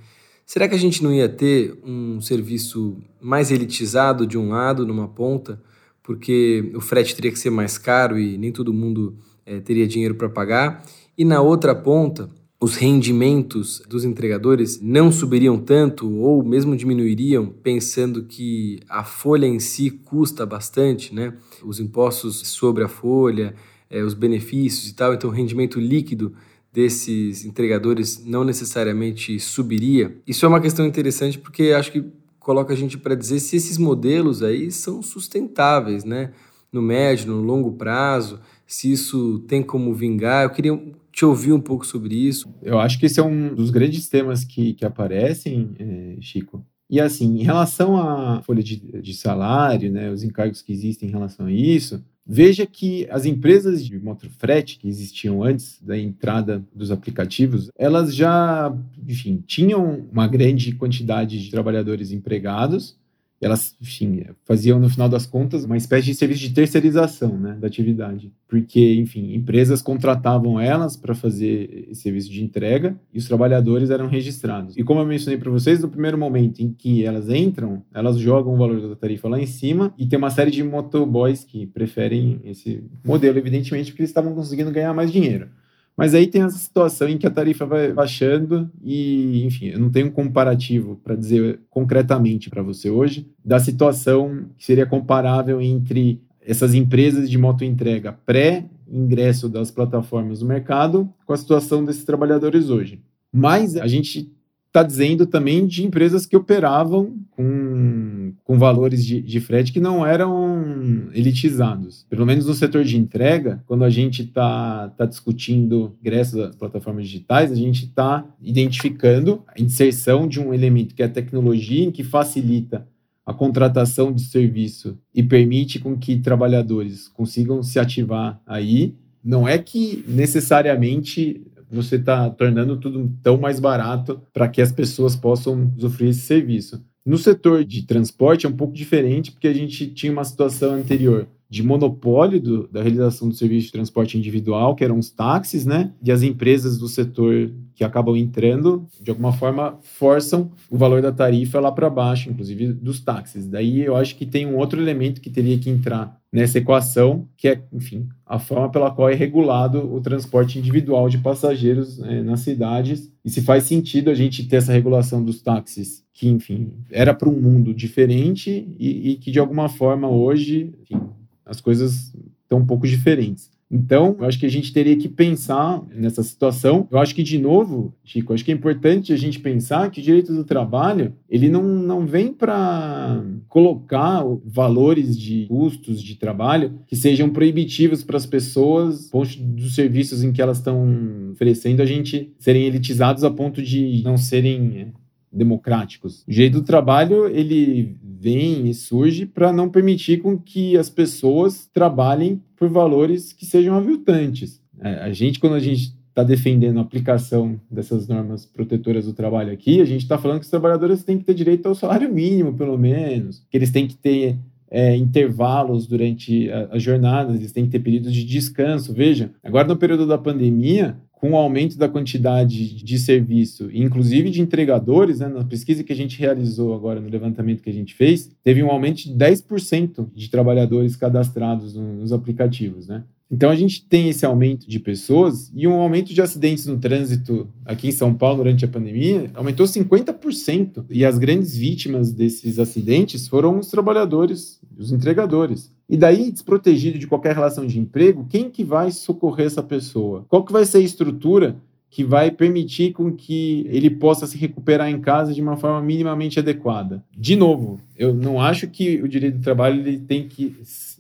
Será 0.52 0.68
que 0.68 0.76
a 0.76 0.78
gente 0.78 1.02
não 1.02 1.14
ia 1.14 1.30
ter 1.30 1.80
um 1.82 2.20
serviço 2.20 2.98
mais 3.22 3.52
elitizado 3.52 4.28
de 4.28 4.38
um 4.38 4.50
lado, 4.50 4.86
numa 4.86 5.08
ponta, 5.08 5.64
porque 6.04 6.74
o 6.76 6.82
frete 6.82 7.16
teria 7.16 7.32
que 7.32 7.40
ser 7.40 7.50
mais 7.50 7.78
caro 7.78 8.20
e 8.20 8.38
nem 8.38 8.52
todo 8.52 8.74
mundo 8.74 9.16
é, 9.46 9.62
teria 9.62 9.88
dinheiro 9.88 10.14
para 10.16 10.28
pagar? 10.28 10.86
E 11.18 11.24
na 11.24 11.40
outra 11.40 11.74
ponta, 11.74 12.30
os 12.60 12.76
rendimentos 12.76 13.82
dos 13.88 14.04
entregadores 14.04 14.82
não 14.82 15.10
subiriam 15.10 15.58
tanto 15.58 16.12
ou 16.20 16.44
mesmo 16.44 16.76
diminuiriam, 16.76 17.48
pensando 17.48 18.26
que 18.26 18.82
a 18.90 19.06
folha 19.06 19.46
em 19.46 19.58
si 19.58 19.90
custa 19.90 20.46
bastante, 20.46 21.16
né? 21.16 21.34
Os 21.64 21.80
impostos 21.80 22.46
sobre 22.50 22.84
a 22.84 22.90
folha, 22.90 23.56
é, 23.90 24.04
os 24.04 24.14
benefícios 24.14 24.90
e 24.90 24.96
tal, 24.96 25.14
então 25.14 25.30
o 25.30 25.34
rendimento 25.34 25.80
líquido 25.80 26.34
desses 26.74 27.44
entregadores 27.44 28.24
não 28.26 28.44
necessariamente 28.44 29.40
subiria. 29.40 30.16
Isso 30.26 30.46
é 30.46 30.48
uma 30.48 30.62
questão 30.62 30.86
interessante 30.86 31.38
porque 31.38 31.74
acho 31.78 31.92
que 31.92 32.06
coloca 32.40 32.74
a 32.74 32.76
gente 32.76 32.98
para 32.98 33.16
dizer 33.16 33.40
se 33.40 33.56
esses 33.56 33.78
modelos 33.78 34.42
aí 34.42 34.72
são 34.72 35.02
sustentáveis, 35.02 36.04
né? 36.04 36.32
No 36.72 36.82
médio, 36.82 37.28
no 37.28 37.42
longo 37.42 37.74
prazo, 37.74 38.40
se 38.66 38.92
isso 38.92 39.40
tem 39.48 39.62
como 39.62 39.94
vingar. 39.94 40.46
Eu 40.46 40.50
queria 40.50 40.82
te 41.12 41.26
ouvir 41.26 41.52
um 41.52 41.60
pouco 41.60 41.86
sobre 41.86 42.16
isso. 42.16 42.54
Eu 42.64 42.80
acho 42.80 42.98
que 42.98 43.06
esse 43.06 43.20
é 43.20 43.24
um 43.24 43.54
dos 43.54 43.70
grandes 43.70 44.08
temas 44.08 44.46
que, 44.46 44.74
que 44.74 44.86
aparecem, 44.86 45.72
eh, 45.78 46.16
Chico. 46.22 46.66
E 46.90 47.00
assim, 47.00 47.40
em 47.40 47.44
relação 47.44 47.98
à 47.98 48.42
folha 48.42 48.64
de, 48.64 48.78
de 49.02 49.14
salário, 49.14 49.92
né, 49.92 50.10
os 50.10 50.24
encargos 50.24 50.62
que 50.62 50.74
existem 50.74 51.10
em 51.10 51.12
relação 51.12 51.46
a 51.46 51.52
isso, 51.52 52.04
Veja 52.26 52.66
que 52.66 53.08
as 53.10 53.26
empresas 53.26 53.84
de 53.84 54.00
motofrete 54.00 54.78
que 54.78 54.88
existiam 54.88 55.44
antes 55.44 55.82
da 55.82 55.98
entrada 55.98 56.64
dos 56.74 56.92
aplicativos, 56.92 57.70
elas 57.76 58.16
já, 58.16 58.74
enfim, 59.08 59.44
tinham 59.46 60.08
uma 60.12 60.28
grande 60.28 60.74
quantidade 60.76 61.44
de 61.44 61.50
trabalhadores 61.50 62.12
empregados 62.12 63.00
elas, 63.42 63.76
enfim, 63.82 64.24
faziam 64.46 64.80
no 64.80 64.90
final 64.90 65.10
das 65.10 65.26
contas 65.26 65.66
uma 65.66 65.76
espécie 65.76 66.06
de 66.06 66.14
serviço 66.14 66.42
de 66.42 66.54
terceirização 66.54 67.38
né, 67.38 67.58
da 67.60 67.68
atividade, 67.68 68.32
porque, 68.48 68.96
enfim, 68.96 69.34
empresas 69.34 69.82
contratavam 69.82 70.60
elas 70.60 70.96
para 70.96 71.16
fazer 71.16 71.88
esse 71.90 72.04
serviço 72.04 72.30
de 72.30 72.44
entrega 72.44 72.96
e 73.12 73.18
os 73.18 73.28
trabalhadores 73.28 73.90
eram 73.90 74.08
registrados. 74.08 74.78
E 74.78 74.84
como 74.84 75.00
eu 75.00 75.06
mencionei 75.06 75.40
para 75.40 75.50
vocês, 75.50 75.82
no 75.82 75.90
primeiro 75.90 76.18
momento 76.18 76.60
em 76.60 76.72
que 76.72 77.04
elas 77.04 77.30
entram, 77.30 77.82
elas 77.94 78.20
jogam 78.20 78.54
o 78.54 78.58
valor 78.58 78.90
da 78.90 78.96
tarifa 78.96 79.28
lá 79.28 79.40
em 79.40 79.48
cima 79.48 79.94
e 79.98 80.06
tem 80.06 80.20
uma 80.20 80.30
série 80.30 80.52
de 80.52 80.64
motoboys 80.64 81.44
que 81.44 81.66
preferem 81.66 82.40
esse 82.44 82.84
modelo, 83.04 83.40
evidentemente, 83.40 83.92
porque 83.92 84.04
eles 84.04 84.12
estavam 84.12 84.36
conseguindo 84.36 84.72
ganhar 84.72 84.94
mais 84.94 85.12
dinheiro. 85.12 85.48
Mas 85.96 86.16
aí 86.16 86.28
tem 86.28 86.42
essa 86.42 86.58
situação 86.58 87.08
em 87.08 87.18
que 87.18 87.28
a 87.28 87.32
tarifa 87.32 87.66
vai 87.66 87.92
baixando 87.92 88.70
e, 88.84 89.44
enfim, 89.46 89.68
eu 89.68 89.80
não 89.80 89.90
tenho 89.90 90.08
um 90.08 90.12
comparativo 90.12 91.00
para 91.04 91.16
dizer 91.16 91.60
concretamente 91.70 92.50
para 92.50 92.64
você 92.64 92.90
hoje 92.90 93.30
da 93.44 93.60
situação 93.60 94.46
que 94.58 94.66
seria 94.66 94.86
comparável 94.86 95.62
entre 95.62 96.22
essas 96.42 96.74
empresas 96.74 97.30
de 97.30 97.38
moto 97.38 97.64
entrega 97.64 98.18
pré-ingresso 98.26 99.48
das 99.48 99.70
plataformas 99.70 100.42
no 100.42 100.48
mercado 100.48 101.08
com 101.26 101.34
a 101.34 101.38
situação 101.38 101.86
desses 101.86 102.04
trabalhadores 102.04 102.70
hoje. 102.70 103.00
Mas 103.32 103.78
a 103.78 103.88
gente 103.88 104.32
está 104.72 104.84
dizendo 104.84 105.26
também 105.26 105.68
de 105.68 105.86
empresas 105.86 106.26
que 106.26 106.36
operavam 106.36 107.14
com, 107.32 108.32
com 108.42 108.58
valores 108.58 109.06
de, 109.06 109.22
de 109.22 109.40
frete 109.42 109.74
que 109.74 109.82
não 109.82 110.06
eram 110.06 111.10
elitizados. 111.14 112.06
Pelo 112.10 112.26
menos 112.26 112.46
no 112.46 112.54
setor 112.54 112.86
de 112.86 112.98
entrega, 112.98 113.62
quando 113.68 113.84
a 113.84 113.90
gente 113.90 114.24
está 114.24 114.88
tá 114.98 115.06
discutindo 115.06 115.94
ingresso 116.00 116.38
das 116.38 116.56
plataformas 116.56 117.04
digitais, 117.06 117.52
a 117.52 117.56
gente 117.56 117.84
está 117.84 118.26
identificando 118.42 119.44
a 119.46 119.62
inserção 119.62 120.26
de 120.26 120.40
um 120.40 120.54
elemento 120.54 120.96
que 120.96 121.04
é 121.04 121.06
a 121.06 121.10
tecnologia, 121.10 121.92
que 121.92 122.04
facilita 122.04 122.88
a 123.26 123.34
contratação 123.34 124.14
de 124.14 124.24
serviço 124.24 124.98
e 125.14 125.22
permite 125.22 125.80
com 125.80 125.98
que 125.98 126.18
trabalhadores 126.18 127.10
consigam 127.10 127.62
se 127.62 127.78
ativar 127.78 128.42
aí. 128.48 128.96
Não 129.24 129.46
é 129.46 129.58
que 129.58 130.04
necessariamente 130.08 131.46
você 131.76 131.96
está 131.96 132.30
tornando 132.30 132.78
tudo 132.78 133.12
tão 133.24 133.38
mais 133.38 133.60
barato 133.60 134.22
para 134.34 134.48
que 134.48 134.62
as 134.62 134.72
pessoas 134.72 135.16
possam 135.16 135.72
usufruir 135.78 136.12
esse 136.12 136.22
serviço. 136.22 136.84
No 137.06 137.18
setor 137.18 137.66
de 137.66 137.84
transporte 137.84 138.46
é 138.46 138.50
um 138.50 138.56
pouco 138.56 138.74
diferente, 138.74 139.32
porque 139.32 139.48
a 139.48 139.54
gente 139.54 139.88
tinha 139.88 140.12
uma 140.12 140.24
situação 140.24 140.76
anterior 140.76 141.28
de 141.50 141.64
monopólio 141.64 142.40
do, 142.40 142.68
da 142.70 142.82
realização 142.82 143.28
do 143.28 143.36
serviço 143.36 143.66
de 143.66 143.74
transporte 143.74 144.18
individual, 144.18 144.74
que 144.74 144.86
eram 144.86 144.98
os 144.98 145.10
táxis, 145.10 145.66
né? 145.66 145.92
E 146.02 146.10
as 146.10 146.24
empresas 146.24 146.78
do 146.78 146.88
setor 146.88 147.52
que 147.76 147.84
acabam 147.84 148.16
entrando, 148.16 148.88
de 149.02 149.12
alguma 149.12 149.34
forma, 149.34 149.78
forçam 149.82 150.52
o 150.70 150.78
valor 150.78 151.02
da 151.02 151.12
tarifa 151.12 151.60
lá 151.60 151.70
para 151.70 151.90
baixo, 151.90 152.30
inclusive 152.30 152.72
dos 152.72 153.02
táxis. 153.02 153.48
Daí 153.48 153.82
eu 153.82 153.98
acho 153.98 154.16
que 154.16 154.26
tem 154.26 154.46
um 154.46 154.56
outro 154.56 154.80
elemento 154.82 155.20
que 155.20 155.30
teria 155.30 155.58
que 155.58 155.70
entrar 155.70 156.21
nessa 156.32 156.60
equação, 156.60 157.28
que 157.36 157.48
é, 157.50 157.62
enfim, 157.74 158.08
a 158.26 158.40
forma 158.40 158.70
pela 158.70 158.90
qual 158.90 159.10
é 159.10 159.14
regulado 159.14 159.94
o 159.94 160.00
transporte 160.00 160.58
individual 160.58 161.10
de 161.10 161.18
passageiros 161.18 162.00
é, 162.00 162.24
nas 162.24 162.40
cidades. 162.40 163.12
E 163.24 163.30
se 163.30 163.42
faz 163.42 163.66
sentido 163.66 164.10
a 164.10 164.14
gente 164.14 164.48
ter 164.48 164.58
essa 164.58 164.72
regulação 164.72 165.24
dos 165.24 165.42
táxis, 165.42 166.06
que, 166.14 166.30
enfim, 166.30 166.72
era 166.90 167.14
para 167.14 167.28
um 167.28 167.40
mundo 167.40 167.74
diferente 167.74 168.74
e, 168.80 169.12
e 169.12 169.16
que, 169.18 169.30
de 169.30 169.40
alguma 169.40 169.68
forma, 169.68 170.08
hoje, 170.08 170.74
enfim, 170.82 171.02
as 171.46 171.60
coisas 171.60 172.14
estão 172.44 172.60
um 172.60 172.66
pouco 172.66 172.88
diferentes. 172.88 173.52
Então, 173.72 174.18
eu 174.20 174.26
acho 174.26 174.38
que 174.38 174.46
a 174.46 174.50
gente 174.50 174.74
teria 174.74 174.98
que 174.98 175.08
pensar 175.08 175.82
nessa 175.96 176.22
situação. 176.22 176.88
Eu 176.92 177.00
acho 177.00 177.16
que, 177.16 177.24
de 177.24 177.38
novo, 177.38 177.94
Chico, 178.04 178.34
acho 178.34 178.44
que 178.44 178.52
é 178.52 178.54
importante 178.54 179.14
a 179.14 179.16
gente 179.16 179.40
pensar 179.40 179.90
que 179.90 180.02
o 180.02 180.04
direito 180.04 180.34
do 180.34 180.44
trabalho, 180.44 181.14
ele 181.30 181.48
não, 181.50 181.64
não 181.64 182.06
vem 182.06 182.34
para 182.34 183.24
colocar 183.48 184.24
valores 184.44 185.18
de 185.18 185.46
custos 185.48 186.04
de 186.04 186.16
trabalho 186.16 186.80
que 186.86 186.98
sejam 186.98 187.30
proibitivos 187.30 188.04
para 188.04 188.18
as 188.18 188.26
pessoas, 188.26 189.10
ponto 189.10 189.38
dos 189.40 189.74
serviços 189.74 190.22
em 190.22 190.34
que 190.34 190.42
elas 190.42 190.58
estão 190.58 191.32
oferecendo, 191.32 191.82
a 191.82 191.86
gente 191.86 192.34
serem 192.38 192.66
elitizados 192.66 193.24
a 193.24 193.32
ponto 193.32 193.62
de 193.62 194.02
não 194.04 194.18
serem 194.18 194.78
é, 194.78 194.88
democráticos. 195.32 196.24
O 196.28 196.32
direito 196.32 196.60
do 196.60 196.66
trabalho, 196.66 197.28
ele 197.28 197.96
vem 198.22 198.68
e 198.70 198.74
surge 198.76 199.26
para 199.26 199.52
não 199.52 199.68
permitir 199.68 200.22
com 200.22 200.38
que 200.38 200.78
as 200.78 200.92
pessoas 200.92 201.68
trabalhem 201.74 202.40
por 202.56 202.70
valores 202.70 203.34
que 203.34 203.48
sejam 203.48 203.76
aviltantes. 203.76 204.62
É, 204.80 204.94
a 205.02 205.12
gente, 205.12 205.40
quando 205.40 205.56
a 205.56 205.60
gente 205.60 205.96
está 206.10 206.22
defendendo 206.22 206.78
a 206.78 206.82
aplicação 206.82 207.60
dessas 207.70 208.08
normas 208.08 208.46
protetoras 208.46 209.06
do 209.06 209.14
trabalho 209.14 209.52
aqui, 209.52 209.82
a 209.82 209.86
gente 209.86 210.04
está 210.04 210.20
falando 210.20 210.38
que 210.38 210.46
os 210.46 210.52
trabalhadores 210.52 211.04
têm 211.04 211.18
que 211.18 211.24
ter 211.24 211.34
direito 211.34 211.66
ao 211.68 211.74
salário 211.74 212.14
mínimo, 212.14 212.54
pelo 212.54 212.78
menos, 212.78 213.44
que 213.50 213.58
eles 213.58 213.72
têm 213.72 213.88
que 213.88 213.96
ter 213.96 214.38
é, 214.72 214.96
intervalos 214.96 215.86
durante 215.86 216.50
as 216.72 216.82
jornadas, 216.82 217.36
eles 217.36 217.52
têm 217.52 217.66
que 217.66 217.72
ter 217.72 217.80
períodos 217.80 218.14
de 218.14 218.24
descanso. 218.24 218.94
Veja, 218.94 219.32
agora 219.44 219.68
no 219.68 219.76
período 219.76 220.08
da 220.08 220.18
pandemia, 220.18 220.96
com 221.12 221.34
o 221.34 221.36
aumento 221.36 221.78
da 221.78 221.88
quantidade 221.88 222.84
de 222.84 222.98
serviço, 222.98 223.70
inclusive 223.72 224.32
de 224.32 224.42
entregadores, 224.42 225.20
né, 225.20 225.28
na 225.28 225.44
pesquisa 225.44 225.84
que 225.84 225.94
a 225.94 225.96
gente 225.96 226.18
realizou 226.18 226.74
agora, 226.74 227.00
no 227.00 227.10
levantamento 227.10 227.62
que 227.62 227.70
a 227.70 227.74
gente 227.74 227.94
fez, 227.94 228.32
teve 228.44 228.64
um 228.64 228.72
aumento 228.72 229.04
de 229.04 229.14
10% 229.14 230.08
de 230.16 230.32
trabalhadores 230.32 230.96
cadastrados 230.96 231.76
nos 231.76 232.12
aplicativos. 232.12 232.88
Né? 232.88 233.04
Então 233.32 233.50
a 233.50 233.56
gente 233.56 233.86
tem 233.86 234.10
esse 234.10 234.26
aumento 234.26 234.70
de 234.70 234.78
pessoas 234.78 235.50
e 235.56 235.66
um 235.66 235.80
aumento 235.80 236.14
de 236.14 236.22
acidentes 236.22 236.66
no 236.66 236.78
trânsito 236.78 237.48
aqui 237.66 237.88
em 237.88 237.92
São 237.92 238.14
Paulo 238.14 238.44
durante 238.44 238.66
a 238.66 238.68
pandemia 238.68 239.32
aumentou 239.34 239.66
50%. 239.66 240.86
E 240.90 241.06
as 241.06 241.18
grandes 241.18 241.56
vítimas 241.56 242.12
desses 242.12 242.60
acidentes 242.60 243.30
foram 243.30 243.58
os 243.60 243.68
trabalhadores, 243.68 244.60
os 244.78 244.92
entregadores. 244.92 245.72
E 245.88 245.96
daí, 245.96 246.32
desprotegido 246.32 247.00
de 247.00 247.08
qualquer 247.08 247.34
relação 247.36 247.66
de 247.66 247.80
emprego, 247.80 248.26
quem 248.30 248.50
que 248.50 248.64
vai 248.64 248.92
socorrer 248.92 249.46
essa 249.46 249.64
pessoa? 249.64 250.26
Qual 250.28 250.44
que 250.44 250.52
vai 250.52 250.66
ser 250.66 250.80
a 250.80 250.82
estrutura 250.82 251.56
que 251.92 252.06
vai 252.06 252.32
permitir 252.32 252.94
com 252.94 253.12
que 253.12 253.68
ele 253.70 253.90
possa 253.90 254.26
se 254.26 254.38
recuperar 254.38 254.90
em 254.90 255.02
casa 255.02 255.34
de 255.34 255.42
uma 255.42 255.58
forma 255.58 255.82
minimamente 255.82 256.40
adequada. 256.40 257.04
De 257.16 257.36
novo, 257.36 257.82
eu 257.98 258.14
não 258.14 258.40
acho 258.40 258.68
que 258.70 259.02
o 259.02 259.10
direito 259.10 259.38
do 259.38 259.44
trabalho 259.44 259.82
ele 259.82 260.00
tem 260.00 260.26
que 260.26 260.56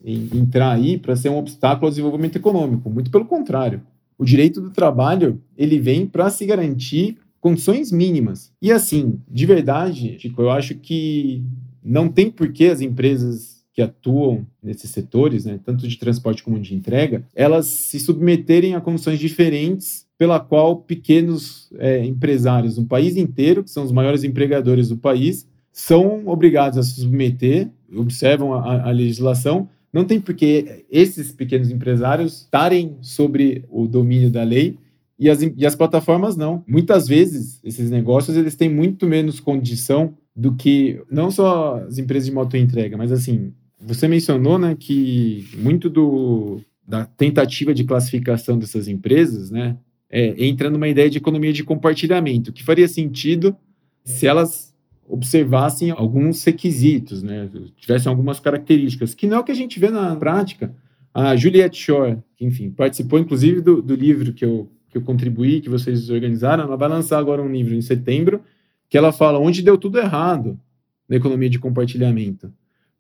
entrar 0.06 0.74
aí 0.74 0.98
para 0.98 1.16
ser 1.16 1.30
um 1.30 1.38
obstáculo 1.38 1.86
ao 1.86 1.92
desenvolvimento 1.92 2.36
econômico, 2.36 2.90
muito 2.90 3.10
pelo 3.10 3.24
contrário. 3.24 3.82
O 4.18 4.26
direito 4.26 4.60
do 4.60 4.70
trabalho, 4.70 5.42
ele 5.58 5.80
vem 5.80 6.06
para 6.06 6.30
se 6.30 6.46
garantir 6.46 7.18
condições 7.40 7.90
mínimas. 7.90 8.52
E 8.62 8.70
assim, 8.70 9.18
de 9.30 9.46
verdade, 9.46 10.20
Chico, 10.20 10.42
eu 10.42 10.52
acho 10.52 10.76
que 10.76 11.42
não 11.82 12.10
tem 12.10 12.30
por 12.30 12.52
que 12.52 12.66
as 12.66 12.82
empresas 12.82 13.62
que 13.74 13.82
atuam 13.82 14.46
nesses 14.62 14.92
setores, 14.92 15.46
né, 15.46 15.58
tanto 15.64 15.88
de 15.88 15.98
transporte 15.98 16.44
como 16.44 16.60
de 16.60 16.76
entrega, 16.76 17.26
elas 17.34 17.68
se 17.68 17.98
submeterem 17.98 18.76
a 18.76 18.82
condições 18.82 19.18
diferentes 19.18 20.06
pela 20.22 20.40
qual 20.40 20.76
pequenos 20.76 21.68
é, 21.80 22.06
empresários 22.06 22.78
no 22.78 22.86
país 22.86 23.18
inteiro, 23.18 23.64
que 23.64 23.72
são 23.72 23.84
os 23.84 23.92
maiores 23.92 24.24
empregadores 24.24 24.90
do 24.90 24.96
país, 24.96 25.48
são 25.74 26.28
obrigados 26.28 26.78
a 26.78 26.84
se 26.84 27.02
submeter, 27.02 27.72
observam 27.92 28.54
a, 28.54 28.88
a 28.88 28.92
legislação. 28.92 29.68
Não 29.92 30.06
tem 30.06 30.22
por 30.22 30.36
que 30.36 30.86
esses 30.92 31.32
pequenos 31.32 31.72
empresários 31.72 32.42
estarem 32.42 32.98
sobre 33.02 33.66
o 33.68 33.88
domínio 33.88 34.30
da 34.30 34.44
lei 34.44 34.78
e 35.18 35.28
as, 35.28 35.42
e 35.42 35.66
as 35.66 35.76
plataformas 35.76 36.38
não. 36.38 36.64
Muitas 36.68 37.08
vezes, 37.08 37.60
esses 37.64 37.90
negócios 37.90 38.38
eles 38.38 38.56
têm 38.56 38.70
muito 38.70 39.08
menos 39.08 39.40
condição 39.40 40.14
do 40.36 40.54
que 40.54 41.02
não 41.10 41.32
só 41.32 41.78
as 41.78 41.98
empresas 41.98 42.28
de 42.28 42.32
moto 42.32 42.56
entrega, 42.56 42.96
mas 42.96 43.12
assim, 43.12 43.54
você 43.84 44.08
mencionou 44.08 44.60
né, 44.60 44.78
que 44.80 45.48
muito 45.58 45.90
do, 45.90 46.62
da 46.88 47.06
tentativa 47.06 47.74
de 47.74 47.86
classificação 47.86 48.60
dessas 48.60 48.88
empresas, 48.88 49.50
né, 49.50 49.78
é, 50.12 50.46
entra 50.46 50.70
numa 50.70 50.90
ideia 50.90 51.10
de 51.10 51.18
economia 51.18 51.54
de 51.54 51.64
compartilhamento, 51.64 52.52
que 52.52 52.64
faria 52.64 52.88
sentido 52.88 53.56
se 54.04 54.28
elas 54.28 54.76
observassem 55.08 55.92
alguns 55.92 56.44
requisitos, 56.44 57.24
né? 57.24 57.50
tivessem 57.78 58.10
algumas 58.10 58.40
características, 58.40 59.14
que 59.14 59.28
não 59.28 59.38
é 59.38 59.40
o 59.40 59.44
que 59.44 59.52
a 59.52 59.56
gente 59.56 59.80
vê 59.80 59.90
na 59.90 60.16
prática. 60.16 60.74
A 61.14 61.36
Juliette 61.36 61.78
Shore, 61.78 62.18
que, 62.36 62.46
enfim, 62.46 62.72
participou 62.72 63.20
inclusive 63.20 63.62
do, 63.62 63.82
do 63.82 63.96
livro 63.96 64.34
que 64.34 64.46
eu, 64.46 64.70
que 64.90 64.98
eu 64.98 65.02
contribuí, 65.02 65.62
que 65.62 65.70
vocês 65.70 66.10
organizaram, 66.10 66.64
ela 66.64 66.78
vai 66.78 66.88
lançar 66.90 67.18
agora 67.18 67.42
um 67.42 67.52
livro 67.52 67.74
em 67.74 67.82
setembro, 67.82 68.42
que 68.90 68.98
ela 68.98 69.12
fala 69.12 69.40
onde 69.40 69.62
deu 69.62 69.78
tudo 69.78 69.98
errado 69.98 70.60
na 71.08 71.16
economia 71.18 71.50
de 71.50 71.60
compartilhamento 71.60 72.52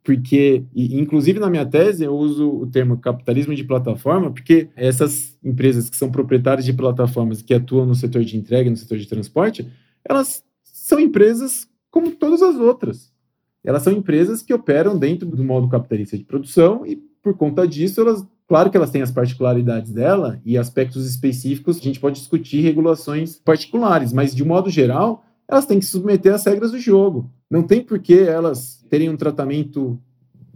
porque, 0.03 0.63
inclusive 0.75 1.39
na 1.39 1.49
minha 1.49 1.65
tese, 1.65 2.03
eu 2.03 2.13
uso 2.15 2.49
o 2.49 2.65
termo 2.65 2.97
capitalismo 2.97 3.53
de 3.53 3.63
plataforma, 3.63 4.31
porque 4.31 4.69
essas 4.75 5.37
empresas 5.43 5.89
que 5.89 5.97
são 5.97 6.11
proprietárias 6.11 6.65
de 6.65 6.73
plataformas 6.73 7.41
que 7.41 7.53
atuam 7.53 7.85
no 7.85 7.93
setor 7.93 8.23
de 8.23 8.35
entrega, 8.35 8.69
no 8.69 8.77
setor 8.77 8.97
de 8.97 9.07
transporte, 9.07 9.67
elas 10.03 10.43
são 10.63 10.99
empresas 10.99 11.67
como 11.91 12.11
todas 12.11 12.41
as 12.41 12.55
outras. 12.55 13.11
Elas 13.63 13.83
são 13.83 13.93
empresas 13.93 14.41
que 14.41 14.53
operam 14.53 14.97
dentro 14.97 15.27
do 15.27 15.43
modo 15.43 15.69
capitalista 15.69 16.17
de 16.17 16.23
produção 16.23 16.83
e, 16.83 16.95
por 17.21 17.37
conta 17.37 17.67
disso, 17.67 18.01
elas, 18.01 18.25
claro 18.47 18.71
que 18.71 18.77
elas 18.77 18.89
têm 18.89 19.03
as 19.03 19.11
particularidades 19.11 19.91
dela 19.91 20.41
e 20.43 20.57
aspectos 20.57 21.07
específicos, 21.07 21.77
a 21.77 21.81
gente 21.81 21.99
pode 21.99 22.17
discutir 22.17 22.61
regulações 22.61 23.37
particulares, 23.37 24.11
mas, 24.11 24.33
de 24.33 24.43
modo 24.43 24.67
geral, 24.71 25.23
elas 25.47 25.67
têm 25.67 25.77
que 25.77 25.85
submeter 25.85 26.33
às 26.33 26.43
regras 26.43 26.71
do 26.71 26.79
jogo. 26.79 27.29
Não 27.51 27.61
tem 27.61 27.83
por 27.83 27.99
que 27.99 28.17
elas 28.17 28.81
terem 28.89 29.09
um 29.09 29.17
tratamento, 29.17 29.99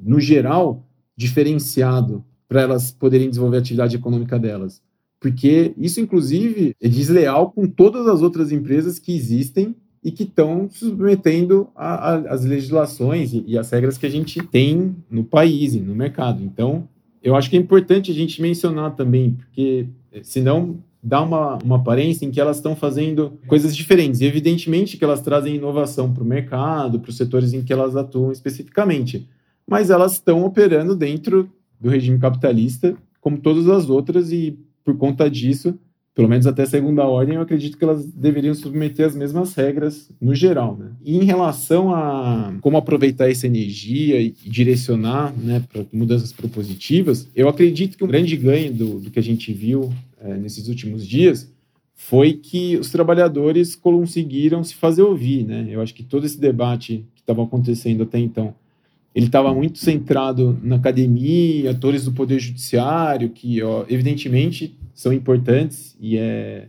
no 0.02 0.18
geral, 0.18 0.88
diferenciado 1.16 2.24
para 2.48 2.62
elas 2.62 2.90
poderem 2.90 3.30
desenvolver 3.30 3.58
a 3.58 3.60
atividade 3.60 3.98
econômica 3.98 4.40
delas. 4.40 4.82
Porque 5.20 5.74
isso, 5.78 6.00
inclusive, 6.00 6.74
é 6.80 6.88
desleal 6.88 7.52
com 7.52 7.68
todas 7.68 8.08
as 8.08 8.22
outras 8.22 8.50
empresas 8.50 8.98
que 8.98 9.14
existem 9.14 9.76
e 10.02 10.10
que 10.10 10.24
estão 10.24 10.70
submetendo 10.70 11.68
às 11.76 12.46
legislações 12.46 13.34
e, 13.34 13.44
e 13.46 13.58
às 13.58 13.70
regras 13.72 13.98
que 13.98 14.06
a 14.06 14.10
gente 14.10 14.42
tem 14.44 14.96
no 15.10 15.26
país 15.26 15.74
e 15.74 15.80
no 15.80 15.96
mercado. 15.96 16.42
Então, 16.42 16.88
eu 17.22 17.36
acho 17.36 17.50
que 17.50 17.58
é 17.58 17.60
importante 17.60 18.12
a 18.12 18.14
gente 18.14 18.42
mencionar 18.42 18.96
também, 18.96 19.32
porque 19.32 19.88
eh, 20.14 20.22
senão 20.24 20.78
dá 21.06 21.22
uma, 21.22 21.60
uma 21.64 21.76
aparência 21.76 22.26
em 22.26 22.32
que 22.32 22.42
elas 22.42 22.58
estão 22.58 22.76
fazendo 22.76 23.34
coisas 23.46 23.76
diferentes. 23.76 24.22
E 24.22 24.26
evidentemente 24.26 24.98
que 24.98 25.04
elas 25.04 25.22
trazem 25.22 25.56
inovação 25.56 26.12
para 26.12 26.24
o 26.24 26.26
mercado, 26.26 27.00
para 27.00 27.12
os 27.12 27.16
setores 27.16 27.54
em 27.54 27.62
que 27.62 27.72
elas 27.72 27.96
atuam 27.96 28.32
especificamente. 28.32 29.30
Mas 29.68 29.92
elas 29.92 30.14
estão 30.14 30.44
operando 30.44 30.96
dentro 30.96 31.48
do 31.80 31.90
regime 31.90 32.18
capitalista, 32.18 32.96
como 33.22 33.38
todas 33.38 33.70
as 33.70 33.88
outras, 33.88 34.32
e 34.32 34.58
por 34.84 34.98
conta 34.98 35.30
disso, 35.30 35.78
pelo 36.16 36.28
menos 36.28 36.48
até 36.48 36.66
segunda 36.66 37.04
ordem, 37.04 37.36
eu 37.36 37.42
acredito 37.42 37.78
que 37.78 37.84
elas 37.84 38.06
deveriam 38.06 38.56
submeter 38.56 39.06
as 39.06 39.16
mesmas 39.16 39.54
regras 39.54 40.10
no 40.20 40.34
geral. 40.34 40.76
Né? 40.76 40.92
E 41.04 41.18
em 41.18 41.24
relação 41.24 41.94
a 41.94 42.52
como 42.62 42.78
aproveitar 42.78 43.30
essa 43.30 43.46
energia 43.46 44.20
e 44.20 44.32
direcionar 44.32 45.32
né, 45.38 45.62
para 45.72 45.86
mudanças 45.94 46.32
propositivas, 46.32 47.28
eu 47.36 47.48
acredito 47.48 47.96
que 47.96 48.04
um 48.04 48.08
grande 48.08 48.36
ganho 48.38 48.74
do, 48.74 49.00
do 49.02 49.12
que 49.12 49.20
a 49.20 49.24
gente 49.24 49.54
viu 49.54 49.92
é, 50.26 50.36
nesses 50.36 50.68
últimos 50.68 51.08
dias 51.08 51.52
foi 51.94 52.34
que 52.34 52.76
os 52.76 52.92
trabalhadores 52.92 53.76
conseguiram 53.76 54.64
se 54.64 54.76
fazer 54.76 55.02
ouvir. 55.02 55.46
Né? 55.46 55.68
Eu 55.70 55.82
acho 55.82 55.94
que 55.94 56.04
todo 56.04 56.26
esse 56.26 56.40
debate 56.40 57.06
que 57.16 57.22
estava 57.22 57.44
acontecendo 57.44 58.04
até 58.04 58.20
então 58.20 58.54
ele 59.16 59.28
estava 59.28 59.54
muito 59.54 59.80
centrado 59.80 60.60
na 60.62 60.76
academia, 60.76 61.72
atores 61.72 62.04
do 62.04 62.12
poder 62.12 62.38
judiciário, 62.38 63.30
que 63.30 63.64
ó, 63.64 63.86
evidentemente 63.88 64.78
são 64.94 65.14
importantes 65.14 65.96
e 66.02 66.18
é, 66.18 66.68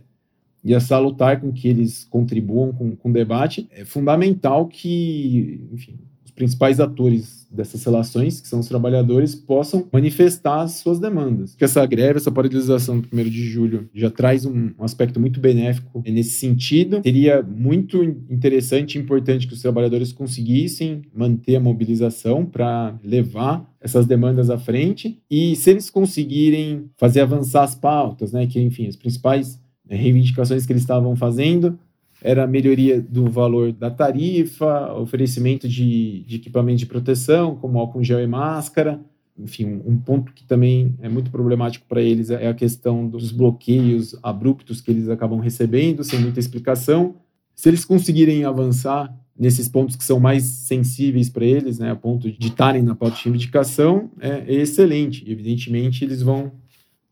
e 0.63 0.73
é 0.73 0.79
salutar 0.79 1.41
com 1.41 1.51
que 1.51 1.67
eles 1.67 2.05
contribuam 2.09 2.71
com, 2.71 2.95
com 2.95 3.09
o 3.09 3.13
debate. 3.13 3.67
É 3.71 3.83
fundamental 3.83 4.65
que, 4.67 5.61
enfim, 5.73 5.95
principais 6.37 6.79
atores 6.79 7.47
dessas 7.49 7.83
relações, 7.83 8.39
que 8.39 8.47
são 8.47 8.59
os 8.59 8.67
trabalhadores, 8.67 9.33
possam 9.33 9.87
manifestar 9.91 10.61
as 10.61 10.73
suas 10.73 10.99
demandas. 10.99 11.55
Que 11.55 11.63
essa 11.65 11.83
greve, 11.85 12.17
essa 12.17 12.31
paralisação 12.31 12.99
do 12.99 13.07
1 13.11 13.23
de 13.23 13.43
julho 13.43 13.89
já 13.93 14.11
traz 14.11 14.45
um, 14.45 14.69
aspecto 14.79 15.19
muito 15.19 15.39
benéfico 15.39 16.03
nesse 16.05 16.31
sentido. 16.31 17.01
Seria 17.01 17.41
muito 17.41 18.03
interessante 18.03 18.95
e 18.97 19.01
importante 19.01 19.47
que 19.47 19.53
os 19.53 19.61
trabalhadores 19.61 20.13
conseguissem 20.13 21.01
manter 21.13 21.55
a 21.55 21.59
mobilização 21.59 22.45
para 22.45 22.95
levar 23.03 23.67
essas 23.81 24.05
demandas 24.05 24.49
à 24.49 24.57
frente 24.57 25.19
e 25.29 25.55
se 25.55 25.71
eles 25.71 25.89
conseguirem 25.89 26.89
fazer 26.97 27.21
avançar 27.21 27.63
as 27.63 27.73
pautas, 27.73 28.31
né, 28.31 28.45
que 28.45 28.59
enfim, 28.61 28.87
as 28.87 28.95
principais 28.95 29.59
reivindicações 29.89 30.65
que 30.65 30.73
eles 30.73 30.83
estavam 30.83 31.15
fazendo, 31.15 31.79
era 32.21 32.43
a 32.43 32.47
melhoria 32.47 33.01
do 33.01 33.29
valor 33.29 33.71
da 33.71 33.91
tarifa, 33.91 34.93
oferecimento 34.93 35.67
de, 35.67 36.23
de 36.23 36.35
equipamento 36.37 36.79
de 36.79 36.85
proteção, 36.85 37.55
como 37.55 37.79
álcool 37.79 38.03
gel 38.03 38.21
e 38.21 38.27
máscara. 38.27 38.99
Enfim, 39.37 39.81
um, 39.85 39.97
ponto 39.97 40.33
que 40.33 40.43
também 40.43 40.95
é 40.99 41.07
muito 41.07 41.29
problemático 41.29 41.85
para 41.87 42.01
eles 42.01 42.31
é 42.31 42.47
a 42.47 42.53
questão 42.55 43.07
dos 43.07 43.31
bloqueios 43.31 44.15
abruptos 44.23 44.81
que 44.81 44.89
eles 44.89 45.09
acabam 45.09 45.39
recebendo, 45.39 46.03
sem 46.03 46.19
muita 46.19 46.39
explicação. 46.39 47.15
Se 47.53 47.69
eles 47.69 47.85
conseguirem 47.85 48.45
avançar 48.45 49.15
nesses 49.37 49.69
pontos 49.69 49.95
que 49.95 50.03
são 50.03 50.19
mais 50.19 50.43
sensíveis 50.43 51.29
para 51.29 51.45
eles, 51.45 51.77
né, 51.77 51.91
a 51.91 51.95
ponto 51.95 52.31
de 52.31 52.47
estarem 52.47 52.81
na 52.81 52.95
pauta 52.95 53.17
de 53.17 53.25
reivindicação, 53.25 54.09
é, 54.19 54.43
é 54.47 54.53
excelente. 54.55 55.23
Evidentemente, 55.29 56.03
eles 56.03 56.23
vão 56.23 56.51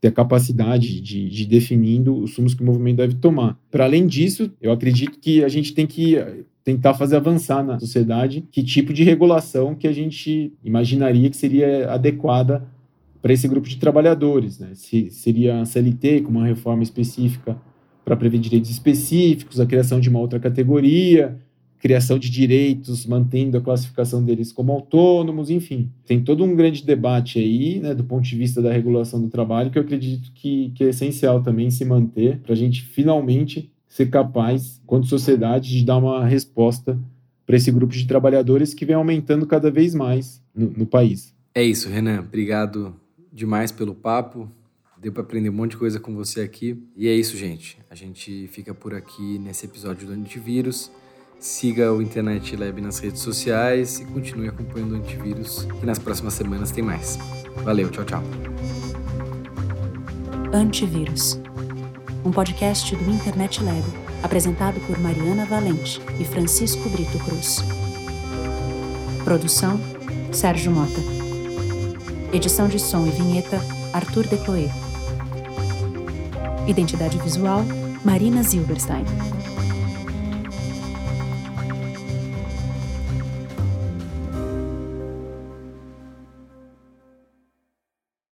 ter 0.06 0.10
a 0.10 0.12
capacidade 0.12 1.01
de, 1.01 1.30
de 1.30 1.45
definindo 1.45 2.16
os 2.16 2.36
rumos 2.38 2.53
que 2.53 2.62
o 2.62 2.66
movimento 2.66 2.97
deve 2.97 3.16
tomar. 3.16 3.58
Para 3.72 3.86
além 3.86 4.06
disso, 4.06 4.51
eu 4.62 4.72
acredito 4.72 5.20
que 5.20 5.43
a 5.43 5.47
gente 5.47 5.74
tem 5.74 5.88
que 5.88 6.18
tentar 6.64 6.93
fazer 6.93 7.16
avançar 7.16 7.64
na 7.64 7.80
sociedade 7.80 8.43
que 8.51 8.64
tipo 8.64 8.93
de 8.93 9.03
regulação 9.03 9.76
que 9.76 9.88
a 9.88 9.91
gente 9.91 10.53
imaginaria 10.64 11.30
que 11.30 11.38
seria 11.38 11.91
adequada 11.91 12.68
para 13.22 13.34
esse 13.34 13.47
grupo 13.47 13.68
de 13.68 13.78
trabalhadores. 13.78 14.60
Né? 14.60 14.70
Se 14.74 15.10
seria 15.10 15.62
a 15.62 15.66
CLT 15.66 16.22
com 16.22 16.32
uma 16.32 16.45
reforma 16.45 16.84
específica 16.84 17.58
para 18.03 18.16
prever 18.16 18.38
direitos 18.38 18.70
específicos, 18.70 19.60
a 19.60 19.66
criação 19.66 19.99
de 19.99 20.10
uma 20.10 20.20
outra 20.20 20.39
categoria, 20.39 21.36
criação 21.86 22.18
de 22.18 22.32
direitos, 22.32 23.06
mantendo 23.06 23.60
a 23.60 23.62
classificação 23.62 24.24
deles 24.24 24.52
como 24.52 24.72
autônomos, 24.72 25.52
enfim. 25.52 25.92
Tem 26.04 26.20
todo 26.20 26.44
um 26.44 26.56
grande 26.56 26.84
debate 26.84 27.38
aí, 27.38 27.80
né, 27.80 27.94
do 27.94 28.04
ponto 28.04 28.24
de 28.24 28.36
vista 28.36 28.60
da 28.60 28.74
regulação 28.74 29.22
do 29.22 29.30
trabalho, 29.30 29.70
que 29.70 29.78
eu 29.78 29.84
acredito 29.84 30.32
que, 30.34 30.72
que 30.74 30.84
é 30.84 30.90
essencial 30.90 31.44
também 31.44 31.70
se 31.70 31.86
manter 31.86 32.40
para 32.40 32.54
a 32.54 32.56
gente 32.56 32.82
finalmente 32.82 33.72
ser 33.88 34.10
capaz, 34.10 34.82
quanto 34.88 35.06
sociedade, 35.06 35.78
de 35.78 35.86
dar 35.86 35.98
uma 35.98 36.26
resposta 36.26 37.00
para 37.46 37.56
esse 37.56 37.72
grupo 37.72 37.94
de 37.94 38.08
trabalhadores 38.08 38.74
que 38.74 38.84
vem 38.84 38.96
aumentando 38.96 39.46
cada 39.46 39.70
vez 39.70 39.94
mais 39.94 40.42
no, 40.56 40.72
no 40.72 40.88
país. 40.88 41.36
É 41.54 41.64
isso, 41.64 41.88
Renan. 41.88 42.22
Obrigado 42.22 42.96
demais 43.32 43.72
pelo 43.72 43.94
papo. 43.94 44.50
Deu 45.00 45.12
para 45.12 45.22
aprender 45.22 45.52
um 45.52 45.54
monte 45.54 45.72
de 45.72 45.78
coisa 45.78 46.00
com 46.00 46.16
você 46.16 46.42
aqui. 46.42 46.84
E 46.98 47.08
é 47.08 47.14
isso, 47.14 47.38
gente. 47.38 47.78
A 47.92 47.94
gente 47.94 48.48
fica 48.48 48.74
por 48.74 48.96
aqui 48.96 49.38
nesse 49.38 49.68
episódio 49.68 50.08
do 50.08 50.14
Antivírus. 50.14 50.90
Siga 51.46 51.93
o 51.93 52.02
Internet 52.02 52.56
Lab 52.56 52.82
nas 52.82 52.98
redes 52.98 53.22
sociais 53.22 54.00
e 54.00 54.06
continue 54.06 54.48
acompanhando 54.48 54.93
o 54.93 54.96
Antivírus, 54.96 55.68
que 55.80 55.86
nas 55.86 56.00
próximas 56.00 56.34
semanas 56.34 56.72
tem 56.72 56.84
mais. 56.84 57.20
Valeu, 57.64 57.88
tchau, 57.91 58.04
tchau. 58.04 58.24
Antivírus 60.52 61.39
um 62.26 62.32
podcast 62.32 62.96
do 62.96 63.12
Internet 63.12 63.64
Lab, 63.64 63.84
apresentado 64.24 64.80
por 64.88 64.98
Mariana 64.98 65.46
Valente 65.46 66.02
e 66.20 66.26
Francisco 66.26 66.89
Brito 66.89 67.20
Cruz. 67.20 67.60
Produção: 69.24 69.80
Sérgio 70.32 70.72
Mota. 70.72 71.00
Edição 72.34 72.68
de 72.68 72.80
som 72.80 73.06
e 73.06 73.12
vinheta: 73.12 73.62
Arthur 73.93 74.26
Decloé. 74.26 74.68
Identidade 76.68 77.20
visual: 77.20 77.64
Marina 78.04 78.41
Zilberstein. 78.41 79.06